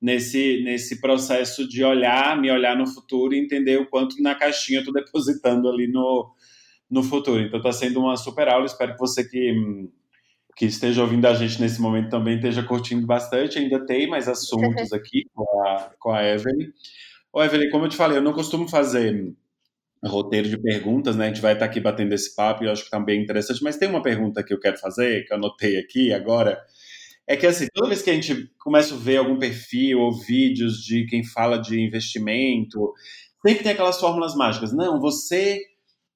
nesse, 0.00 0.62
nesse 0.64 1.00
processo 1.00 1.68
de 1.68 1.82
olhar, 1.84 2.40
me 2.40 2.50
olhar 2.50 2.76
no 2.76 2.86
futuro 2.86 3.34
e 3.34 3.38
entender 3.38 3.78
o 3.78 3.86
quanto 3.86 4.20
na 4.22 4.34
caixinha 4.34 4.78
eu 4.78 4.82
estou 4.82 4.94
depositando 5.04 5.68
ali 5.68 5.88
no, 5.88 6.32
no 6.90 7.02
futuro. 7.02 7.40
Então 7.40 7.58
está 7.58 7.72
sendo 7.72 8.00
uma 8.00 8.16
super 8.16 8.48
aula, 8.48 8.66
espero 8.66 8.92
que 8.92 8.98
você 8.98 9.28
que, 9.28 9.54
que 10.56 10.66
esteja 10.66 11.02
ouvindo 11.02 11.26
a 11.26 11.34
gente 11.34 11.60
nesse 11.60 11.80
momento 11.80 12.10
também 12.10 12.36
esteja 12.36 12.62
curtindo 12.62 13.06
bastante. 13.06 13.58
Ainda 13.58 13.84
tem 13.84 14.08
mais 14.08 14.28
assuntos 14.28 14.92
aqui 14.92 15.24
com 15.34 15.62
a, 15.62 15.90
com 15.98 16.12
a 16.12 16.24
Evelyn. 16.24 16.70
Ô, 17.32 17.42
Evelyn, 17.42 17.70
como 17.70 17.84
eu 17.84 17.88
te 17.88 17.96
falei, 17.96 18.18
eu 18.18 18.22
não 18.22 18.32
costumo 18.32 18.68
fazer 18.68 19.34
roteiro 20.04 20.48
de 20.48 20.56
perguntas, 20.56 21.16
né? 21.16 21.24
A 21.24 21.28
gente 21.28 21.42
vai 21.42 21.54
estar 21.54 21.64
aqui 21.64 21.80
batendo 21.80 22.12
esse 22.12 22.34
papo 22.34 22.62
e 22.62 22.66
eu 22.66 22.72
acho 22.72 22.84
que 22.84 22.90
tá 22.90 23.00
bem 23.00 23.20
interessante. 23.20 23.62
Mas 23.62 23.76
tem 23.76 23.88
uma 23.88 24.02
pergunta 24.02 24.42
que 24.42 24.54
eu 24.54 24.60
quero 24.60 24.78
fazer, 24.78 25.24
que 25.26 25.32
eu 25.32 25.36
anotei 25.36 25.76
aqui 25.76 26.12
agora. 26.12 26.60
É 27.28 27.36
que 27.36 27.46
assim, 27.46 27.66
toda 27.74 27.88
vez 27.88 28.00
que 28.00 28.08
a 28.08 28.14
gente 28.14 28.50
começa 28.58 28.94
a 28.94 28.96
ver 28.96 29.18
algum 29.18 29.38
perfil 29.38 30.00
ou 30.00 30.18
vídeos 30.18 30.78
de 30.82 31.04
quem 31.04 31.22
fala 31.22 31.58
de 31.58 31.78
investimento, 31.78 32.94
sempre 33.46 33.62
tem 33.62 33.72
aquelas 33.72 34.00
fórmulas 34.00 34.34
mágicas. 34.34 34.72
Não, 34.72 34.98
você 34.98 35.60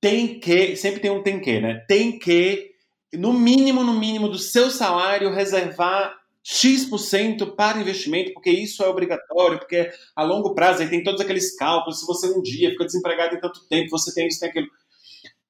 tem 0.01 0.41
que, 0.41 0.75
sempre 0.75 1.01
tem 1.01 1.11
um 1.11 1.23
tem 1.23 1.39
que, 1.39 1.61
né? 1.61 1.85
Tem 1.87 2.19
que, 2.19 2.71
no 3.13 3.35
mínimo, 3.35 3.85
no 3.85 3.93
mínimo 3.93 4.27
do 4.27 4.39
seu 4.39 4.71
salário, 4.71 5.31
reservar 5.31 6.17
X% 6.43 7.55
para 7.55 7.79
investimento, 7.79 8.33
porque 8.33 8.51
isso 8.51 8.83
é 8.83 8.89
obrigatório, 8.89 9.59
porque 9.59 9.91
a 10.17 10.25
longo 10.25 10.55
prazo 10.55 10.81
aí 10.81 10.89
tem 10.89 11.05
todos 11.05 11.21
aqueles 11.21 11.55
cálculos. 11.55 12.01
Se 12.01 12.07
você 12.07 12.27
um 12.29 12.41
dia 12.41 12.71
fica 12.71 12.87
desempregado 12.87 13.37
em 13.37 13.41
tanto 13.41 13.69
tempo, 13.69 13.91
você 13.91 14.15
tem 14.15 14.27
isso, 14.29 14.41
tem 14.41 14.49
aquilo. 14.49 14.67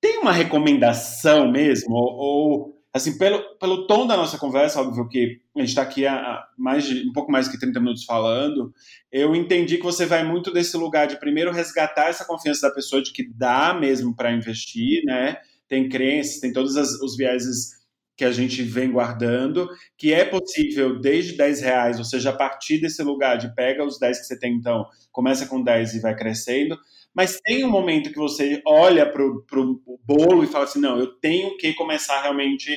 Tem 0.01 0.19
uma 0.19 0.33
recomendação 0.33 1.49
mesmo? 1.53 1.95
Ou, 1.95 2.17
ou 2.17 2.82
assim, 2.93 3.17
pelo, 3.17 3.57
pelo 3.59 3.87
tom 3.87 4.07
da 4.07 4.17
nossa 4.17 4.37
conversa, 4.37 4.81
óbvio 4.81 5.09
que 5.09 5.41
a 5.57 5.61
gente 5.61 5.71
está 5.71 5.83
aqui 5.83 6.07
há 6.07 6.47
mais 6.59 6.85
de, 6.85 7.09
um 7.09 7.13
pouco 7.13 7.33
mais 7.33 7.49
que 7.49 7.59
30 7.59 7.81
minutos 7.81 8.05
falando, 8.05 8.73
eu 9.11 9.35
entendi 9.35 9.79
que 9.79 9.83
você 9.83 10.05
vai 10.05 10.23
muito 10.23 10.53
desse 10.53 10.77
lugar 10.77 11.07
de 11.07 11.19
primeiro 11.19 11.53
resgatar 11.53 12.09
essa 12.09 12.25
confiança 12.25 12.69
da 12.69 12.75
pessoa 12.75 13.03
de 13.03 13.13
que 13.13 13.27
dá 13.33 13.73
mesmo 13.73 14.15
para 14.15 14.33
investir, 14.33 15.03
né? 15.05 15.39
Tem 15.67 15.89
crenças, 15.89 16.41
tem 16.41 16.53
todos 16.53 16.77
as, 16.77 17.01
os 17.01 17.17
vieses 17.17 17.82
que 18.17 18.25
a 18.25 18.33
gente 18.33 18.63
vem 18.63 18.91
guardando, 18.93 19.69
que 19.97 20.13
é 20.13 20.25
possível 20.25 21.01
desde 21.01 21.37
10 21.37 21.61
reais, 21.61 21.99
ou 21.99 22.05
seja, 22.05 22.31
a 22.31 22.37
partir 22.37 22.81
desse 22.81 23.03
lugar 23.03 23.39
de 23.39 23.55
pega 23.55 23.85
os 23.85 23.99
10 23.99 24.21
que 24.21 24.25
você 24.27 24.39
tem 24.39 24.55
então, 24.55 24.85
começa 25.11 25.47
com 25.47 25.63
10 25.63 25.95
e 25.95 26.01
vai 26.01 26.15
crescendo, 26.15 26.79
mas 27.15 27.41
tem 27.43 27.65
um 27.65 27.71
momento 27.71 28.11
que 28.11 28.19
você 28.19 28.63
olha 28.67 29.11
para 29.11 29.23
o 29.25 30.01
bolo 30.05 30.45
e 30.45 30.47
fala 30.47 30.65
assim, 30.65 30.81
não, 30.81 30.99
eu 30.99 31.07
tenho 31.19 31.57
que 31.57 31.75
começar 31.75 32.23
realmente 32.23 32.77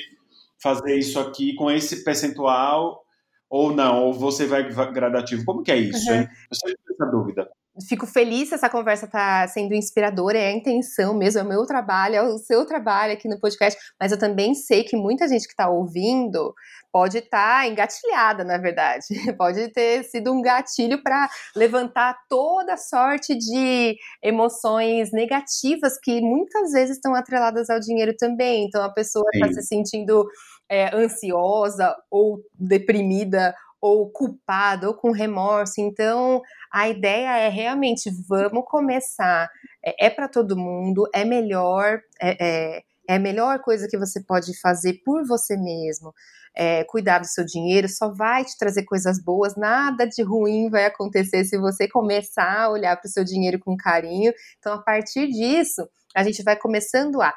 fazer 0.61 0.97
isso 0.97 1.19
aqui 1.19 1.53
com 1.55 1.69
esse 1.69 2.03
percentual, 2.03 3.03
ou 3.49 3.73
não, 3.73 4.05
ou 4.05 4.13
você 4.13 4.45
vai 4.45 4.67
gradativo. 4.91 5.45
Como 5.45 5.63
que 5.63 5.71
é 5.71 5.77
isso, 5.77 6.09
uhum. 6.09 6.15
hein? 6.15 6.27
Eu 6.49 6.55
sempre 6.55 6.77
tenho 6.85 6.95
essa 6.99 7.11
dúvida 7.11 7.49
fico 7.87 8.07
feliz 8.07 8.49
se 8.49 8.55
essa 8.55 8.69
conversa 8.69 9.05
está 9.05 9.47
sendo 9.47 9.73
inspiradora, 9.73 10.37
é 10.37 10.47
a 10.47 10.51
intenção 10.51 11.13
mesmo, 11.13 11.39
é 11.41 11.43
o 11.43 11.47
meu 11.47 11.65
trabalho, 11.65 12.15
é 12.15 12.21
o 12.21 12.37
seu 12.37 12.65
trabalho 12.65 13.13
aqui 13.13 13.27
no 13.27 13.39
podcast, 13.39 13.79
mas 13.99 14.11
eu 14.11 14.19
também 14.19 14.53
sei 14.53 14.83
que 14.83 14.95
muita 14.95 15.27
gente 15.27 15.45
que 15.45 15.53
está 15.53 15.69
ouvindo 15.69 16.53
pode 16.91 17.17
estar 17.17 17.61
tá 17.61 17.67
engatilhada, 17.67 18.43
na 18.43 18.57
verdade, 18.57 19.05
pode 19.37 19.67
ter 19.73 20.03
sido 20.03 20.31
um 20.31 20.41
gatilho 20.41 21.03
para 21.03 21.29
levantar 21.55 22.17
toda 22.29 22.77
sorte 22.77 23.35
de 23.35 23.97
emoções 24.23 25.11
negativas 25.11 25.99
que 26.01 26.21
muitas 26.21 26.71
vezes 26.71 26.95
estão 26.95 27.13
atreladas 27.13 27.69
ao 27.69 27.79
dinheiro 27.79 28.15
também, 28.17 28.65
então 28.65 28.81
a 28.83 28.93
pessoa 28.93 29.25
está 29.33 29.51
se 29.51 29.61
sentindo 29.63 30.25
é, 30.69 30.95
ansiosa 30.95 31.95
ou 32.09 32.39
deprimida 32.53 33.53
ou 33.85 34.09
culpado, 34.09 34.87
ou 34.87 34.93
com 34.95 35.11
remorso. 35.11 35.79
Então, 35.79 36.41
a 36.71 36.89
ideia 36.89 37.37
é 37.37 37.49
realmente 37.49 38.09
vamos 38.27 38.63
começar. 38.65 39.47
É, 39.85 40.07
é 40.07 40.09
para 40.09 40.27
todo 40.27 40.57
mundo, 40.57 41.07
é 41.13 41.23
melhor, 41.23 41.99
é, 42.19 42.77
é, 42.77 42.83
é, 43.07 43.15
a 43.15 43.19
melhor 43.19 43.59
coisa 43.59 43.87
que 43.87 43.97
você 43.97 44.23
pode 44.23 44.59
fazer 44.59 45.01
por 45.05 45.25
você 45.27 45.55
mesmo. 45.55 46.13
É, 46.57 46.85
cuidar 46.85 47.19
do 47.19 47.27
seu 47.27 47.45
dinheiro 47.45 47.87
só 47.89 48.09
vai 48.09 48.45
te 48.45 48.57
trazer 48.57 48.83
coisas 48.85 49.21
boas, 49.21 49.57
nada 49.57 50.07
de 50.07 50.23
ruim 50.23 50.69
vai 50.69 50.85
acontecer 50.85 51.43
se 51.43 51.57
você 51.57 51.85
começar 51.87 52.61
a 52.61 52.69
olhar 52.69 52.95
para 52.95 53.07
o 53.07 53.11
seu 53.11 53.23
dinheiro 53.25 53.59
com 53.59 53.75
carinho. 53.77 54.33
Então, 54.57 54.73
a 54.73 54.81
partir 54.81 55.27
disso, 55.27 55.87
a 56.15 56.23
gente 56.23 56.41
vai 56.43 56.55
começando 56.55 57.21
a 57.21 57.33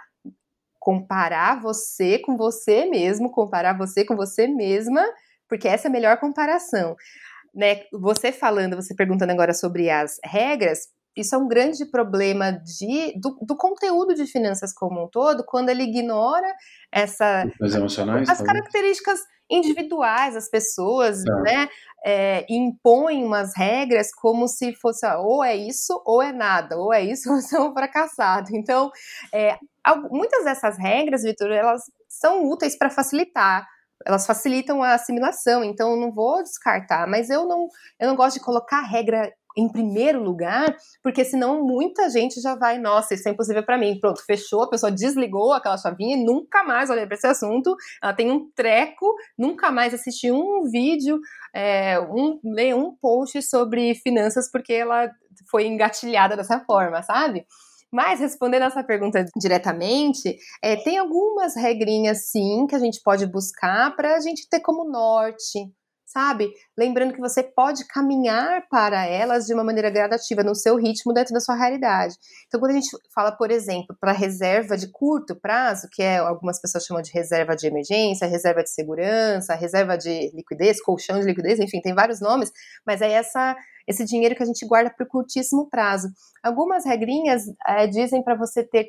comparar 0.78 1.60
você 1.60 2.18
com 2.20 2.36
você 2.36 2.86
mesmo, 2.86 3.30
comparar 3.30 3.76
você 3.76 4.04
com 4.04 4.16
você 4.16 4.46
mesma 4.46 5.04
porque 5.48 5.68
essa 5.68 5.88
é 5.88 5.90
a 5.90 5.92
melhor 5.92 6.18
comparação. 6.18 6.96
Né? 7.54 7.82
Você 7.92 8.30
falando, 8.32 8.76
você 8.76 8.94
perguntando 8.94 9.32
agora 9.32 9.54
sobre 9.54 9.90
as 9.90 10.18
regras, 10.24 10.88
isso 11.16 11.34
é 11.34 11.38
um 11.38 11.48
grande 11.48 11.84
problema 11.86 12.52
de, 12.52 13.18
do, 13.18 13.36
do, 13.42 13.56
conteúdo 13.56 14.14
de 14.14 14.26
finanças 14.26 14.72
como 14.72 15.04
um 15.04 15.08
todo, 15.08 15.44
quando 15.44 15.68
ele 15.68 15.82
ignora 15.82 16.46
essa, 16.92 17.44
emocionais, 17.60 18.28
as 18.28 18.40
características 18.40 19.18
individuais 19.50 20.34
das 20.34 20.48
pessoas, 20.48 21.22
tá. 21.24 21.40
né? 21.40 21.68
É, 22.04 22.46
impõem 22.48 23.24
umas 23.24 23.56
regras 23.56 24.14
como 24.14 24.46
se 24.46 24.72
fosse 24.76 25.04
ó, 25.04 25.20
ou 25.20 25.42
é 25.42 25.56
isso 25.56 26.00
ou 26.06 26.22
é 26.22 26.32
nada, 26.32 26.76
ou 26.76 26.94
é 26.94 27.02
isso 27.02 27.28
ou 27.32 27.38
é 27.38 27.68
um 27.68 27.72
fracassado. 27.72 28.50
Então, 28.54 28.90
é, 29.34 29.58
muitas 30.08 30.44
dessas 30.44 30.78
regras, 30.78 31.22
Vitor, 31.24 31.50
elas 31.50 31.82
são 32.08 32.48
úteis 32.48 32.78
para 32.78 32.90
facilitar 32.90 33.66
elas 34.08 34.26
facilitam 34.26 34.82
a 34.82 34.94
assimilação, 34.94 35.62
então 35.62 35.90
eu 35.90 35.96
não 36.00 36.10
vou 36.10 36.42
descartar, 36.42 37.06
mas 37.06 37.28
eu 37.28 37.46
não, 37.46 37.68
eu 38.00 38.08
não 38.08 38.16
gosto 38.16 38.38
de 38.38 38.44
colocar 38.44 38.80
regra 38.80 39.30
em 39.54 39.68
primeiro 39.68 40.22
lugar, 40.22 40.74
porque 41.02 41.24
senão 41.24 41.66
muita 41.66 42.08
gente 42.08 42.40
já 42.40 42.54
vai, 42.54 42.78
nossa, 42.78 43.14
isso 43.14 43.28
é 43.28 43.32
impossível 43.32 43.62
para 43.64 43.76
mim. 43.76 43.98
Pronto, 44.00 44.24
fechou, 44.24 44.62
a 44.62 44.70
pessoa 44.70 44.90
desligou 44.90 45.52
aquela 45.52 45.76
chavinha 45.76 46.16
e 46.16 46.24
nunca 46.24 46.62
mais 46.62 46.90
olha 46.90 47.06
para 47.06 47.16
esse 47.16 47.26
assunto. 47.26 47.74
Ela 48.00 48.14
tem 48.14 48.30
um 48.30 48.48
treco, 48.54 49.14
nunca 49.36 49.70
mais 49.72 49.92
assistiu 49.92 50.36
um 50.36 50.70
vídeo, 50.70 51.18
é, 51.52 51.98
um, 51.98 52.38
ler 52.44 52.76
um 52.76 52.94
post 52.94 53.42
sobre 53.42 53.96
finanças 53.96 54.48
porque 54.50 54.72
ela 54.72 55.10
foi 55.50 55.66
engatilhada 55.66 56.36
dessa 56.36 56.60
forma, 56.60 57.02
sabe? 57.02 57.44
Mas 57.92 58.20
respondendo 58.20 58.64
essa 58.64 58.84
pergunta 58.84 59.24
diretamente, 59.36 60.36
é, 60.62 60.76
tem 60.76 60.98
algumas 60.98 61.56
regrinhas 61.56 62.30
sim 62.30 62.66
que 62.66 62.74
a 62.74 62.78
gente 62.78 63.00
pode 63.02 63.26
buscar 63.26 63.94
para 63.96 64.16
a 64.16 64.20
gente 64.20 64.46
ter 64.48 64.60
como 64.60 64.90
norte, 64.90 65.70
sabe? 66.08 66.50
Lembrando 66.76 67.12
que 67.12 67.20
você 67.20 67.42
pode 67.42 67.86
caminhar 67.86 68.66
para 68.70 69.06
elas 69.06 69.44
de 69.44 69.52
uma 69.52 69.62
maneira 69.62 69.90
gradativa, 69.90 70.42
no 70.42 70.54
seu 70.54 70.76
ritmo, 70.76 71.12
dentro 71.12 71.34
da 71.34 71.40
sua 71.40 71.54
realidade. 71.54 72.14
Então, 72.46 72.58
quando 72.58 72.72
a 72.72 72.74
gente 72.74 72.88
fala, 73.14 73.30
por 73.30 73.50
exemplo, 73.50 73.94
para 74.00 74.12
reserva 74.12 74.76
de 74.76 74.90
curto 74.90 75.36
prazo, 75.36 75.86
que 75.92 76.02
é 76.02 76.16
algumas 76.16 76.60
pessoas 76.60 76.84
chamam 76.84 77.02
de 77.02 77.12
reserva 77.12 77.54
de 77.54 77.66
emergência, 77.66 78.26
reserva 78.26 78.62
de 78.62 78.70
segurança, 78.70 79.54
reserva 79.54 79.98
de 79.98 80.30
liquidez, 80.34 80.80
colchão 80.82 81.20
de 81.20 81.26
liquidez, 81.26 81.60
enfim, 81.60 81.80
tem 81.82 81.94
vários 81.94 82.20
nomes, 82.20 82.50
mas 82.86 83.02
é 83.02 83.12
essa 83.12 83.54
esse 83.86 84.04
dinheiro 84.04 84.34
que 84.34 84.42
a 84.42 84.46
gente 84.46 84.66
guarda 84.66 84.90
para 84.94 85.04
o 85.04 85.08
curtíssimo 85.08 85.66
prazo. 85.70 86.08
Algumas 86.42 86.84
regrinhas 86.84 87.44
é, 87.66 87.86
dizem 87.86 88.22
para 88.22 88.34
você 88.34 88.62
ter 88.62 88.86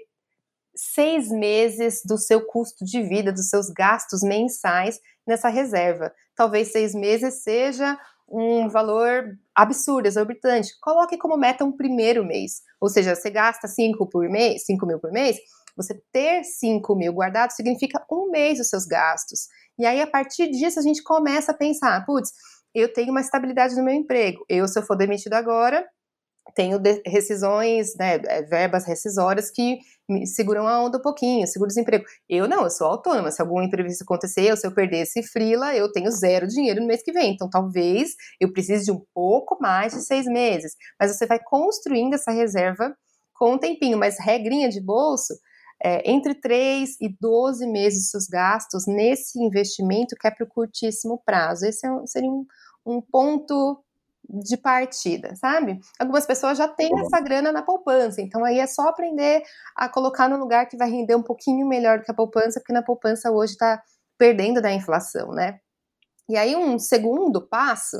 seis 0.75 1.29
meses 1.29 2.01
do 2.05 2.17
seu 2.17 2.45
custo 2.45 2.85
de 2.85 3.01
vida, 3.01 3.31
dos 3.31 3.49
seus 3.49 3.69
gastos 3.69 4.21
mensais 4.21 4.99
nessa 5.27 5.49
reserva. 5.49 6.13
Talvez 6.35 6.71
seis 6.71 6.93
meses 6.93 7.43
seja 7.43 7.97
um 8.27 8.69
valor 8.69 9.37
absurdo, 9.55 10.07
exorbitante. 10.07 10.71
Coloque 10.81 11.17
como 11.17 11.37
meta 11.37 11.65
um 11.65 11.75
primeiro 11.75 12.23
mês. 12.23 12.61
Ou 12.79 12.89
seja, 12.89 13.15
você 13.15 13.29
gasta 13.29 13.67
cinco 13.67 14.07
por 14.07 14.29
mês, 14.29 14.65
5 14.65 14.85
mil 14.85 14.99
por 14.99 15.11
mês, 15.11 15.37
você 15.75 15.99
ter 16.11 16.43
5 16.43 16.95
mil 16.95 17.13
guardados 17.13 17.55
significa 17.55 18.03
um 18.11 18.29
mês 18.29 18.57
dos 18.57 18.69
seus 18.69 18.85
gastos. 18.85 19.47
E 19.77 19.85
aí, 19.85 20.01
a 20.01 20.07
partir 20.07 20.49
disso, 20.51 20.79
a 20.79 20.81
gente 20.81 21.01
começa 21.01 21.51
a 21.51 21.57
pensar, 21.57 22.05
putz, 22.05 22.31
eu 22.75 22.91
tenho 22.91 23.11
uma 23.11 23.21
estabilidade 23.21 23.75
no 23.75 23.83
meu 23.83 23.93
emprego. 23.93 24.43
Eu, 24.49 24.67
se 24.67 24.77
eu 24.77 24.83
for 24.83 24.95
demitido 24.95 25.33
agora, 25.33 25.85
tenho 26.55 26.79
rescisões, 27.05 27.95
né, 27.95 28.19
é, 28.25 28.41
verbas 28.43 28.85
rescisórias 28.85 29.51
que 29.51 29.79
me 30.09 30.25
seguram 30.25 30.67
a 30.67 30.83
onda 30.83 30.97
um 30.97 31.01
pouquinho, 31.01 31.45
seguro-desemprego. 31.47 32.03
Eu 32.27 32.47
não, 32.47 32.63
eu 32.63 32.69
sou 32.69 32.87
autônoma. 32.87 33.31
Se 33.31 33.41
algum 33.41 33.61
imprevisto 33.61 34.03
acontecer, 34.03 34.49
ou 34.49 34.57
se 34.57 34.65
eu 34.65 34.73
perder 34.73 35.01
esse 35.01 35.21
frila, 35.23 35.75
eu 35.75 35.91
tenho 35.91 36.09
zero 36.11 36.47
dinheiro 36.47 36.81
no 36.81 36.87
mês 36.87 37.03
que 37.03 37.11
vem. 37.11 37.33
Então, 37.33 37.49
talvez 37.49 38.15
eu 38.39 38.51
precise 38.51 38.85
de 38.85 38.91
um 38.91 39.01
pouco 39.13 39.57
mais 39.61 39.93
de 39.93 40.01
seis 40.01 40.25
meses. 40.25 40.73
Mas 40.99 41.15
você 41.15 41.27
vai 41.27 41.39
construindo 41.39 42.15
essa 42.15 42.31
reserva 42.31 42.95
com 43.35 43.53
um 43.53 43.57
tempinho. 43.59 43.97
Mas 43.97 44.17
regrinha 44.19 44.67
de 44.67 44.81
bolso, 44.81 45.33
é, 45.81 46.09
entre 46.09 46.35
3 46.35 46.97
e 46.99 47.15
12 47.19 47.65
meses 47.67 47.99
dos 47.99 48.09
seus 48.09 48.27
gastos 48.27 48.85
nesse 48.87 49.41
investimento 49.41 50.15
que 50.19 50.27
é 50.27 50.31
para 50.31 50.45
o 50.45 50.49
curtíssimo 50.49 51.21
prazo. 51.25 51.65
Esse 51.65 51.87
é 51.87 51.91
um, 51.91 52.05
seria 52.05 52.29
um, 52.29 52.45
um 52.85 53.01
ponto 53.01 53.83
de 54.29 54.55
partida, 54.57 55.35
sabe? 55.35 55.79
Algumas 55.99 56.25
pessoas 56.25 56.57
já 56.57 56.67
têm 56.67 56.91
essa 56.99 57.19
grana 57.19 57.51
na 57.51 57.63
poupança, 57.63 58.21
então 58.21 58.45
aí 58.45 58.59
é 58.59 58.67
só 58.67 58.87
aprender 58.87 59.41
a 59.75 59.89
colocar 59.89 60.29
no 60.29 60.37
lugar 60.37 60.67
que 60.67 60.77
vai 60.77 60.89
render 60.89 61.15
um 61.15 61.23
pouquinho 61.23 61.67
melhor 61.67 61.97
do 61.97 62.05
que 62.05 62.11
a 62.11 62.15
poupança, 62.15 62.59
porque 62.59 62.73
na 62.73 62.83
poupança 62.83 63.31
hoje 63.31 63.53
está 63.53 63.81
perdendo 64.17 64.61
da 64.61 64.71
inflação, 64.71 65.31
né? 65.31 65.59
E 66.29 66.37
aí 66.37 66.55
um 66.55 66.77
segundo 66.77 67.41
passo, 67.41 67.97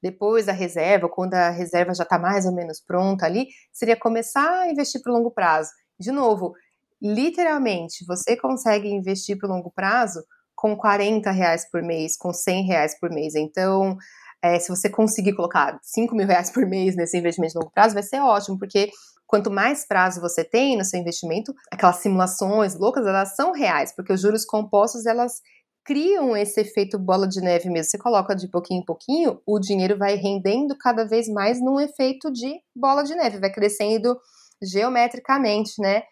depois 0.00 0.46
da 0.46 0.52
reserva, 0.52 1.08
quando 1.08 1.34
a 1.34 1.50
reserva 1.50 1.92
já 1.92 2.04
está 2.04 2.18
mais 2.18 2.46
ou 2.46 2.54
menos 2.54 2.80
pronta 2.80 3.26
ali, 3.26 3.48
seria 3.72 3.96
começar 3.96 4.60
a 4.60 4.70
investir 4.70 5.02
para 5.02 5.12
o 5.12 5.16
longo 5.16 5.32
prazo. 5.32 5.70
De 5.98 6.12
novo, 6.12 6.54
literalmente, 7.00 8.04
você 8.06 8.36
consegue 8.36 8.88
investir 8.88 9.36
para 9.36 9.48
o 9.48 9.52
longo 9.52 9.72
prazo 9.72 10.22
com 10.54 10.76
40 10.76 11.28
reais 11.32 11.68
por 11.68 11.82
mês, 11.82 12.16
com 12.16 12.32
100 12.32 12.62
reais 12.62 12.98
por 13.00 13.10
mês. 13.10 13.34
Então, 13.34 13.96
é, 14.42 14.58
se 14.58 14.68
você 14.68 14.90
conseguir 14.90 15.34
colocar 15.34 15.78
5 15.82 16.14
mil 16.14 16.26
reais 16.26 16.50
por 16.50 16.66
mês 16.66 16.96
nesse 16.96 17.16
investimento 17.16 17.52
de 17.52 17.58
longo 17.60 17.72
prazo, 17.72 17.94
vai 17.94 18.02
ser 18.02 18.20
ótimo, 18.20 18.58
porque 18.58 18.90
quanto 19.26 19.50
mais 19.50 19.86
prazo 19.86 20.20
você 20.20 20.44
tem 20.44 20.76
no 20.76 20.84
seu 20.84 21.00
investimento, 21.00 21.54
aquelas 21.70 21.96
simulações 21.96 22.74
loucas, 22.74 23.06
elas 23.06 23.36
são 23.36 23.52
reais, 23.52 23.94
porque 23.94 24.12
os 24.12 24.20
juros 24.20 24.44
compostos, 24.44 25.06
elas 25.06 25.40
criam 25.84 26.36
esse 26.36 26.60
efeito 26.60 26.98
bola 26.98 27.26
de 27.26 27.40
neve 27.40 27.68
mesmo. 27.68 27.90
Você 27.90 27.98
coloca 27.98 28.34
de 28.34 28.48
pouquinho 28.48 28.80
em 28.80 28.84
pouquinho, 28.84 29.40
o 29.46 29.58
dinheiro 29.58 29.96
vai 29.96 30.16
rendendo 30.16 30.76
cada 30.78 31.06
vez 31.06 31.28
mais 31.28 31.60
num 31.60 31.80
efeito 31.80 32.30
de 32.30 32.52
bola 32.74 33.02
de 33.02 33.14
neve, 33.14 33.38
vai 33.38 33.50
crescendo 33.50 34.16
geometricamente, 34.62 35.80
né? 35.80 36.02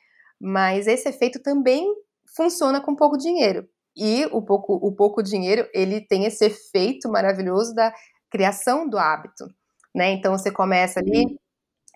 Mas 0.41 0.87
esse 0.87 1.09
efeito 1.09 1.41
também 1.43 1.87
funciona 2.35 2.81
com 2.81 2.97
pouco 2.97 3.16
dinheiro. 3.16 3.68
E 3.97 4.24
o 4.33 4.43
pouco, 4.43 4.74
o 4.74 4.95
pouco 4.95 5.22
dinheiro, 5.22 5.68
ele 5.74 6.01
tem 6.01 6.24
esse 6.24 6.45
efeito 6.47 7.09
maravilhoso 7.11 7.74
da 7.74 7.93
criação 8.31 8.89
do 8.89 8.99
hábito, 8.99 9.47
né? 9.95 10.12
Então 10.12 10.37
você 10.37 10.51
começa 10.51 11.01
ali 11.01 11.39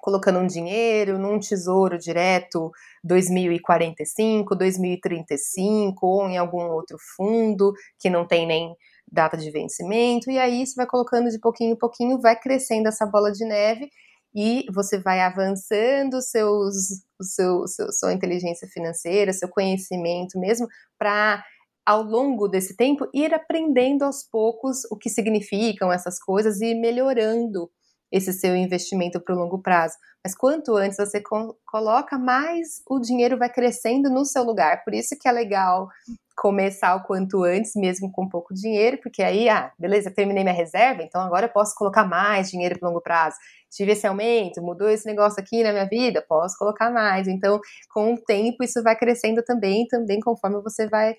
colocando 0.02 0.38
um 0.38 0.46
dinheiro 0.46 1.18
num 1.18 1.38
tesouro 1.38 1.98
direto 1.98 2.70
2045, 3.02 4.54
2035 4.54 6.06
ou 6.06 6.28
em 6.28 6.36
algum 6.36 6.64
outro 6.72 6.98
fundo 7.16 7.72
que 7.98 8.10
não 8.10 8.26
tem 8.26 8.46
nem 8.46 8.74
data 9.10 9.36
de 9.36 9.50
vencimento 9.50 10.30
e 10.30 10.38
aí 10.38 10.66
você 10.66 10.74
vai 10.76 10.86
colocando 10.86 11.30
de 11.30 11.38
pouquinho 11.38 11.72
em 11.72 11.78
pouquinho, 11.78 12.20
vai 12.20 12.38
crescendo 12.38 12.88
essa 12.88 13.06
bola 13.06 13.32
de 13.32 13.46
neve 13.46 13.88
e 14.34 14.66
você 14.72 14.98
vai 14.98 15.20
avançando 15.20 16.20
seus, 16.20 16.74
o 17.18 17.24
seu, 17.24 17.66
seu, 17.68 17.92
sua 17.92 18.12
inteligência 18.12 18.68
financeira, 18.68 19.32
seu 19.32 19.48
conhecimento 19.48 20.38
mesmo, 20.38 20.66
para 20.98 21.42
ao 21.86 22.02
longo 22.02 22.48
desse 22.48 22.76
tempo 22.76 23.08
ir 23.12 23.34
aprendendo 23.34 24.04
aos 24.04 24.22
poucos 24.22 24.84
o 24.90 24.96
que 24.96 25.10
significam 25.10 25.92
essas 25.92 26.18
coisas 26.18 26.60
e 26.60 26.74
melhorando 26.74 27.70
esse 28.10 28.32
seu 28.32 28.54
investimento 28.54 29.20
para 29.20 29.34
o 29.34 29.38
longo 29.38 29.60
prazo. 29.60 29.96
Mas 30.22 30.36
quanto 30.36 30.76
antes 30.76 30.96
você 30.96 31.20
coloca, 31.66 32.16
mais 32.16 32.80
o 32.88 33.00
dinheiro 33.00 33.36
vai 33.36 33.50
crescendo 33.50 34.08
no 34.08 34.24
seu 34.24 34.44
lugar. 34.44 34.84
Por 34.84 34.94
isso 34.94 35.18
que 35.20 35.28
é 35.28 35.32
legal 35.32 35.88
começar 36.36 36.94
o 36.94 37.02
quanto 37.02 37.42
antes, 37.42 37.72
mesmo 37.74 38.10
com 38.10 38.28
pouco 38.28 38.54
dinheiro, 38.54 38.98
porque 39.02 39.22
aí, 39.22 39.48
ah, 39.48 39.72
beleza, 39.78 40.10
terminei 40.10 40.42
minha 40.42 40.54
reserva, 40.54 41.02
então 41.02 41.20
agora 41.20 41.46
eu 41.46 41.52
posso 41.52 41.74
colocar 41.76 42.04
mais 42.04 42.50
dinheiro 42.50 42.78
para 42.78 42.88
longo 42.88 43.00
prazo. 43.00 43.36
Tive 43.70 43.92
esse 43.92 44.06
aumento, 44.06 44.62
mudou 44.62 44.88
esse 44.88 45.06
negócio 45.06 45.40
aqui 45.40 45.62
na 45.62 45.72
minha 45.72 45.86
vida, 45.86 46.24
posso 46.28 46.56
colocar 46.56 46.90
mais. 46.90 47.26
Então, 47.26 47.60
com 47.92 48.14
o 48.14 48.16
tempo, 48.16 48.62
isso 48.62 48.82
vai 48.82 48.96
crescendo 48.96 49.42
também, 49.42 49.86
também 49.88 50.20
conforme 50.20 50.62
você 50.62 50.88
vai 50.88 51.14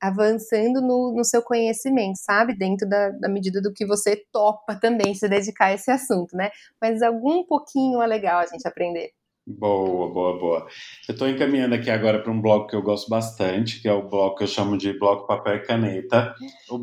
avançando 0.00 0.80
no, 0.80 1.14
no 1.14 1.24
seu 1.24 1.42
conhecimento, 1.42 2.16
sabe? 2.16 2.56
Dentro 2.56 2.88
da, 2.88 3.10
da, 3.10 3.28
medida 3.28 3.60
do 3.60 3.72
que 3.72 3.84
você 3.84 4.16
topa 4.32 4.74
também 4.74 5.14
se 5.14 5.28
dedicar 5.28 5.66
a 5.66 5.74
esse 5.74 5.90
assunto, 5.90 6.36
né? 6.36 6.50
Mas 6.80 7.02
algum 7.02 7.44
pouquinho 7.44 8.00
é 8.02 8.06
legal 8.06 8.40
a 8.40 8.46
gente 8.46 8.66
aprender. 8.66 9.10
Boa, 9.46 10.12
boa, 10.12 10.38
boa. 10.38 10.66
Eu 11.08 11.12
estou 11.12 11.28
encaminhando 11.28 11.74
aqui 11.74 11.90
agora 11.90 12.22
para 12.22 12.30
um 12.30 12.40
bloco 12.40 12.68
que 12.68 12.76
eu 12.76 12.82
gosto 12.82 13.08
bastante, 13.08 13.80
que 13.80 13.88
é 13.88 13.92
o 13.92 14.08
bloco 14.08 14.36
que 14.36 14.44
eu 14.44 14.48
chamo 14.48 14.78
de 14.78 14.96
bloco 14.98 15.26
papel 15.26 15.56
e 15.56 15.60
caneta. 15.60 16.34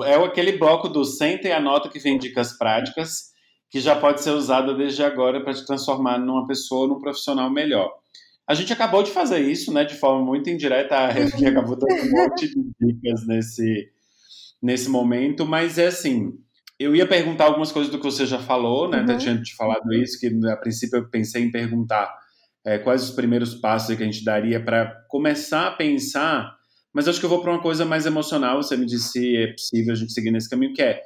É 0.05 0.15
aquele 0.15 0.57
bloco 0.57 0.89
do 0.89 1.05
senta 1.05 1.47
e 1.47 1.51
anota 1.51 1.89
que 1.89 1.99
vem 1.99 2.17
dicas 2.17 2.57
práticas, 2.57 3.31
que 3.69 3.79
já 3.79 3.95
pode 3.95 4.21
ser 4.21 4.31
usada 4.31 4.73
desde 4.73 5.03
agora 5.03 5.41
para 5.43 5.53
te 5.53 5.65
transformar 5.65 6.17
numa 6.17 6.45
pessoa, 6.45 6.87
num 6.87 6.99
profissional 6.99 7.49
melhor. 7.49 7.89
A 8.47 8.53
gente 8.53 8.71
acabou 8.71 9.03
de 9.03 9.11
fazer 9.11 9.39
isso, 9.39 9.73
né, 9.73 9.83
de 9.83 9.95
forma 9.95 10.23
muito 10.23 10.49
indireta, 10.49 10.95
a 10.95 11.11
Rev 11.11 11.33
acabou 11.45 11.75
dando 11.75 12.01
um 12.01 12.11
monte 12.11 12.47
de 12.47 12.71
dicas 12.79 13.27
nesse, 13.27 13.89
nesse 14.61 14.89
momento, 14.89 15.45
mas 15.45 15.77
é 15.77 15.87
assim, 15.87 16.31
eu 16.79 16.95
ia 16.95 17.05
perguntar 17.05 17.45
algumas 17.45 17.73
coisas 17.73 17.91
do 17.91 17.97
que 17.97 18.05
você 18.05 18.25
já 18.25 18.39
falou, 18.39 18.89
né, 18.89 18.99
uhum. 18.99 19.03
até 19.03 19.17
tinha 19.17 19.41
te 19.41 19.53
falado 19.53 19.93
isso, 19.93 20.17
que 20.17 20.27
a 20.47 20.55
princípio 20.55 20.97
eu 20.97 21.09
pensei 21.09 21.43
em 21.43 21.51
perguntar 21.51 22.09
é, 22.65 22.77
quais 22.77 23.03
os 23.03 23.11
primeiros 23.11 23.55
passos 23.55 23.95
que 23.95 24.03
a 24.03 24.05
gente 24.05 24.23
daria 24.23 24.63
para 24.63 24.85
começar 25.09 25.67
a 25.67 25.71
pensar, 25.71 26.55
mas 26.93 27.05
acho 27.07 27.19
que 27.19 27.25
eu 27.25 27.29
vou 27.29 27.41
para 27.41 27.51
uma 27.51 27.61
coisa 27.61 27.83
mais 27.83 28.05
emocional, 28.05 28.63
você 28.63 28.77
me 28.77 28.85
disse 28.85 29.09
se 29.09 29.35
é 29.35 29.47
possível 29.51 29.91
a 29.91 29.97
gente 29.97 30.13
seguir 30.13 30.31
nesse 30.31 30.49
caminho, 30.49 30.73
que 30.73 30.81
é, 30.81 31.01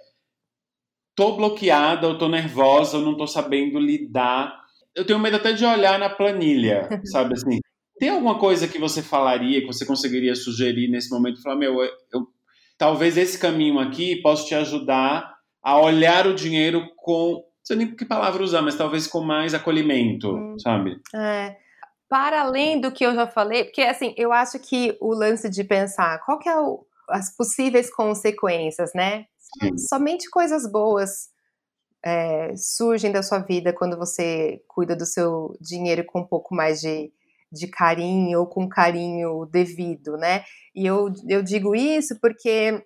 tô 1.16 1.36
bloqueada, 1.36 2.06
eu 2.06 2.20
tô 2.20 2.30
nervosa, 2.30 2.98
eu 2.98 3.02
não 3.02 3.18
tô 3.18 3.26
sabendo 3.26 3.80
lidar 3.80 4.61
eu 4.96 5.06
tenho 5.06 5.20
medo 5.20 5.38
até 5.38 5.54
de 5.54 5.66
olhar 5.66 5.98
na 6.00 6.10
planilha, 6.10 6.88
sabe 7.06 7.34
assim? 7.34 7.60
Tem 8.00 8.10
alguma 8.10 8.40
coisa 8.40 8.68
que 8.68 8.80
você 8.80 9.04
falaria, 9.04 9.62
que 9.62 9.68
você 9.68 9.86
conseguiria 9.86 10.36
sugerir 10.36 10.88
nesse 10.88 11.12
momento? 11.12 11.42
Falar, 11.44 11.56
meu, 11.56 11.84
eu, 11.84 11.92
eu 12.12 12.28
talvez 12.76 13.16
esse 13.16 13.38
caminho 13.38 13.80
aqui 13.80 14.20
possa 14.24 14.44
te 14.44 14.56
ajudar 14.56 15.36
a 15.62 15.80
olhar 15.80 16.26
o 16.26 16.34
dinheiro 16.34 16.90
com, 16.98 17.34
não 17.34 17.44
sei 17.64 17.76
nem 17.76 17.96
que 17.96 18.04
palavra 18.04 18.42
usar, 18.42 18.64
mas 18.64 18.76
talvez 18.76 19.06
com 19.06 19.22
mais 19.22 19.54
acolhimento, 19.54 20.34
hum, 20.34 20.58
sabe? 20.58 21.00
É. 21.14 21.56
Para 22.10 22.42
além 22.42 22.82
do 22.82 22.92
que 22.92 23.06
eu 23.06 23.14
já 23.14 23.28
falei, 23.28 23.66
porque 23.66 23.84
assim, 23.84 24.16
eu 24.18 24.34
acho 24.34 24.58
que 24.58 24.98
o 25.00 25.14
lance 25.14 25.48
de 25.48 25.64
pensar 25.64 26.20
qual 26.26 26.40
que 26.40 26.50
é 26.50 26.60
o, 26.60 26.84
as 27.08 27.36
possíveis 27.38 27.94
consequências, 27.94 28.92
né? 28.96 29.26
Sim. 29.38 29.78
Somente 29.78 30.28
coisas 30.30 30.70
boas 30.70 31.30
é, 32.04 32.56
surgem 32.56 33.12
da 33.12 33.22
sua 33.22 33.40
vida 33.40 33.74
quando 33.74 33.98
você 33.98 34.62
cuida 34.68 34.96
do 34.96 35.06
seu 35.06 35.56
dinheiro 35.62 36.04
com 36.06 36.22
um 36.22 36.26
pouco 36.28 36.56
mais 36.56 36.82
de, 36.82 37.12
de 37.52 37.68
carinho 37.68 38.40
ou 38.40 38.48
com 38.48 38.68
carinho 38.68 39.46
devido, 39.46 40.18
né? 40.18 40.44
E 40.74 40.86
eu, 40.86 41.14
eu 41.28 41.44
digo 41.44 41.76
isso 41.76 42.20
porque 42.20 42.84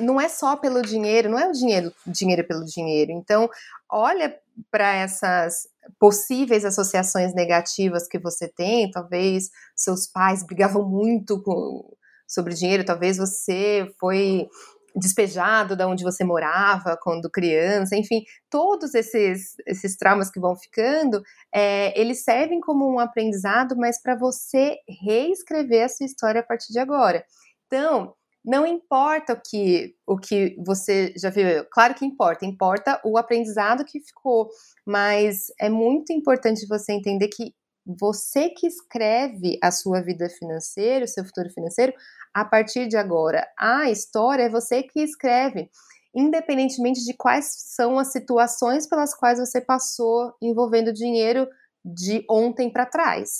não 0.00 0.20
é 0.20 0.28
só 0.28 0.56
pelo 0.56 0.82
dinheiro, 0.82 1.30
não 1.30 1.38
é 1.38 1.48
o 1.48 1.52
dinheiro, 1.52 1.92
dinheiro 2.06 2.46
pelo 2.46 2.64
dinheiro. 2.64 3.12
Então, 3.12 3.48
olha 3.90 4.36
para 4.70 4.94
essas 4.94 5.68
possíveis 5.98 6.64
associações 6.64 7.34
negativas 7.34 8.08
que 8.08 8.18
você 8.18 8.48
tem, 8.48 8.90
talvez 8.90 9.50
seus 9.74 10.06
pais 10.06 10.44
brigavam 10.44 10.86
muito 10.88 11.42
com, 11.42 11.94
sobre 12.26 12.54
dinheiro, 12.54 12.84
talvez 12.84 13.16
você 13.16 13.88
foi 13.98 14.48
despejado 14.96 15.76
da 15.76 15.86
onde 15.86 16.02
você 16.02 16.24
morava 16.24 16.98
quando 17.00 17.30
criança, 17.30 17.94
enfim, 17.94 18.24
todos 18.50 18.94
esses, 18.94 19.54
esses 19.66 19.96
traumas 19.96 20.30
que 20.30 20.40
vão 20.40 20.56
ficando, 20.56 21.22
é, 21.54 21.98
eles 22.00 22.24
servem 22.24 22.60
como 22.60 22.90
um 22.90 22.98
aprendizado, 22.98 23.76
mas 23.76 24.00
para 24.00 24.16
você 24.16 24.76
reescrever 25.02 25.84
a 25.84 25.88
sua 25.88 26.06
história 26.06 26.40
a 26.40 26.44
partir 26.44 26.72
de 26.72 26.78
agora. 26.78 27.24
Então, 27.66 28.14
não 28.44 28.64
importa 28.64 29.32
o 29.32 29.40
que, 29.44 29.94
o 30.06 30.16
que 30.16 30.56
você 30.64 31.12
já 31.16 31.30
viu, 31.30 31.64
claro 31.70 31.94
que 31.94 32.06
importa, 32.06 32.46
importa 32.46 33.00
o 33.04 33.18
aprendizado 33.18 33.84
que 33.84 34.00
ficou, 34.00 34.48
mas 34.86 35.46
é 35.60 35.68
muito 35.68 36.12
importante 36.12 36.66
você 36.66 36.92
entender 36.92 37.28
que 37.28 37.52
você 37.86 38.50
que 38.50 38.66
escreve 38.66 39.58
a 39.62 39.70
sua 39.70 40.00
vida 40.00 40.28
financeira, 40.28 41.04
o 41.04 41.08
seu 41.08 41.24
futuro 41.24 41.48
financeiro, 41.50 41.92
a 42.34 42.44
partir 42.44 42.88
de 42.88 42.96
agora. 42.96 43.46
A 43.56 43.88
história 43.90 44.44
é 44.44 44.48
você 44.48 44.82
que 44.82 45.00
escreve, 45.00 45.70
independentemente 46.14 47.04
de 47.04 47.14
quais 47.14 47.46
são 47.74 47.98
as 47.98 48.10
situações 48.10 48.88
pelas 48.88 49.14
quais 49.14 49.38
você 49.38 49.60
passou 49.60 50.34
envolvendo 50.42 50.92
dinheiro 50.92 51.48
de 51.84 52.24
ontem 52.28 52.70
para 52.70 52.84
trás, 52.86 53.38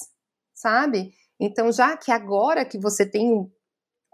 sabe? 0.55 1.13
Então, 1.41 1.73
já 1.73 1.97
que 1.97 2.13
agora 2.13 2.65
que 2.65 2.79
você 2.79 3.05
tem 3.05 3.51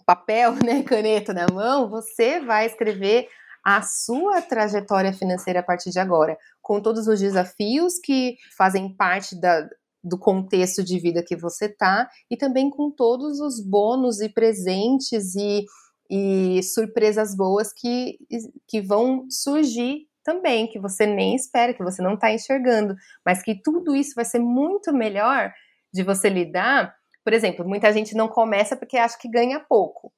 papel, 0.06 0.54
né, 0.64 0.82
caneta 0.82 1.34
na 1.34 1.46
mão, 1.52 1.90
você 1.90 2.40
vai 2.40 2.66
escrever 2.66 3.28
a 3.64 3.82
sua 3.82 4.42
trajetória 4.42 5.12
financeira 5.12 5.60
a 5.60 5.62
partir 5.62 5.90
de 5.90 6.00
agora, 6.00 6.36
com 6.60 6.80
todos 6.80 7.06
os 7.06 7.20
desafios 7.20 7.98
que 8.02 8.36
fazem 8.56 8.92
parte 8.96 9.40
da, 9.40 9.68
do 10.02 10.18
contexto 10.18 10.82
de 10.82 10.98
vida 10.98 11.24
que 11.24 11.36
você 11.36 11.68
tá 11.68 12.08
e 12.30 12.36
também 12.36 12.70
com 12.70 12.90
todos 12.90 13.40
os 13.40 13.64
bônus 13.64 14.20
e 14.20 14.28
presentes 14.28 15.34
e, 15.34 15.64
e 16.10 16.62
surpresas 16.62 17.36
boas 17.36 17.72
que, 17.72 18.18
que 18.66 18.80
vão 18.80 19.26
surgir 19.30 20.06
também, 20.24 20.66
que 20.66 20.78
você 20.78 21.06
nem 21.06 21.34
espera, 21.34 21.74
que 21.74 21.82
você 21.82 22.02
não 22.02 22.14
está 22.14 22.32
enxergando, 22.32 22.94
mas 23.24 23.42
que 23.42 23.60
tudo 23.60 23.94
isso 23.94 24.14
vai 24.14 24.24
ser 24.24 24.38
muito 24.38 24.92
melhor 24.92 25.52
de 25.92 26.02
você 26.02 26.28
lidar. 26.28 26.94
Por 27.24 27.32
exemplo, 27.32 27.66
muita 27.66 27.92
gente 27.92 28.14
não 28.16 28.28
começa 28.28 28.76
porque 28.76 28.96
acha 28.96 29.18
que 29.18 29.28
ganha 29.28 29.60
pouco. 29.60 30.12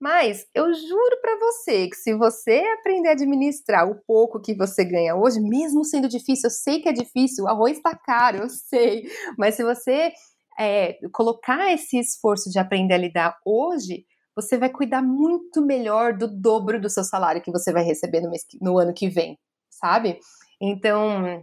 Mas 0.00 0.46
eu 0.54 0.72
juro 0.74 1.20
para 1.22 1.38
você 1.38 1.88
que 1.88 1.96
se 1.96 2.14
você 2.14 2.62
aprender 2.78 3.08
a 3.08 3.12
administrar 3.12 3.88
o 3.88 3.98
pouco 4.06 4.40
que 4.40 4.54
você 4.54 4.84
ganha 4.84 5.16
hoje, 5.16 5.40
mesmo 5.40 5.84
sendo 5.84 6.08
difícil, 6.08 6.48
eu 6.48 6.50
sei 6.50 6.80
que 6.80 6.88
é 6.88 6.92
difícil, 6.92 7.44
o 7.44 7.48
arroz 7.48 7.78
está 7.78 7.96
caro, 7.96 8.38
eu 8.44 8.48
sei, 8.48 9.08
mas 9.38 9.54
se 9.54 9.64
você 9.64 10.12
é, 10.58 10.98
colocar 11.12 11.72
esse 11.72 11.98
esforço 11.98 12.50
de 12.50 12.58
aprender 12.58 12.94
a 12.94 12.98
lidar 12.98 13.38
hoje, 13.44 14.04
você 14.34 14.58
vai 14.58 14.68
cuidar 14.68 15.02
muito 15.02 15.64
melhor 15.64 16.12
do 16.12 16.28
dobro 16.28 16.78
do 16.78 16.90
seu 16.90 17.02
salário 17.02 17.40
que 17.40 17.50
você 17.50 17.72
vai 17.72 17.82
receber 17.82 18.20
no, 18.20 18.30
mês, 18.30 18.42
no 18.60 18.78
ano 18.78 18.92
que 18.92 19.08
vem, 19.08 19.38
sabe? 19.70 20.18
Então, 20.60 21.42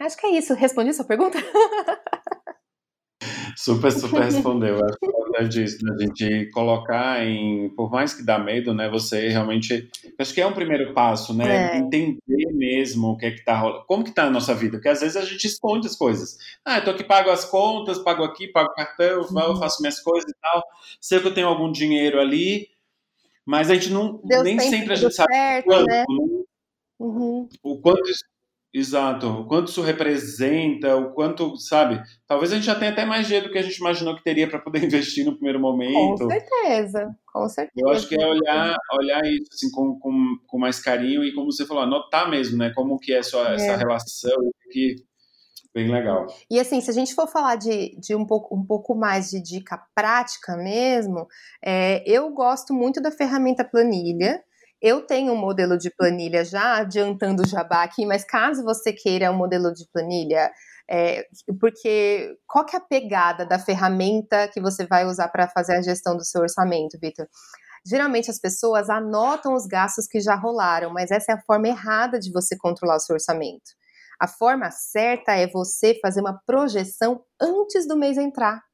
acho 0.00 0.16
que 0.18 0.26
é 0.26 0.30
isso. 0.30 0.52
Respondi 0.52 0.92
sua 0.92 1.06
pergunta? 1.06 1.38
Super, 3.56 3.90
super 3.90 4.22
respondeu. 4.22 4.76
Importante 5.36 5.52
disso, 5.52 5.84
né? 5.84 5.94
a 5.94 6.02
gente 6.02 6.50
colocar 6.50 7.26
em, 7.26 7.68
por 7.70 7.90
mais 7.90 8.14
que 8.14 8.22
dá 8.22 8.38
medo, 8.38 8.72
né? 8.72 8.88
Você 8.88 9.28
realmente, 9.28 9.90
acho 10.18 10.32
que 10.32 10.40
é 10.40 10.46
um 10.46 10.52
primeiro 10.52 10.94
passo, 10.94 11.34
né? 11.34 11.74
É. 11.74 11.76
Entender 11.76 12.52
mesmo 12.54 13.08
o 13.08 13.16
que 13.16 13.26
é 13.26 13.30
que 13.30 13.44
tá 13.44 13.58
rolando, 13.58 13.84
como 13.86 14.04
que 14.04 14.12
tá 14.12 14.24
a 14.24 14.30
nossa 14.30 14.54
vida, 14.54 14.78
porque 14.78 14.88
às 14.88 15.00
vezes 15.00 15.16
a 15.16 15.24
gente 15.24 15.46
esconde 15.46 15.86
as 15.86 15.94
coisas. 15.94 16.38
Ah, 16.64 16.78
eu 16.78 16.84
tô 16.84 16.90
aqui, 16.90 17.04
pago 17.04 17.30
as 17.30 17.44
contas, 17.44 17.98
pago 17.98 18.24
aqui, 18.24 18.48
pago 18.48 18.72
cartão, 18.74 19.20
uhum. 19.20 19.56
faço 19.56 19.82
minhas 19.82 20.00
coisas 20.00 20.30
e 20.30 20.34
tal. 20.40 20.62
Sei 21.00 21.20
que 21.20 21.26
eu 21.26 21.34
tenho 21.34 21.48
algum 21.48 21.70
dinheiro 21.70 22.18
ali, 22.18 22.68
mas 23.44 23.70
a 23.70 23.74
gente 23.74 23.90
não, 23.90 24.20
Deus 24.24 24.42
nem 24.42 24.58
sempre 24.58 24.94
a 24.94 24.96
gente 24.96 25.14
sabe 25.14 25.32
certo, 25.34 25.66
quanto, 25.66 25.86
né? 25.86 26.04
né? 26.08 26.44
Uhum. 26.98 27.46
o 27.62 27.78
quanto 27.78 28.08
isso 28.08 28.24
Exato. 28.78 29.26
O 29.26 29.46
quanto 29.46 29.70
isso 29.70 29.80
representa, 29.80 30.94
o 30.96 31.14
quanto, 31.14 31.56
sabe? 31.56 32.02
Talvez 32.26 32.52
a 32.52 32.56
gente 32.56 32.66
já 32.66 32.74
tenha 32.74 32.90
até 32.90 33.06
mais 33.06 33.26
dinheiro 33.26 33.46
do 33.46 33.52
que 33.52 33.58
a 33.58 33.62
gente 33.62 33.78
imaginou 33.78 34.14
que 34.14 34.22
teria 34.22 34.46
para 34.46 34.58
poder 34.58 34.84
investir 34.84 35.24
no 35.24 35.32
primeiro 35.32 35.58
momento. 35.58 36.18
Com 36.18 36.28
certeza, 36.28 37.16
com 37.32 37.48
certeza. 37.48 37.72
Eu 37.74 37.88
acho 37.88 38.06
que 38.06 38.20
é 38.20 38.26
olhar, 38.26 38.76
olhar 38.92 39.24
isso 39.24 39.48
assim, 39.50 39.70
com, 39.70 39.98
com, 39.98 40.36
com 40.46 40.58
mais 40.58 40.78
carinho 40.78 41.24
e, 41.24 41.32
como 41.32 41.50
você 41.50 41.64
falou, 41.64 41.84
anotar 41.84 42.28
mesmo, 42.28 42.58
né? 42.58 42.70
Como 42.74 42.98
que 42.98 43.14
é, 43.14 43.22
sua, 43.22 43.52
é. 43.52 43.54
essa 43.54 43.76
relação, 43.76 44.36
que 44.70 44.96
bem 45.74 45.90
legal. 45.90 46.26
E 46.50 46.60
assim, 46.60 46.78
se 46.82 46.90
a 46.90 46.92
gente 46.92 47.14
for 47.14 47.26
falar 47.26 47.56
de, 47.56 47.98
de 47.98 48.14
um, 48.14 48.26
pouco, 48.26 48.54
um 48.54 48.64
pouco 48.64 48.94
mais 48.94 49.30
de 49.30 49.40
dica 49.40 49.82
prática 49.94 50.54
mesmo, 50.54 51.26
é, 51.64 52.02
eu 52.06 52.30
gosto 52.30 52.74
muito 52.74 53.00
da 53.00 53.10
ferramenta 53.10 53.64
planilha. 53.64 54.42
Eu 54.80 55.06
tenho 55.06 55.32
um 55.32 55.36
modelo 55.36 55.78
de 55.78 55.90
planilha 55.90 56.44
já 56.44 56.76
adiantando 56.76 57.42
o 57.42 57.46
jabá 57.46 57.82
aqui, 57.82 58.04
mas 58.04 58.24
caso 58.24 58.62
você 58.62 58.92
queira 58.92 59.30
um 59.30 59.36
modelo 59.36 59.72
de 59.72 59.86
planilha, 59.90 60.50
é, 60.88 61.26
porque 61.58 62.36
qual 62.46 62.64
que 62.64 62.76
é 62.76 62.78
a 62.78 62.82
pegada 62.82 63.46
da 63.46 63.58
ferramenta 63.58 64.48
que 64.48 64.60
você 64.60 64.86
vai 64.86 65.06
usar 65.06 65.28
para 65.28 65.48
fazer 65.48 65.76
a 65.76 65.82
gestão 65.82 66.16
do 66.16 66.24
seu 66.24 66.42
orçamento, 66.42 66.98
Vitor? 67.00 67.26
Geralmente 67.86 68.30
as 68.30 68.38
pessoas 68.38 68.90
anotam 68.90 69.54
os 69.54 69.66
gastos 69.66 70.06
que 70.06 70.20
já 70.20 70.34
rolaram, 70.34 70.92
mas 70.92 71.10
essa 71.10 71.32
é 71.32 71.34
a 71.36 71.40
forma 71.42 71.68
errada 71.68 72.18
de 72.18 72.32
você 72.32 72.56
controlar 72.56 72.96
o 72.96 73.00
seu 73.00 73.14
orçamento. 73.14 73.70
A 74.20 74.26
forma 74.26 74.70
certa 74.70 75.32
é 75.32 75.46
você 75.46 75.98
fazer 76.02 76.20
uma 76.20 76.40
projeção 76.46 77.22
antes 77.40 77.86
do 77.86 77.96
mês 77.96 78.18
entrar. 78.18 78.65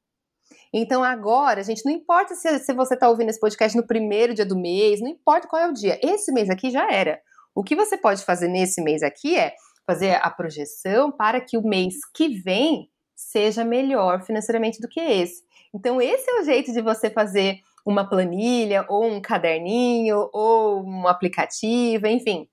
Então 0.73 1.03
agora, 1.03 1.63
gente, 1.63 1.85
não 1.85 1.91
importa 1.91 2.33
se, 2.33 2.59
se 2.59 2.73
você 2.73 2.95
está 2.95 3.07
ouvindo 3.07 3.29
esse 3.29 3.39
podcast 3.39 3.77
no 3.77 3.85
primeiro 3.85 4.33
dia 4.33 4.45
do 4.45 4.57
mês, 4.57 4.99
não 4.99 5.09
importa 5.09 5.47
qual 5.47 5.61
é 5.61 5.67
o 5.67 5.73
dia. 5.73 5.99
Esse 6.01 6.31
mês 6.31 6.49
aqui 6.49 6.71
já 6.71 6.91
era. 6.91 7.21
O 7.53 7.63
que 7.63 7.75
você 7.75 7.95
pode 7.95 8.25
fazer 8.25 8.47
nesse 8.47 8.81
mês 8.81 9.03
aqui 9.03 9.37
é 9.37 9.53
fazer 9.85 10.15
a 10.15 10.29
projeção 10.31 11.11
para 11.11 11.39
que 11.39 11.57
o 11.57 11.61
mês 11.61 11.95
que 12.15 12.29
vem 12.39 12.89
seja 13.15 13.63
melhor 13.63 14.23
financeiramente 14.23 14.79
do 14.79 14.87
que 14.87 14.99
esse. 14.99 15.43
Então, 15.73 16.01
esse 16.01 16.29
é 16.29 16.39
o 16.39 16.43
jeito 16.43 16.71
de 16.71 16.81
você 16.81 17.09
fazer 17.09 17.59
uma 17.85 18.07
planilha, 18.07 18.85
ou 18.87 19.05
um 19.05 19.21
caderninho, 19.21 20.29
ou 20.33 20.83
um 20.83 21.07
aplicativo, 21.07 22.07
enfim. 22.07 22.47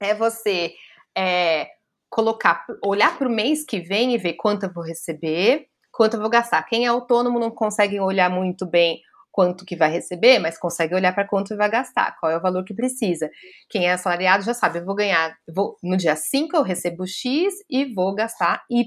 É 0.00 0.14
você 0.14 0.74
é, 1.16 1.68
colocar, 2.10 2.66
olhar 2.84 3.16
para 3.16 3.28
o 3.28 3.32
mês 3.32 3.64
que 3.64 3.80
vem 3.80 4.14
e 4.14 4.18
ver 4.18 4.34
quanto 4.34 4.64
eu 4.64 4.72
vou 4.72 4.84
receber, 4.84 5.66
quanto 5.96 6.14
eu 6.14 6.20
vou 6.20 6.28
gastar. 6.28 6.62
Quem 6.64 6.84
é 6.84 6.88
autônomo 6.88 7.40
não 7.40 7.50
consegue 7.50 7.98
olhar 7.98 8.28
muito 8.28 8.66
bem 8.66 9.00
quanto 9.32 9.66
que 9.66 9.76
vai 9.76 9.90
receber, 9.90 10.38
mas 10.38 10.58
consegue 10.58 10.94
olhar 10.94 11.14
para 11.14 11.26
quanto 11.26 11.54
vai 11.56 11.68
gastar, 11.70 12.16
qual 12.18 12.32
é 12.32 12.38
o 12.38 12.40
valor 12.40 12.64
que 12.64 12.72
precisa. 12.72 13.30
Quem 13.68 13.86
é 13.86 13.92
assalariado 13.92 14.42
já 14.42 14.54
sabe, 14.54 14.78
eu 14.78 14.84
vou 14.84 14.94
ganhar, 14.94 15.36
vou, 15.54 15.76
no 15.82 15.94
dia 15.96 16.16
5 16.16 16.56
eu 16.56 16.62
recebo 16.62 17.06
X 17.06 17.52
e 17.68 17.84
vou 17.92 18.14
gastar 18.14 18.64
Y. 18.70 18.86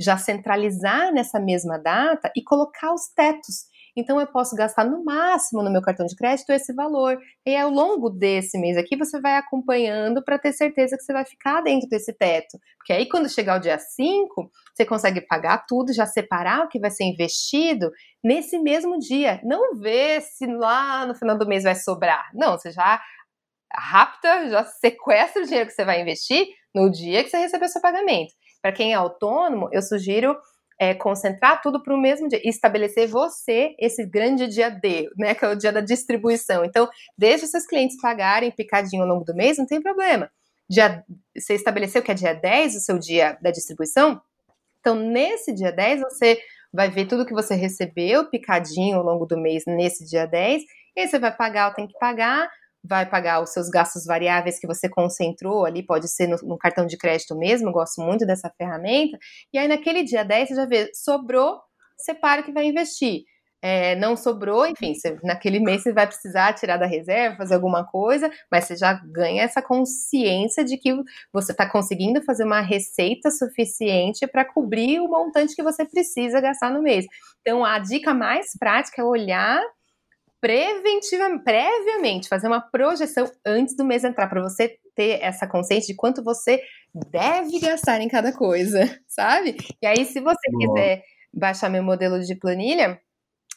Já 0.00 0.16
centralizar 0.16 1.12
nessa 1.12 1.38
mesma 1.38 1.78
data 1.78 2.32
e 2.34 2.42
colocar 2.42 2.94
os 2.94 3.08
tetos. 3.14 3.66
Então 3.96 4.20
eu 4.20 4.26
posso 4.26 4.56
gastar 4.56 4.84
no 4.84 5.04
máximo 5.04 5.62
no 5.62 5.70
meu 5.70 5.80
cartão 5.80 6.06
de 6.06 6.16
crédito 6.16 6.50
esse 6.50 6.72
valor. 6.72 7.18
E 7.46 7.56
ao 7.56 7.70
longo 7.70 8.10
desse 8.10 8.58
mês 8.58 8.76
aqui 8.76 8.96
você 8.96 9.20
vai 9.20 9.36
acompanhando 9.36 10.22
para 10.24 10.38
ter 10.38 10.52
certeza 10.52 10.96
que 10.96 11.02
você 11.02 11.12
vai 11.12 11.24
ficar 11.24 11.60
dentro 11.60 11.88
desse 11.88 12.12
teto. 12.12 12.58
Porque 12.78 12.92
aí 12.92 13.08
quando 13.08 13.28
chegar 13.28 13.58
o 13.58 13.60
dia 13.60 13.78
5, 13.78 14.50
você 14.74 14.84
consegue 14.84 15.20
pagar 15.20 15.64
tudo, 15.66 15.92
já 15.92 16.06
separar 16.06 16.64
o 16.64 16.68
que 16.68 16.80
vai 16.80 16.90
ser 16.90 17.04
investido 17.04 17.90
nesse 18.22 18.58
mesmo 18.58 18.98
dia. 18.98 19.40
Não 19.44 19.78
ver 19.78 20.22
se 20.22 20.46
lá 20.46 21.06
no 21.06 21.14
final 21.14 21.38
do 21.38 21.46
mês 21.46 21.62
vai 21.62 21.74
sobrar. 21.74 22.30
Não, 22.34 22.58
você 22.58 22.70
já 22.70 23.00
rapta, 23.72 24.48
já 24.48 24.64
sequestra 24.64 25.42
o 25.42 25.44
dinheiro 25.44 25.66
que 25.66 25.74
você 25.74 25.84
vai 25.84 26.00
investir 26.00 26.46
no 26.74 26.90
dia 26.90 27.22
que 27.22 27.30
você 27.30 27.38
receber 27.38 27.66
o 27.66 27.68
seu 27.68 27.80
pagamento. 27.80 28.32
Para 28.62 28.72
quem 28.72 28.92
é 28.92 28.94
autônomo, 28.94 29.68
eu 29.72 29.82
sugiro 29.82 30.36
é, 30.84 30.94
concentrar 30.94 31.62
tudo 31.62 31.82
para 31.82 31.94
o 31.94 32.00
mesmo 32.00 32.28
dia 32.28 32.40
e 32.44 32.48
estabelecer 32.48 33.08
você 33.08 33.74
esse 33.78 34.04
grande 34.04 34.46
dia 34.46 34.68
D, 34.68 35.08
né, 35.16 35.34
que 35.34 35.44
é 35.44 35.48
o 35.48 35.56
dia 35.56 35.72
da 35.72 35.80
distribuição. 35.80 36.64
Então, 36.64 36.88
deixe 37.16 37.46
seus 37.46 37.66
clientes 37.66 37.96
pagarem 38.00 38.50
picadinho 38.50 39.02
ao 39.02 39.08
longo 39.08 39.24
do 39.24 39.34
mês, 39.34 39.56
não 39.56 39.66
tem 39.66 39.80
problema. 39.80 40.30
Dia, 40.68 41.02
você 41.36 41.54
estabeleceu 41.54 42.02
que 42.02 42.10
é 42.10 42.14
dia 42.14 42.34
10 42.34 42.76
o 42.76 42.80
seu 42.80 42.98
dia 42.98 43.38
da 43.40 43.50
distribuição? 43.50 44.20
Então, 44.80 44.94
nesse 44.94 45.54
dia 45.54 45.72
10, 45.72 46.00
você 46.00 46.38
vai 46.72 46.90
ver 46.90 47.06
tudo 47.06 47.24
que 47.24 47.32
você 47.32 47.54
recebeu 47.54 48.28
picadinho 48.28 48.98
ao 48.98 49.04
longo 49.04 49.24
do 49.24 49.38
mês 49.38 49.64
nesse 49.66 50.04
dia 50.04 50.26
10, 50.26 50.62
e 50.96 51.00
aí 51.00 51.08
você 51.08 51.18
vai 51.18 51.34
pagar 51.34 51.68
ou 51.68 51.74
tem 51.74 51.86
que 51.86 51.98
pagar, 51.98 52.50
vai 52.84 53.08
pagar 53.08 53.42
os 53.42 53.50
seus 53.50 53.68
gastos 53.70 54.04
variáveis 54.04 54.58
que 54.58 54.66
você 54.66 54.88
concentrou 54.88 55.64
ali, 55.64 55.82
pode 55.82 56.08
ser 56.08 56.26
no, 56.26 56.36
no, 56.42 56.58
cartão 56.58 56.86
de 56.86 56.98
crédito 56.98 57.36
mesmo, 57.36 57.72
gosto 57.72 58.02
muito 58.02 58.26
dessa 58.26 58.50
ferramenta. 58.58 59.18
E 59.52 59.58
aí 59.58 59.66
naquele 59.66 60.02
dia 60.02 60.22
10 60.22 60.48
você 60.48 60.54
já 60.54 60.66
vê, 60.66 60.90
sobrou, 60.94 61.60
separa 61.96 62.42
que 62.42 62.52
vai 62.52 62.66
investir. 62.66 63.22
É, 63.66 63.96
não 63.96 64.14
sobrou, 64.14 64.66
enfim, 64.66 64.92
você, 64.94 65.16
naquele 65.22 65.58
mês 65.58 65.82
você 65.82 65.90
vai 65.90 66.06
precisar 66.06 66.52
tirar 66.52 66.76
da 66.76 66.84
reserva, 66.84 67.38
fazer 67.38 67.54
alguma 67.54 67.82
coisa, 67.82 68.30
mas 68.52 68.64
você 68.64 68.76
já 68.76 68.92
ganha 68.92 69.42
essa 69.42 69.62
consciência 69.62 70.62
de 70.62 70.76
que 70.76 70.94
você 71.32 71.52
está 71.52 71.66
conseguindo 71.66 72.22
fazer 72.22 72.44
uma 72.44 72.60
receita 72.60 73.30
suficiente 73.30 74.26
para 74.26 74.44
cobrir 74.44 75.00
o 75.00 75.08
montante 75.08 75.56
que 75.56 75.62
você 75.62 75.82
precisa 75.82 76.42
gastar 76.42 76.70
no 76.70 76.82
mês. 76.82 77.06
Então, 77.40 77.64
a 77.64 77.78
dica 77.78 78.12
mais 78.12 78.48
prática 78.58 79.00
é 79.00 79.04
olhar 79.06 79.62
preventiva, 80.44 81.38
previamente, 81.42 82.28
fazer 82.28 82.48
uma 82.48 82.60
projeção 82.60 83.24
antes 83.46 83.74
do 83.74 83.82
mês 83.82 84.04
entrar, 84.04 84.28
para 84.28 84.42
você 84.42 84.76
ter 84.94 85.22
essa 85.22 85.46
consciência 85.46 85.86
de 85.86 85.96
quanto 85.96 86.22
você 86.22 86.60
deve 87.10 87.58
gastar 87.60 88.02
em 88.02 88.08
cada 88.08 88.30
coisa, 88.30 88.78
sabe? 89.08 89.56
E 89.80 89.86
aí, 89.86 90.04
se 90.04 90.20
você 90.20 90.50
Boa. 90.50 90.74
quiser 90.74 91.02
baixar 91.32 91.70
meu 91.70 91.82
modelo 91.82 92.20
de 92.20 92.34
planilha, 92.34 93.00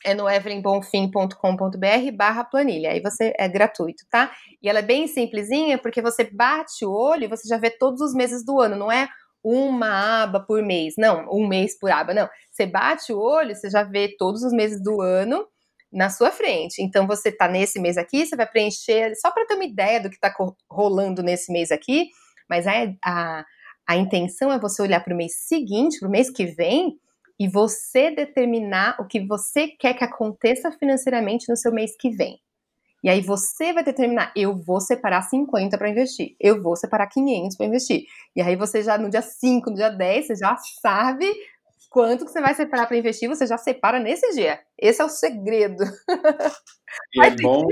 é 0.06 0.14
no 0.14 0.30
evelynbonfim.com.br 0.30 2.16
barra 2.16 2.46
planilha. 2.46 2.92
Aí 2.92 3.02
você 3.02 3.34
é 3.38 3.50
gratuito, 3.50 4.06
tá? 4.10 4.32
E 4.64 4.70
ela 4.70 4.80
é 4.80 4.84
bem 4.84 5.08
simplesinha, 5.08 5.78
porque 5.78 6.02
você 6.02 6.24
bate 6.24 6.86
o 6.86 6.92
olho 6.94 7.26
e 7.26 7.28
você 7.28 7.50
já 7.50 7.58
vê 7.58 7.70
todos 7.70 8.00
os 8.00 8.14
meses 8.14 8.46
do 8.46 8.62
ano, 8.62 8.78
não 8.78 8.90
é 8.90 9.10
uma 9.44 10.24
aba 10.24 10.40
por 10.40 10.64
mês, 10.64 10.94
não, 10.98 11.28
um 11.30 11.46
mês 11.46 11.78
por 11.78 11.92
aba, 11.92 12.14
não. 12.14 12.30
Você 12.50 12.66
bate 12.66 13.12
o 13.12 13.20
olho, 13.20 13.54
você 13.54 13.70
já 13.70 13.84
vê 13.84 14.16
todos 14.18 14.42
os 14.42 14.54
meses 14.54 14.82
do 14.82 15.02
ano 15.02 15.46
na 15.92 16.10
sua 16.10 16.32
frente. 16.32 16.82
Então 16.82 17.08
você 17.08 17.30
está 17.30 17.48
nesse 17.48 17.80
mês 17.80 17.98
aqui, 17.98 18.26
você 18.26 18.36
vai 18.36 18.48
preencher 18.48 19.16
só 19.16 19.32
para 19.32 19.46
ter 19.46 19.56
uma 19.56 19.66
ideia 19.66 20.02
do 20.02 20.10
que 20.10 20.16
está 20.16 20.34
rolando 20.70 21.24
nesse 21.24 21.52
mês 21.52 21.72
aqui, 21.72 22.10
mas 22.50 22.66
a, 22.68 22.72
a, 23.04 23.46
a 23.88 23.96
intenção 23.96 24.52
é 24.52 24.60
você 24.60 24.82
olhar 24.82 25.04
para 25.04 25.14
o 25.14 25.18
mês 25.18 25.36
seguinte, 25.48 26.00
para 26.00 26.08
o 26.08 26.12
mês 26.12 26.30
que 26.30 26.46
vem, 26.46 26.98
e 27.40 27.48
você 27.48 28.10
determinar 28.12 28.98
o 29.00 29.06
que 29.06 29.20
você 29.20 29.68
quer 29.68 29.94
que 29.94 30.04
aconteça 30.04 30.72
financeiramente 30.72 31.48
no 31.50 31.56
seu 31.56 31.72
mês 31.72 31.96
que 31.96 32.10
vem. 32.10 32.40
E 33.04 33.10
aí 33.10 33.22
você 33.22 33.72
vai 33.74 33.84
determinar, 33.84 34.34
eu 34.36 34.60
vou 34.60 34.82
separar 34.82 35.22
50 35.22 35.78
para 35.78 35.90
investir, 35.90 36.36
eu 36.40 36.62
vou 36.62 36.76
separar 36.76 37.08
500 37.08 37.56
para 37.56 37.66
investir. 37.68 38.06
E 38.36 38.42
aí 38.42 38.56
você 38.56 38.82
já 38.82 38.98
no 38.98 39.10
dia 39.10 39.22
5, 39.22 39.70
no 39.70 39.76
dia 39.76 39.90
10, 39.90 40.28
você 40.28 40.36
já 40.36 40.58
sabe 40.82 41.32
quanto 41.98 42.26
que 42.26 42.32
você 42.32 42.40
vai 42.40 42.54
separar 42.54 42.86
para 42.86 42.96
investir, 42.96 43.28
você 43.28 43.48
já 43.48 43.58
separa 43.58 44.00
nesse 44.00 44.32
dia. 44.36 44.60
Esse 44.78 45.02
é 45.02 45.06
o 45.06 45.10
segredo. 45.10 45.84
E 47.14 47.20
é 47.20 47.36
bom, 47.36 47.68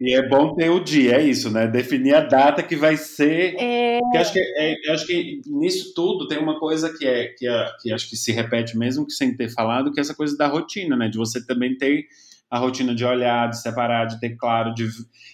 e 0.00 0.14
é 0.14 0.28
bom 0.28 0.54
ter 0.56 0.68
o 0.68 0.82
dia, 0.82 1.14
é 1.14 1.22
isso, 1.22 1.48
né? 1.48 1.66
Definir 1.66 2.14
a 2.14 2.20
data 2.20 2.62
que 2.62 2.74
vai 2.74 2.96
ser. 2.96 3.54
É... 3.56 4.00
Que 4.10 4.18
acho 4.18 4.32
que, 4.32 4.40
é, 4.40 4.92
acho 4.92 5.06
que 5.06 5.40
nisso 5.46 5.94
tudo 5.94 6.26
tem 6.26 6.38
uma 6.38 6.58
coisa 6.58 6.92
que 6.92 7.06
é 7.06 7.28
que, 7.28 7.46
é, 7.46 7.66
que 7.80 7.92
acho 7.92 8.10
que 8.10 8.16
se 8.16 8.32
repete 8.32 8.76
mesmo 8.76 9.06
que 9.06 9.12
sem 9.12 9.34
ter 9.36 9.48
falado, 9.48 9.92
que 9.92 10.00
é 10.00 10.02
essa 10.02 10.14
coisa 10.14 10.36
da 10.36 10.48
rotina, 10.48 10.96
né? 10.96 11.08
De 11.08 11.16
você 11.16 11.46
também 11.46 11.78
ter 11.78 12.06
a 12.52 12.58
rotina 12.58 12.94
de 12.94 13.02
olhar, 13.02 13.48
de 13.48 13.62
separar, 13.62 14.04
de 14.04 14.20
ter 14.20 14.36
claro, 14.36 14.74
de, 14.74 14.86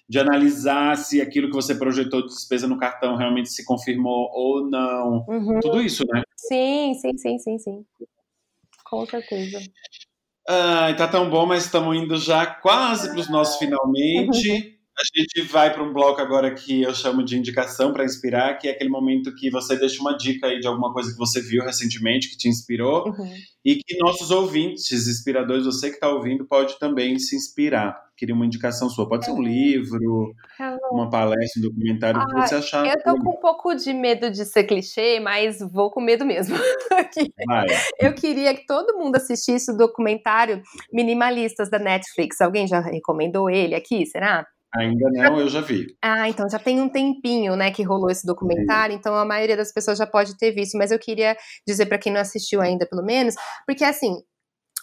de 0.08 0.18
analisar 0.20 0.96
se 0.96 1.20
aquilo 1.20 1.48
que 1.48 1.54
você 1.56 1.74
projetou 1.74 2.22
de 2.22 2.28
despesa 2.28 2.68
no 2.68 2.78
cartão 2.78 3.16
realmente 3.16 3.48
se 3.48 3.64
confirmou 3.64 4.30
ou 4.32 4.70
não. 4.70 5.26
Uhum. 5.26 5.58
Tudo 5.58 5.82
isso, 5.82 6.04
né? 6.06 6.22
Sim, 6.36 6.94
sim, 6.94 7.18
sim, 7.18 7.38
sim, 7.40 7.58
sim. 7.58 7.84
Com 8.84 9.04
certeza. 9.04 9.58
Ai, 10.48 10.94
tá 10.94 11.08
tão 11.08 11.28
bom, 11.28 11.44
mas 11.44 11.64
estamos 11.64 11.96
indo 11.96 12.16
já 12.16 12.46
quase 12.46 13.10
para 13.10 13.18
os 13.18 13.28
nossos 13.28 13.58
finalmente. 13.58 14.78
A 14.99 15.18
gente 15.18 15.42
vai 15.42 15.72
para 15.72 15.82
um 15.82 15.92
bloco 15.92 16.20
agora 16.20 16.53
que 16.53 16.82
eu 16.82 16.92
chamo 16.92 17.22
de 17.22 17.38
indicação 17.38 17.92
para 17.92 18.05
inspirar, 18.05 18.59
que 18.59 18.66
é 18.66 18.72
aquele 18.72 18.90
momento 18.90 19.32
que 19.32 19.49
você 19.49 19.76
deixa 19.76 20.01
uma 20.01 20.16
dica 20.16 20.49
aí 20.49 20.59
de 20.59 20.66
alguma 20.66 20.92
coisa 20.92 21.12
que 21.12 21.16
você 21.16 21.40
viu 21.40 21.62
recentemente, 21.62 22.28
que 22.28 22.36
te 22.36 22.49
inspirou, 22.49 23.07
uhum. 23.07 23.34
e 23.64 23.76
que 23.76 23.96
nossos 23.99 24.32
ouvintes, 24.32 25.07
inspiradores, 25.07 25.64
você 25.64 25.88
que 25.88 25.94
está 25.94 26.09
ouvindo, 26.09 26.44
pode 26.46 26.76
também 26.80 27.16
se 27.16 27.36
inspirar. 27.36 27.96
Queria 28.16 28.34
uma 28.34 28.44
indicação 28.44 28.90
sua. 28.90 29.09
Pode 29.09 29.24
ser 29.24 29.30
um 29.30 29.40
livro, 29.40 30.34
uma 30.90 31.09
palestra, 31.09 31.61
um 31.61 31.68
documentário, 31.68 32.20
o 32.20 32.26
que 32.26 32.34
você 32.34 32.57
achar. 32.57 32.84
Eu 32.84 33.01
tô 33.01 33.16
com 33.22 33.30
um 33.30 33.40
pouco 33.40 33.76
de 33.76 33.94
medo 33.94 34.28
de 34.28 34.44
ser 34.44 34.64
clichê, 34.64 35.20
mas 35.20 35.61
vou 35.61 35.92
com 35.92 36.01
medo 36.01 36.26
mesmo. 36.26 36.57
eu 38.01 38.12
queria 38.14 38.53
que 38.53 38.66
todo 38.66 38.99
mundo 38.99 39.14
assistisse 39.14 39.70
o 39.70 39.76
documentário 39.76 40.61
Minimalistas 40.92 41.70
da 41.70 41.78
Netflix. 41.78 42.40
Alguém 42.40 42.66
já 42.66 42.80
recomendou 42.80 43.49
ele 43.49 43.76
aqui, 43.76 44.05
será? 44.05 44.44
Ainda 44.74 45.08
não, 45.10 45.40
eu 45.40 45.48
já 45.48 45.60
vi. 45.60 45.86
Ah, 46.02 46.28
então 46.28 46.48
já 46.48 46.58
tem 46.58 46.80
um 46.80 46.88
tempinho, 46.88 47.56
né, 47.56 47.70
que 47.70 47.82
rolou 47.82 48.10
esse 48.10 48.26
documentário, 48.26 48.94
então 48.94 49.14
a 49.14 49.24
maioria 49.24 49.56
das 49.56 49.72
pessoas 49.72 49.96
já 49.96 50.06
pode 50.06 50.36
ter 50.36 50.52
visto, 50.52 50.76
mas 50.76 50.90
eu 50.90 50.98
queria 50.98 51.36
dizer 51.66 51.86
para 51.86 51.98
quem 51.98 52.12
não 52.12 52.20
assistiu 52.20 52.60
ainda, 52.60 52.86
pelo 52.86 53.02
menos, 53.02 53.34
porque 53.66 53.82
assim, 53.82 54.22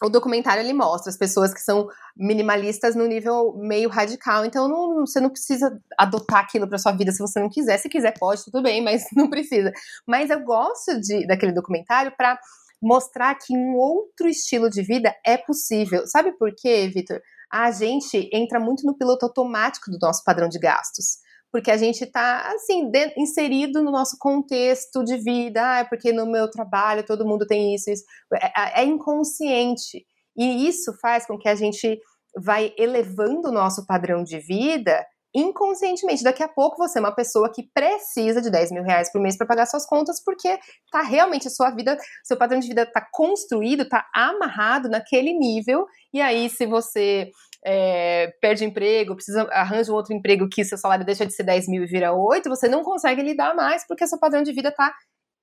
o 0.04 0.10
documentário 0.10 0.62
ele 0.62 0.74
mostra 0.74 1.10
as 1.10 1.18
pessoas 1.18 1.54
que 1.54 1.62
são 1.62 1.88
minimalistas 2.18 2.96
no 2.96 3.06
nível 3.06 3.54
meio 3.58 3.90
radical. 3.90 4.44
Então 4.44 4.68
não, 4.68 5.06
você 5.06 5.20
não 5.22 5.30
precisa 5.30 5.80
adotar 5.98 6.40
aquilo 6.40 6.68
para 6.68 6.78
sua 6.78 6.92
vida 6.92 7.12
se 7.12 7.20
você 7.20 7.40
não 7.40 7.50
quiser. 7.50 7.78
Se 7.78 7.88
quiser 7.88 8.14
pode, 8.20 8.44
tudo 8.44 8.62
bem, 8.62 8.84
mas 8.84 9.06
não 9.16 9.30
precisa. 9.30 9.72
Mas 10.06 10.30
eu 10.30 10.44
gosto 10.44 11.00
de, 11.00 11.26
daquele 11.26 11.54
documentário 11.54 12.12
para 12.18 12.38
mostrar 12.82 13.36
que 13.36 13.56
um 13.56 13.76
outro 13.76 14.28
estilo 14.28 14.70
de 14.70 14.82
vida 14.82 15.16
é 15.26 15.38
possível. 15.38 16.06
Sabe 16.08 16.34
por 16.34 16.54
quê, 16.54 16.92
Vitor? 16.94 17.22
A 17.58 17.72
gente 17.72 18.30
entra 18.34 18.60
muito 18.60 18.86
no 18.86 18.98
piloto 18.98 19.26
automático 19.26 19.90
do 19.90 19.98
nosso 19.98 20.26
padrão 20.26 20.50
de 20.50 20.60
gastos. 20.60 21.20
Porque 21.50 21.72
a 21.72 21.78
gente 21.78 22.04
está 22.04 22.52
assim 22.54 22.92
inserido 23.16 23.82
no 23.82 23.92
nosso 23.92 24.18
contexto 24.20 25.06
de 25.06 25.16
vida, 25.16 25.80
ah, 25.80 25.86
porque 25.86 26.12
no 26.12 26.30
meu 26.30 26.50
trabalho 26.52 27.06
todo 27.06 27.26
mundo 27.26 27.48
tem 27.48 27.74
isso, 27.74 27.90
isso. 27.90 28.04
É, 28.34 28.48
é, 28.48 28.82
é 28.82 28.84
inconsciente. 28.84 30.06
E 30.38 30.68
isso 30.68 30.92
faz 31.02 31.26
com 31.26 31.38
que 31.38 31.48
a 31.48 31.56
gente 31.56 31.98
vai 32.44 32.74
elevando 32.78 33.48
o 33.48 33.54
nosso 33.54 33.86
padrão 33.86 34.22
de 34.22 34.38
vida 34.40 35.06
inconscientemente. 35.36 36.24
Daqui 36.24 36.42
a 36.42 36.48
pouco 36.48 36.78
você 36.78 36.98
é 36.98 37.02
uma 37.02 37.14
pessoa 37.14 37.52
que 37.52 37.70
precisa 37.74 38.42
de 38.42 38.50
10 38.50 38.72
mil 38.72 38.84
reais 38.84 39.12
por 39.12 39.22
mês 39.22 39.38
para 39.38 39.46
pagar 39.46 39.66
suas 39.66 39.86
contas, 39.86 40.24
porque 40.24 40.58
tá 40.90 41.02
realmente 41.02 41.48
a 41.48 41.52
sua 41.52 41.70
vida, 41.72 41.98
seu 42.24 42.38
padrão 42.38 42.60
de 42.60 42.68
vida 42.68 42.84
está 42.84 43.06
construído, 43.12 43.84
está 43.84 44.08
amarrado 44.16 44.88
naquele 44.88 45.34
nível. 45.38 45.86
E 46.14 46.22
aí, 46.22 46.50
se 46.50 46.66
você 46.66 47.30
é, 47.66 48.32
perde 48.42 48.64
emprego, 48.64 49.16
precisa 49.16 49.44
arranja 49.52 49.92
um 49.92 49.96
outro 49.96 50.14
emprego 50.14 50.48
que 50.48 50.64
seu 50.64 50.78
salário 50.78 51.06
deixa 51.06 51.26
de 51.26 51.34
ser 51.34 51.44
10 51.44 51.68
mil 51.68 51.84
e 51.84 51.88
vira 51.88 52.14
8, 52.14 52.50
você 52.50 52.70
não 52.70 52.82
consegue 52.82 53.22
lidar 53.22 53.54
mais 53.54 53.86
porque 53.86 54.08
seu 54.08 54.18
padrão 54.18 54.42
de 54.42 54.54
vida 54.54 54.70
está 54.70 54.94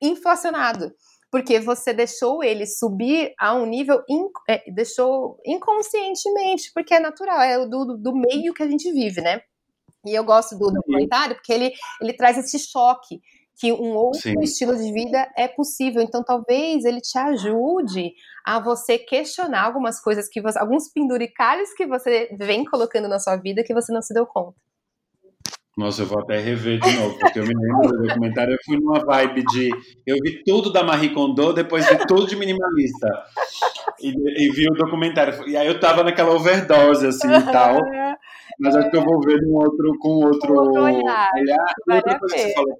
inflacionado. 0.01 0.90
Porque 1.30 1.59
você 1.59 1.95
deixou 1.95 2.45
ele 2.45 2.66
subir 2.66 3.32
a 3.38 3.55
um 3.55 3.64
nível, 3.64 4.03
in, 4.09 4.26
é, 4.49 4.62
deixou 4.70 5.38
inconscientemente, 5.47 6.70
porque 6.74 6.95
é 6.95 7.01
natural, 7.01 7.40
é 7.40 7.66
do, 7.66 7.97
do 7.97 8.14
meio 8.14 8.53
que 8.53 8.62
a 8.62 8.68
gente 8.68 8.93
vive, 8.93 9.22
né? 9.22 9.40
E 10.05 10.15
eu 10.15 10.25
gosto 10.25 10.59
do 10.59 10.71
documentário 10.71 11.37
porque 11.37 11.53
ele, 11.53 11.73
ele 12.01 12.13
traz 12.13 12.37
esse 12.39 12.59
choque 12.59 13.21
que 13.59 13.73
um 13.73 13.95
outro 13.95 14.21
Sim. 14.21 14.41
estilo 14.41 14.75
de 14.77 14.93
vida 14.93 15.31
é 15.37 15.47
possível. 15.47 16.03
Então, 16.03 16.25
talvez 16.25 16.85
ele 16.85 17.01
te 17.01 17.17
ajude 17.17 18.13
a 18.45 18.59
você 18.59 18.99
questionar 18.99 19.63
algumas 19.63 20.01
coisas 20.01 20.29
que 20.29 20.41
você, 20.41 20.59
alguns 20.59 20.93
penduricalhos 20.93 21.73
que 21.75 21.87
você 21.87 22.29
vem 22.37 22.65
colocando 22.65 23.07
na 23.07 23.21
sua 23.21 23.37
vida 23.37 23.63
que 23.63 23.75
você 23.75 23.93
não 23.93 24.03
se 24.03 24.13
deu 24.13 24.27
conta. 24.27 24.57
Nossa, 25.77 26.03
eu 26.03 26.07
vou 26.07 26.21
até 26.21 26.39
rever 26.39 26.79
de 26.79 26.97
novo, 26.99 27.19
porque 27.19 27.39
eu 27.39 27.47
me 27.47 27.55
lembro 27.55 27.97
do 27.97 28.07
documentário, 28.07 28.53
eu 28.53 28.59
fui 28.63 28.77
numa 28.77 29.03
vibe 29.07 29.43
de. 29.45 29.71
Eu 30.07 30.19
vi 30.23 30.45
tudo 30.45 30.71
da 30.71 30.83
Marie 30.83 31.15
Kondo, 31.15 31.55
depois 31.55 31.89
vi 31.89 31.97
tudo 32.07 32.27
de 32.27 32.37
minimalista. 32.37 33.09
E, 33.99 34.09
e 34.11 34.51
vi 34.51 34.67
o 34.67 34.75
documentário. 34.75 35.49
E 35.49 35.57
aí 35.57 35.67
eu 35.67 35.81
tava 35.81 36.05
naquela 36.05 36.35
overdose, 36.35 37.07
assim 37.07 37.33
e 37.33 37.43
tal. 37.51 37.79
Mas 38.59 38.77
acho 38.77 38.91
que 38.91 38.97
eu 38.97 39.05
vou 39.05 39.21
ver 39.21 39.41
um 39.45 39.55
outro, 39.55 39.93
com 39.99 40.09
outro, 40.25 40.55
outro 40.55 40.83
olhar. 40.83 41.31
olhar. 41.35 41.75
Outra 41.91 42.19
coisa 42.19 42.35
que 42.35 42.43
você 42.43 42.55
falou 42.55 42.77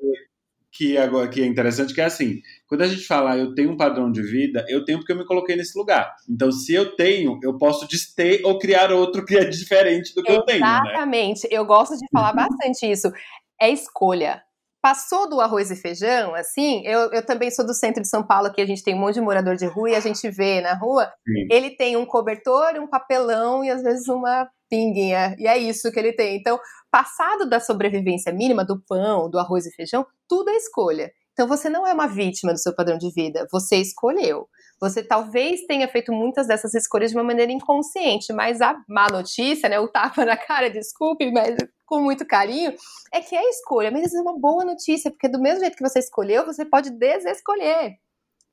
que 0.73 0.97
agora 0.97 1.29
que 1.29 1.43
é 1.43 1.47
interessante 1.47 1.93
que 1.93 2.01
é 2.01 2.05
assim, 2.05 2.41
quando 2.66 2.81
a 2.81 2.89
gente 2.89 3.07
fala 3.07 3.37
eu 3.37 3.55
tenho 3.55 3.70
um 3.70 3.77
padrão 3.77 4.11
de 4.11 4.23
vida, 4.23 4.64
eu 4.68 4.85
tenho 4.85 4.99
porque 4.99 5.12
eu 5.12 5.18
me 5.18 5.27
coloquei 5.27 5.55
nesse 5.55 5.79
lugar. 5.79 6.16
Então, 6.29 6.51
se 6.51 6.73
eu 6.73 6.97
tenho, 6.97 7.39
eu 7.43 7.59
posso 7.59 7.87
dester 7.87 8.41
ou 8.45 8.59
criar 8.59 8.91
outro 8.91 9.25
que 9.25 9.37
é 9.37 9.45
diferente 9.45 10.14
do 10.14 10.23
que 10.23 10.33
Exatamente. 10.33 10.61
eu 10.61 10.61
tenho. 10.61 10.61
Né? 10.61 10.91
Exatamente. 10.91 11.49
Eu 11.51 11.66
gosto 11.66 11.97
de 11.97 12.07
falar 12.11 12.33
bastante 12.33 12.91
isso. 12.91 13.12
É 13.61 13.68
escolha. 13.70 14.43
Passou 14.81 15.29
do 15.29 15.41
arroz 15.41 15.70
e 15.70 15.77
feijão, 15.77 16.35
assim, 16.35 16.85
eu, 16.85 17.12
eu 17.12 17.25
também 17.25 17.53
sou 17.53 17.64
do 17.64 17.73
centro 17.73 18.03
de 18.03 18.09
São 18.09 18.27
Paulo, 18.27 18.53
que 18.53 18.61
a 18.61 18.66
gente 18.66 18.83
tem 18.83 18.97
um 18.97 18.99
monte 18.99 19.14
de 19.14 19.20
morador 19.20 19.55
de 19.55 19.64
rua 19.64 19.91
e 19.91 19.95
a 19.95 20.01
gente 20.01 20.29
vê 20.29 20.61
na 20.61 20.75
rua, 20.75 21.07
Sim. 21.25 21.47
ele 21.53 21.70
tem 21.77 21.97
um 21.97 22.05
cobertor, 22.05 22.75
um 22.81 22.89
papelão 22.89 23.62
e 23.62 23.70
às 23.70 23.81
vezes 23.81 24.09
uma 24.09 24.51
pinguinha. 24.73 25.37
E 25.39 25.47
é 25.47 25.59
isso 25.59 25.93
que 25.93 25.99
ele 25.99 26.14
tem. 26.14 26.39
Então, 26.39 26.59
passado 26.91 27.47
da 27.47 27.61
sobrevivência 27.61 28.33
mínima, 28.33 28.64
do 28.64 28.83
pão, 28.89 29.29
do 29.29 29.39
arroz 29.39 29.66
e 29.66 29.75
feijão, 29.75 30.07
tudo 30.27 30.49
é 30.49 30.57
escolha. 30.57 31.12
Então 31.35 31.47
você 31.47 31.68
não 31.68 31.87
é 31.87 31.93
uma 31.93 32.07
vítima 32.07 32.53
do 32.53 32.59
seu 32.59 32.75
padrão 32.75 32.99
de 32.99 33.11
vida, 33.11 33.47
você 33.51 33.77
escolheu. 33.77 34.47
Você 34.81 35.03
talvez 35.03 35.62
tenha 35.66 35.89
feito 35.89 36.12
muitas 36.12 36.47
dessas 36.47 36.75
escolhas 36.75 37.11
de 37.11 37.16
uma 37.16 37.25
maneira 37.25 37.53
inconsciente, 37.53 38.33
mas 38.33 38.61
a 38.61 38.77
má 38.89 39.07
notícia, 39.11 39.68
né, 39.68 39.79
o 39.79 39.89
tapa 39.89 40.25
na 40.27 40.37
cara, 40.37 40.68
desculpe, 40.68 41.31
mas 41.31 41.57
com 41.87 42.01
muito 42.01 42.27
carinho, 42.27 42.75
é 43.12 43.20
que 43.20 43.35
é 43.35 43.49
escolha. 43.49 43.91
Mas 43.91 44.07
isso 44.07 44.18
é 44.18 44.20
uma 44.20 44.39
boa 44.39 44.64
notícia, 44.64 45.11
porque 45.11 45.29
do 45.29 45.41
mesmo 45.41 45.61
jeito 45.61 45.77
que 45.77 45.89
você 45.89 46.01
escolheu, 46.01 46.45
você 46.45 46.64
pode 46.64 46.91
desescolher. 46.91 47.97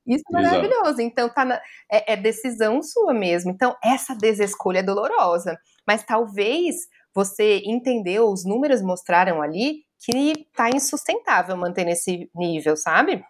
Isso 0.10 0.24
é 0.30 0.34
maravilhoso. 0.34 0.90
Exato. 0.90 1.02
Então, 1.02 1.30
tá 1.30 1.46
na, 1.46 1.62
é, 1.92 2.14
é, 2.14 2.18
decisão 2.18 2.82
sua 2.82 3.14
mesmo. 3.14 3.52
Então, 3.52 3.76
essa 3.84 4.16
desescolha 4.16 4.80
é 4.80 4.84
dolorosa. 4.84 5.58
Mas 5.90 6.04
talvez 6.04 6.76
você 7.16 7.64
entendeu, 7.66 8.28
os 8.28 8.46
números 8.46 8.80
mostraram 8.80 9.42
ali 9.42 9.86
que 9.98 10.46
tá 10.56 10.70
insustentável 10.70 11.58
manter 11.58 11.84
nesse 11.84 12.30
nível, 12.36 12.78
sabe? 12.78 13.24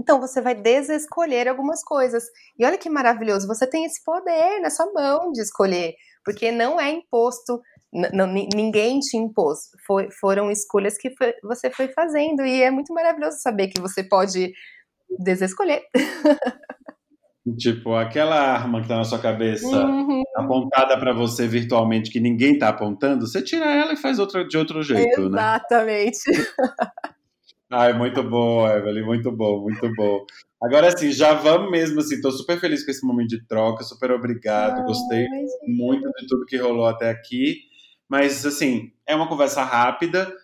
Então 0.00 0.18
você 0.18 0.40
vai 0.40 0.54
desescolher 0.54 1.46
algumas 1.46 1.84
coisas. 1.84 2.24
E 2.58 2.64
olha 2.64 2.78
que 2.78 2.88
maravilhoso, 2.88 3.46
você 3.46 3.66
tem 3.66 3.84
esse 3.84 4.02
poder 4.02 4.58
na 4.60 4.70
sua 4.70 4.90
mão 4.90 5.30
de 5.32 5.42
escolher, 5.42 5.96
porque 6.24 6.50
não 6.50 6.80
é 6.80 6.90
imposto, 6.92 7.60
ninguém 8.56 9.00
te 9.00 9.18
impôs, 9.18 9.68
foi, 9.86 10.10
foram 10.10 10.50
escolhas 10.50 10.96
que 10.96 11.14
foi, 11.14 11.34
você 11.42 11.68
foi 11.68 11.88
fazendo. 11.88 12.42
E 12.42 12.62
é 12.62 12.70
muito 12.70 12.94
maravilhoso 12.94 13.36
saber 13.42 13.68
que 13.68 13.82
você 13.82 14.02
pode 14.02 14.50
desescolher. 15.18 15.82
Tipo, 17.56 17.94
aquela 17.94 18.36
arma 18.36 18.82
que 18.82 18.88
tá 18.88 18.96
na 18.96 19.04
sua 19.04 19.18
cabeça 19.18 19.66
uhum. 19.66 20.22
apontada 20.36 20.98
para 20.98 21.12
você 21.12 21.46
virtualmente 21.46 22.10
que 22.10 22.20
ninguém 22.20 22.58
tá 22.58 22.68
apontando, 22.68 23.26
você 23.26 23.42
tira 23.42 23.66
ela 23.66 23.92
e 23.92 23.96
faz 23.96 24.18
outra 24.18 24.46
de 24.46 24.56
outro 24.56 24.82
jeito, 24.82 25.20
Exatamente. 25.20 25.30
né? 25.30 26.34
Exatamente. 26.34 26.48
Ai, 27.70 27.92
muito 27.92 28.22
bom, 28.22 28.66
Evelyn, 28.66 29.04
muito 29.04 29.30
bom, 29.30 29.60
muito 29.60 29.92
bom. 29.94 30.24
Agora 30.62 30.90
sim, 30.96 31.12
já 31.12 31.34
vamos 31.34 31.70
mesmo 31.70 32.00
assim, 32.00 32.20
tô 32.20 32.30
super 32.32 32.58
feliz 32.58 32.82
com 32.84 32.90
esse 32.90 33.06
momento 33.06 33.28
de 33.28 33.46
troca, 33.46 33.84
super 33.84 34.10
obrigado, 34.10 34.86
gostei 34.86 35.26
muito 35.66 36.10
de 36.18 36.26
tudo 36.26 36.46
que 36.46 36.56
rolou 36.56 36.86
até 36.86 37.10
aqui. 37.10 37.58
Mas 38.08 38.46
assim, 38.46 38.90
é 39.06 39.14
uma 39.14 39.28
conversa 39.28 39.62
rápida. 39.62 40.34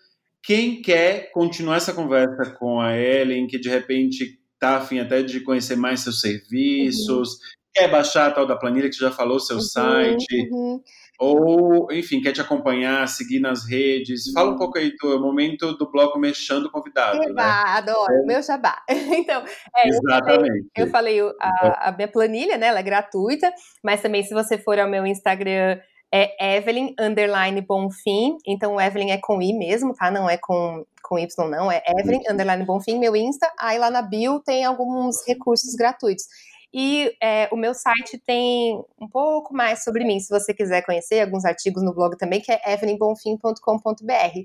Quem 0.43 0.83
quer 0.83 1.31
continuar 1.31 1.77
essa 1.77 1.93
conversa 1.93 2.51
com 2.59 2.79
a 2.79 2.95
Ellen, 2.95 3.47
que 3.47 3.57
de 3.57 3.69
repente 3.69 4.39
tá 4.65 4.77
afim 4.77 4.99
até 4.99 5.21
de 5.21 5.39
conhecer 5.41 5.75
mais 5.75 6.01
seus 6.01 6.21
serviços, 6.21 7.29
uhum. 7.29 7.37
quer 7.73 7.89
baixar 7.89 8.27
a 8.27 8.31
tal 8.31 8.45
da 8.45 8.55
planilha 8.55 8.89
que 8.89 8.95
já 8.95 9.11
falou, 9.11 9.39
seu 9.39 9.57
uhum, 9.57 9.61
site, 9.61 10.49
uhum. 10.51 10.81
ou, 11.19 11.91
enfim, 11.91 12.21
quer 12.21 12.31
te 12.31 12.41
acompanhar, 12.41 13.07
seguir 13.07 13.39
nas 13.39 13.67
redes. 13.69 14.31
Fala 14.33 14.49
um 14.49 14.51
uhum. 14.53 14.57
pouco 14.57 14.77
aí 14.77 14.93
do 14.95 15.19
momento 15.19 15.73
do 15.77 15.89
bloco 15.91 16.19
Mexendo 16.19 16.71
Convidado. 16.71 17.21
Eba, 17.23 17.33
né? 17.33 17.63
adoro, 17.67 18.13
é. 18.13 18.25
meu 18.25 18.41
jabá. 18.41 18.81
então, 18.89 19.43
é, 19.77 19.87
Exatamente. 19.87 20.69
Eu 20.75 20.87
falei, 20.87 21.19
eu 21.19 21.27
falei 21.27 21.35
a, 21.39 21.89
a, 21.89 21.91
minha 21.91 22.07
planilha, 22.07 22.57
né, 22.57 22.67
ela 22.67 22.79
é 22.79 22.83
gratuita, 22.83 23.51
mas 23.83 24.01
também 24.01 24.23
se 24.23 24.33
você 24.33 24.57
for 24.57 24.79
ao 24.79 24.89
meu 24.89 25.05
Instagram 25.05 25.79
é 26.13 26.57
Evelyn 26.57 26.93
underline 26.99 27.59
Bonfim. 27.61 28.37
Então, 28.47 28.79
Evelyn 28.79 29.11
é 29.11 29.17
com 29.21 29.41
I 29.41 29.51
mesmo, 29.53 29.93
tá? 29.93 30.09
Não 30.09 30.29
é 30.29 30.37
com, 30.37 30.85
com 31.07 31.19
Y, 31.19 31.49
não. 31.49 31.71
É 31.71 31.81
Evelyn 31.87 32.21
underline 32.29 32.65
Bonfim, 32.65 32.99
meu 32.99 33.15
Insta. 33.15 33.51
Aí 33.59 33.77
lá 33.77 33.89
na 33.89 34.01
bio 34.01 34.39
tem 34.39 34.65
alguns 34.65 35.25
recursos 35.27 35.75
gratuitos. 35.75 36.25
E 36.73 37.15
é, 37.23 37.47
o 37.53 37.55
meu 37.55 37.73
site 37.73 38.21
tem 38.25 38.77
um 38.99 39.07
pouco 39.07 39.53
mais 39.53 39.81
sobre 39.81 40.03
mim, 40.03 40.19
se 40.19 40.27
você 40.27 40.53
quiser 40.53 40.81
conhecer, 40.81 41.21
alguns 41.21 41.45
artigos 41.45 41.81
no 41.81 41.93
blog 41.93 42.17
também, 42.17 42.41
que 42.41 42.51
é 42.51 42.73
evelynbonfim.com.br. 42.73 44.39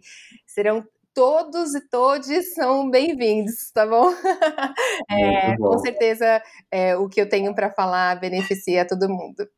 Serão 0.47 0.85
todos 1.13 1.75
e 1.75 1.81
todes 1.89 2.55
são 2.55 2.89
bem-vindos, 2.89 3.73
tá 3.75 3.85
bom? 3.85 4.11
é, 5.11 5.57
bom? 5.57 5.71
Com 5.71 5.79
certeza, 5.79 6.41
é, 6.71 6.97
o 6.97 7.09
que 7.09 7.21
eu 7.21 7.29
tenho 7.29 7.53
para 7.53 7.73
falar 7.73 8.21
beneficia 8.21 8.87
todo 8.87 9.09
mundo. 9.09 9.49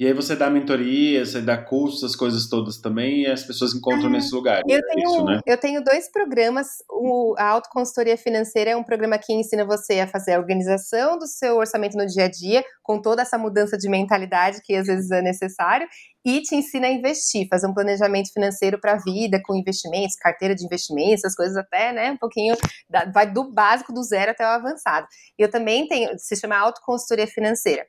E 0.00 0.06
aí 0.06 0.12
você 0.12 0.36
dá 0.36 0.48
mentoria, 0.48 1.26
você 1.26 1.40
dá 1.40 1.58
cursos, 1.58 2.04
as 2.04 2.14
coisas 2.14 2.48
todas 2.48 2.78
também, 2.78 3.22
e 3.22 3.26
as 3.26 3.42
pessoas 3.42 3.74
encontram 3.74 4.06
ah, 4.06 4.10
nesse 4.10 4.32
lugar. 4.32 4.62
Eu, 4.68 4.78
é 4.78 4.82
tenho, 4.82 5.10
isso, 5.10 5.24
né? 5.24 5.40
eu 5.44 5.58
tenho 5.58 5.82
dois 5.82 6.08
programas. 6.08 6.68
O, 6.88 7.34
a 7.36 7.48
autoconsultoria 7.48 8.16
financeira 8.16 8.70
é 8.70 8.76
um 8.76 8.84
programa 8.84 9.18
que 9.18 9.32
ensina 9.32 9.64
você 9.64 9.98
a 9.98 10.06
fazer 10.06 10.34
a 10.34 10.38
organização 10.38 11.18
do 11.18 11.26
seu 11.26 11.56
orçamento 11.56 11.96
no 11.96 12.06
dia 12.06 12.26
a 12.26 12.30
dia, 12.30 12.64
com 12.80 13.02
toda 13.02 13.22
essa 13.22 13.36
mudança 13.36 13.76
de 13.76 13.88
mentalidade 13.88 14.60
que 14.62 14.76
às 14.76 14.86
vezes 14.86 15.10
é 15.10 15.20
necessário, 15.20 15.88
e 16.24 16.42
te 16.42 16.54
ensina 16.54 16.86
a 16.86 16.92
investir, 16.92 17.48
fazer 17.50 17.66
um 17.66 17.74
planejamento 17.74 18.32
financeiro 18.32 18.78
para 18.80 18.92
a 18.92 18.98
vida, 18.98 19.40
com 19.44 19.56
investimentos, 19.56 20.14
carteira 20.14 20.54
de 20.54 20.64
investimentos, 20.64 21.24
essas 21.24 21.34
coisas 21.34 21.56
até, 21.56 21.92
né, 21.92 22.12
um 22.12 22.18
pouquinho, 22.18 22.54
da, 22.88 23.04
vai 23.06 23.28
do 23.28 23.52
básico, 23.52 23.92
do 23.92 24.04
zero 24.04 24.30
até 24.30 24.44
o 24.44 24.50
avançado. 24.50 25.08
Eu 25.36 25.50
também 25.50 25.88
tenho, 25.88 26.16
se 26.18 26.36
chama 26.36 26.56
autoconsultoria 26.56 27.26
financeira. 27.26 27.84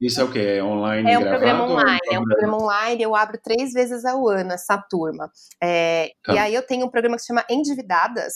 Isso 0.00 0.20
é 0.20 0.24
o 0.24 0.30
quê? 0.30 0.56
É 0.58 0.62
online? 0.62 1.10
É 1.10 1.18
um 1.18 1.22
programa 1.22 1.64
online, 1.64 2.00
é 2.10 2.18
um 2.18 2.24
programa 2.24 2.62
online, 2.62 3.02
eu 3.02 3.16
abro 3.16 3.38
três 3.42 3.72
vezes 3.72 4.04
ao 4.04 4.28
ano 4.28 4.52
essa 4.52 4.76
turma. 4.76 5.30
É, 5.62 6.10
tá. 6.22 6.34
E 6.34 6.38
aí 6.38 6.54
eu 6.54 6.66
tenho 6.66 6.86
um 6.86 6.90
programa 6.90 7.16
que 7.16 7.22
se 7.22 7.28
chama 7.28 7.44
Endividadas, 7.48 8.34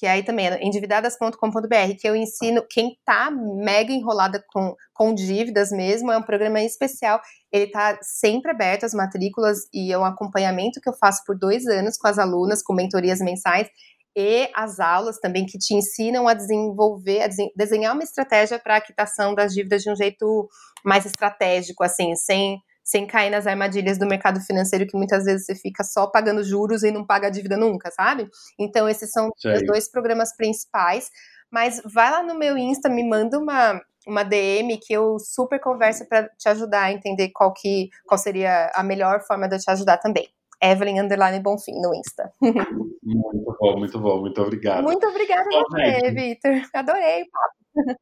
que 0.00 0.06
aí 0.06 0.22
também 0.22 0.48
é 0.48 0.64
endividadas.com.br, 0.64 1.96
que 2.00 2.08
eu 2.08 2.16
ensino 2.16 2.64
quem 2.70 2.96
tá 3.04 3.30
mega 3.30 3.92
enrolada 3.92 4.42
com, 4.50 4.74
com 4.94 5.14
dívidas 5.14 5.70
mesmo, 5.70 6.10
é 6.10 6.16
um 6.16 6.22
programa 6.22 6.62
especial, 6.62 7.20
ele 7.52 7.66
tá 7.66 7.98
sempre 8.00 8.50
aberto 8.50 8.84
as 8.84 8.94
matrículas 8.94 9.58
e 9.74 9.92
é 9.92 9.98
um 9.98 10.04
acompanhamento 10.04 10.80
que 10.80 10.88
eu 10.88 10.94
faço 10.94 11.22
por 11.26 11.36
dois 11.38 11.66
anos 11.66 11.98
com 11.98 12.08
as 12.08 12.18
alunas, 12.18 12.62
com 12.62 12.72
mentorias 12.72 13.18
mensais, 13.18 13.68
e 14.16 14.50
as 14.54 14.80
aulas 14.80 15.18
também 15.18 15.46
que 15.46 15.58
te 15.58 15.74
ensinam 15.74 16.26
a 16.26 16.34
desenvolver, 16.34 17.22
a 17.22 17.28
desenhar 17.56 17.94
uma 17.94 18.02
estratégia 18.02 18.58
para 18.58 18.76
a 18.76 18.80
quitação 18.80 19.34
das 19.34 19.54
dívidas 19.54 19.82
de 19.82 19.90
um 19.90 19.96
jeito 19.96 20.48
mais 20.84 21.06
estratégico, 21.06 21.84
assim, 21.84 22.14
sem, 22.16 22.60
sem 22.82 23.06
cair 23.06 23.30
nas 23.30 23.46
armadilhas 23.46 23.98
do 23.98 24.06
mercado 24.06 24.40
financeiro 24.40 24.86
que 24.86 24.96
muitas 24.96 25.24
vezes 25.24 25.46
você 25.46 25.54
fica 25.54 25.84
só 25.84 26.06
pagando 26.06 26.42
juros 26.42 26.82
e 26.82 26.90
não 26.90 27.06
paga 27.06 27.28
a 27.28 27.30
dívida 27.30 27.56
nunca, 27.56 27.90
sabe? 27.92 28.28
Então, 28.58 28.88
esses 28.88 29.12
são 29.12 29.30
Sei. 29.36 29.54
os 29.54 29.66
dois 29.66 29.90
programas 29.90 30.34
principais. 30.36 31.10
Mas 31.50 31.80
vai 31.84 32.10
lá 32.10 32.22
no 32.22 32.38
meu 32.38 32.56
Insta, 32.56 32.88
me 32.88 33.08
manda 33.08 33.38
uma, 33.38 33.80
uma 34.06 34.22
DM 34.22 34.78
que 34.78 34.92
eu 34.92 35.18
super 35.18 35.60
converso 35.60 36.06
para 36.08 36.28
te 36.28 36.48
ajudar 36.48 36.84
a 36.84 36.92
entender 36.92 37.30
qual, 37.30 37.52
que, 37.52 37.90
qual 38.06 38.18
seria 38.18 38.70
a 38.74 38.82
melhor 38.82 39.20
forma 39.22 39.48
de 39.48 39.56
eu 39.56 39.60
te 39.60 39.70
ajudar 39.70 39.98
também. 39.98 40.28
Evelyn 40.62 41.00
Underline 41.00 41.40
Bonfim 41.40 41.80
no 41.80 41.94
Insta. 41.94 42.32
Muito 43.14 43.56
bom, 43.58 43.78
muito 43.78 43.98
bom, 43.98 44.20
muito 44.20 44.40
obrigado. 44.40 44.84
Muito 44.84 45.06
obrigada 45.06 45.42
a 45.42 45.62
você, 45.62 46.10
Vitor. 46.12 46.62
Adorei 46.74 47.22
o 47.22 47.26
papo. 47.30 48.00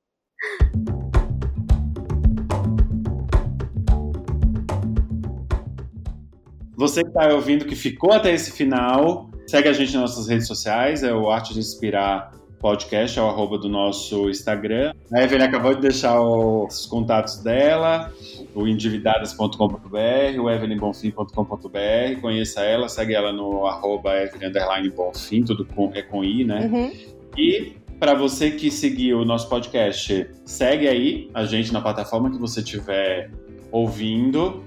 Você 6.77 7.03
que 7.03 7.09
está 7.09 7.35
ouvindo, 7.35 7.65
que 7.65 7.75
ficou 7.75 8.13
até 8.13 8.33
esse 8.33 8.53
final, 8.53 9.29
segue 9.49 9.69
a 9.69 9.73
gente 9.73 9.93
nas 9.95 10.03
nossas 10.03 10.29
redes 10.29 10.47
sociais, 10.47 11.03
é 11.03 11.13
o 11.13 11.29
Arte 11.29 11.53
de 11.53 11.59
Inspirar 11.59 12.31
Podcast, 12.61 13.19
é 13.19 13.23
o 13.23 13.27
arroba 13.27 13.59
do 13.59 13.69
nosso 13.69 14.29
Instagram. 14.29 14.93
A 15.13 15.23
Evelyn 15.23 15.45
acabou 15.45 15.75
de 15.75 15.81
deixar 15.81 16.21
os 16.21 16.87
contatos 16.87 17.39
dela, 17.39 18.13
o 18.55 18.67
endividadas.com.br, 18.67 20.41
o 20.41 20.51
evelynbonfim.com.br, 20.51 22.21
conheça 22.21 22.63
ela, 22.63 22.89
segue 22.89 23.15
ela 23.15 23.33
no 23.33 23.67
arroba 23.67 24.17
Evelyn 24.17 24.91
Bonfim, 24.91 25.43
tudo 25.45 25.65
com, 25.65 25.91
é 25.95 26.03
com 26.03 26.25
I, 26.25 26.45
né? 26.45 26.71
Uhum. 26.73 26.93
E 27.37 27.77
para 27.99 28.15
você 28.15 28.53
que 28.53 28.71
seguiu 28.71 29.21
o 29.21 29.25
nosso 29.25 29.49
podcast, 29.49 30.31
segue 30.45 30.89
aí 30.89 31.31
a 31.35 31.45
gente 31.45 31.73
na 31.73 31.81
plataforma 31.81 32.31
que 32.31 32.39
você 32.39 32.61
estiver 32.61 33.31
ouvindo. 33.71 34.63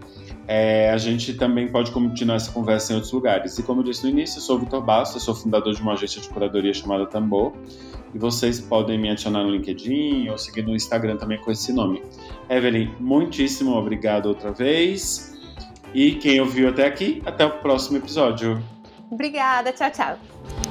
É, 0.54 0.90
a 0.90 0.98
gente 0.98 1.34
também 1.36 1.70
pode 1.70 1.92
continuar 1.92 2.36
essa 2.36 2.52
conversa 2.52 2.92
em 2.92 2.96
outros 2.96 3.14
lugares. 3.14 3.58
E 3.58 3.64
como 3.64 3.80
eu 3.80 3.86
disse 3.86 4.04
no 4.04 4.10
início, 4.10 4.38
eu 4.38 4.42
sou 4.42 4.58
o 4.58 4.60
Vitor 4.60 4.82
Bastos, 4.82 5.24
sou 5.24 5.34
fundador 5.34 5.74
de 5.74 5.82
uma 5.82 5.94
agência 5.94 6.20
de 6.20 6.28
curadoria 6.28 6.74
chamada 6.74 7.06
Tambor. 7.06 7.54
E 8.14 8.20
vocês 8.20 8.60
podem 8.60 9.00
me 9.00 9.10
adicionar 9.10 9.46
no 9.46 9.52
LinkedIn 9.52 10.28
ou 10.28 10.38
seguir 10.38 10.64
no 10.64 10.76
Instagram 10.76 11.16
também 11.16 11.40
com 11.40 11.52
esse 11.52 11.72
nome. 11.72 12.04
Evelyn, 12.50 12.94
muitíssimo 13.00 13.78
obrigado 13.78 14.26
outra 14.26 14.52
vez. 14.52 15.40
E 15.94 16.16
quem 16.16 16.42
ouviu 16.42 16.68
até 16.68 16.86
aqui, 16.86 17.24
até 17.26 17.46
o 17.46 17.52
próximo 17.60 18.00
episódio. 18.00 18.62
Obrigada, 19.10 19.72
tchau, 19.72 19.90
tchau. 19.90 20.71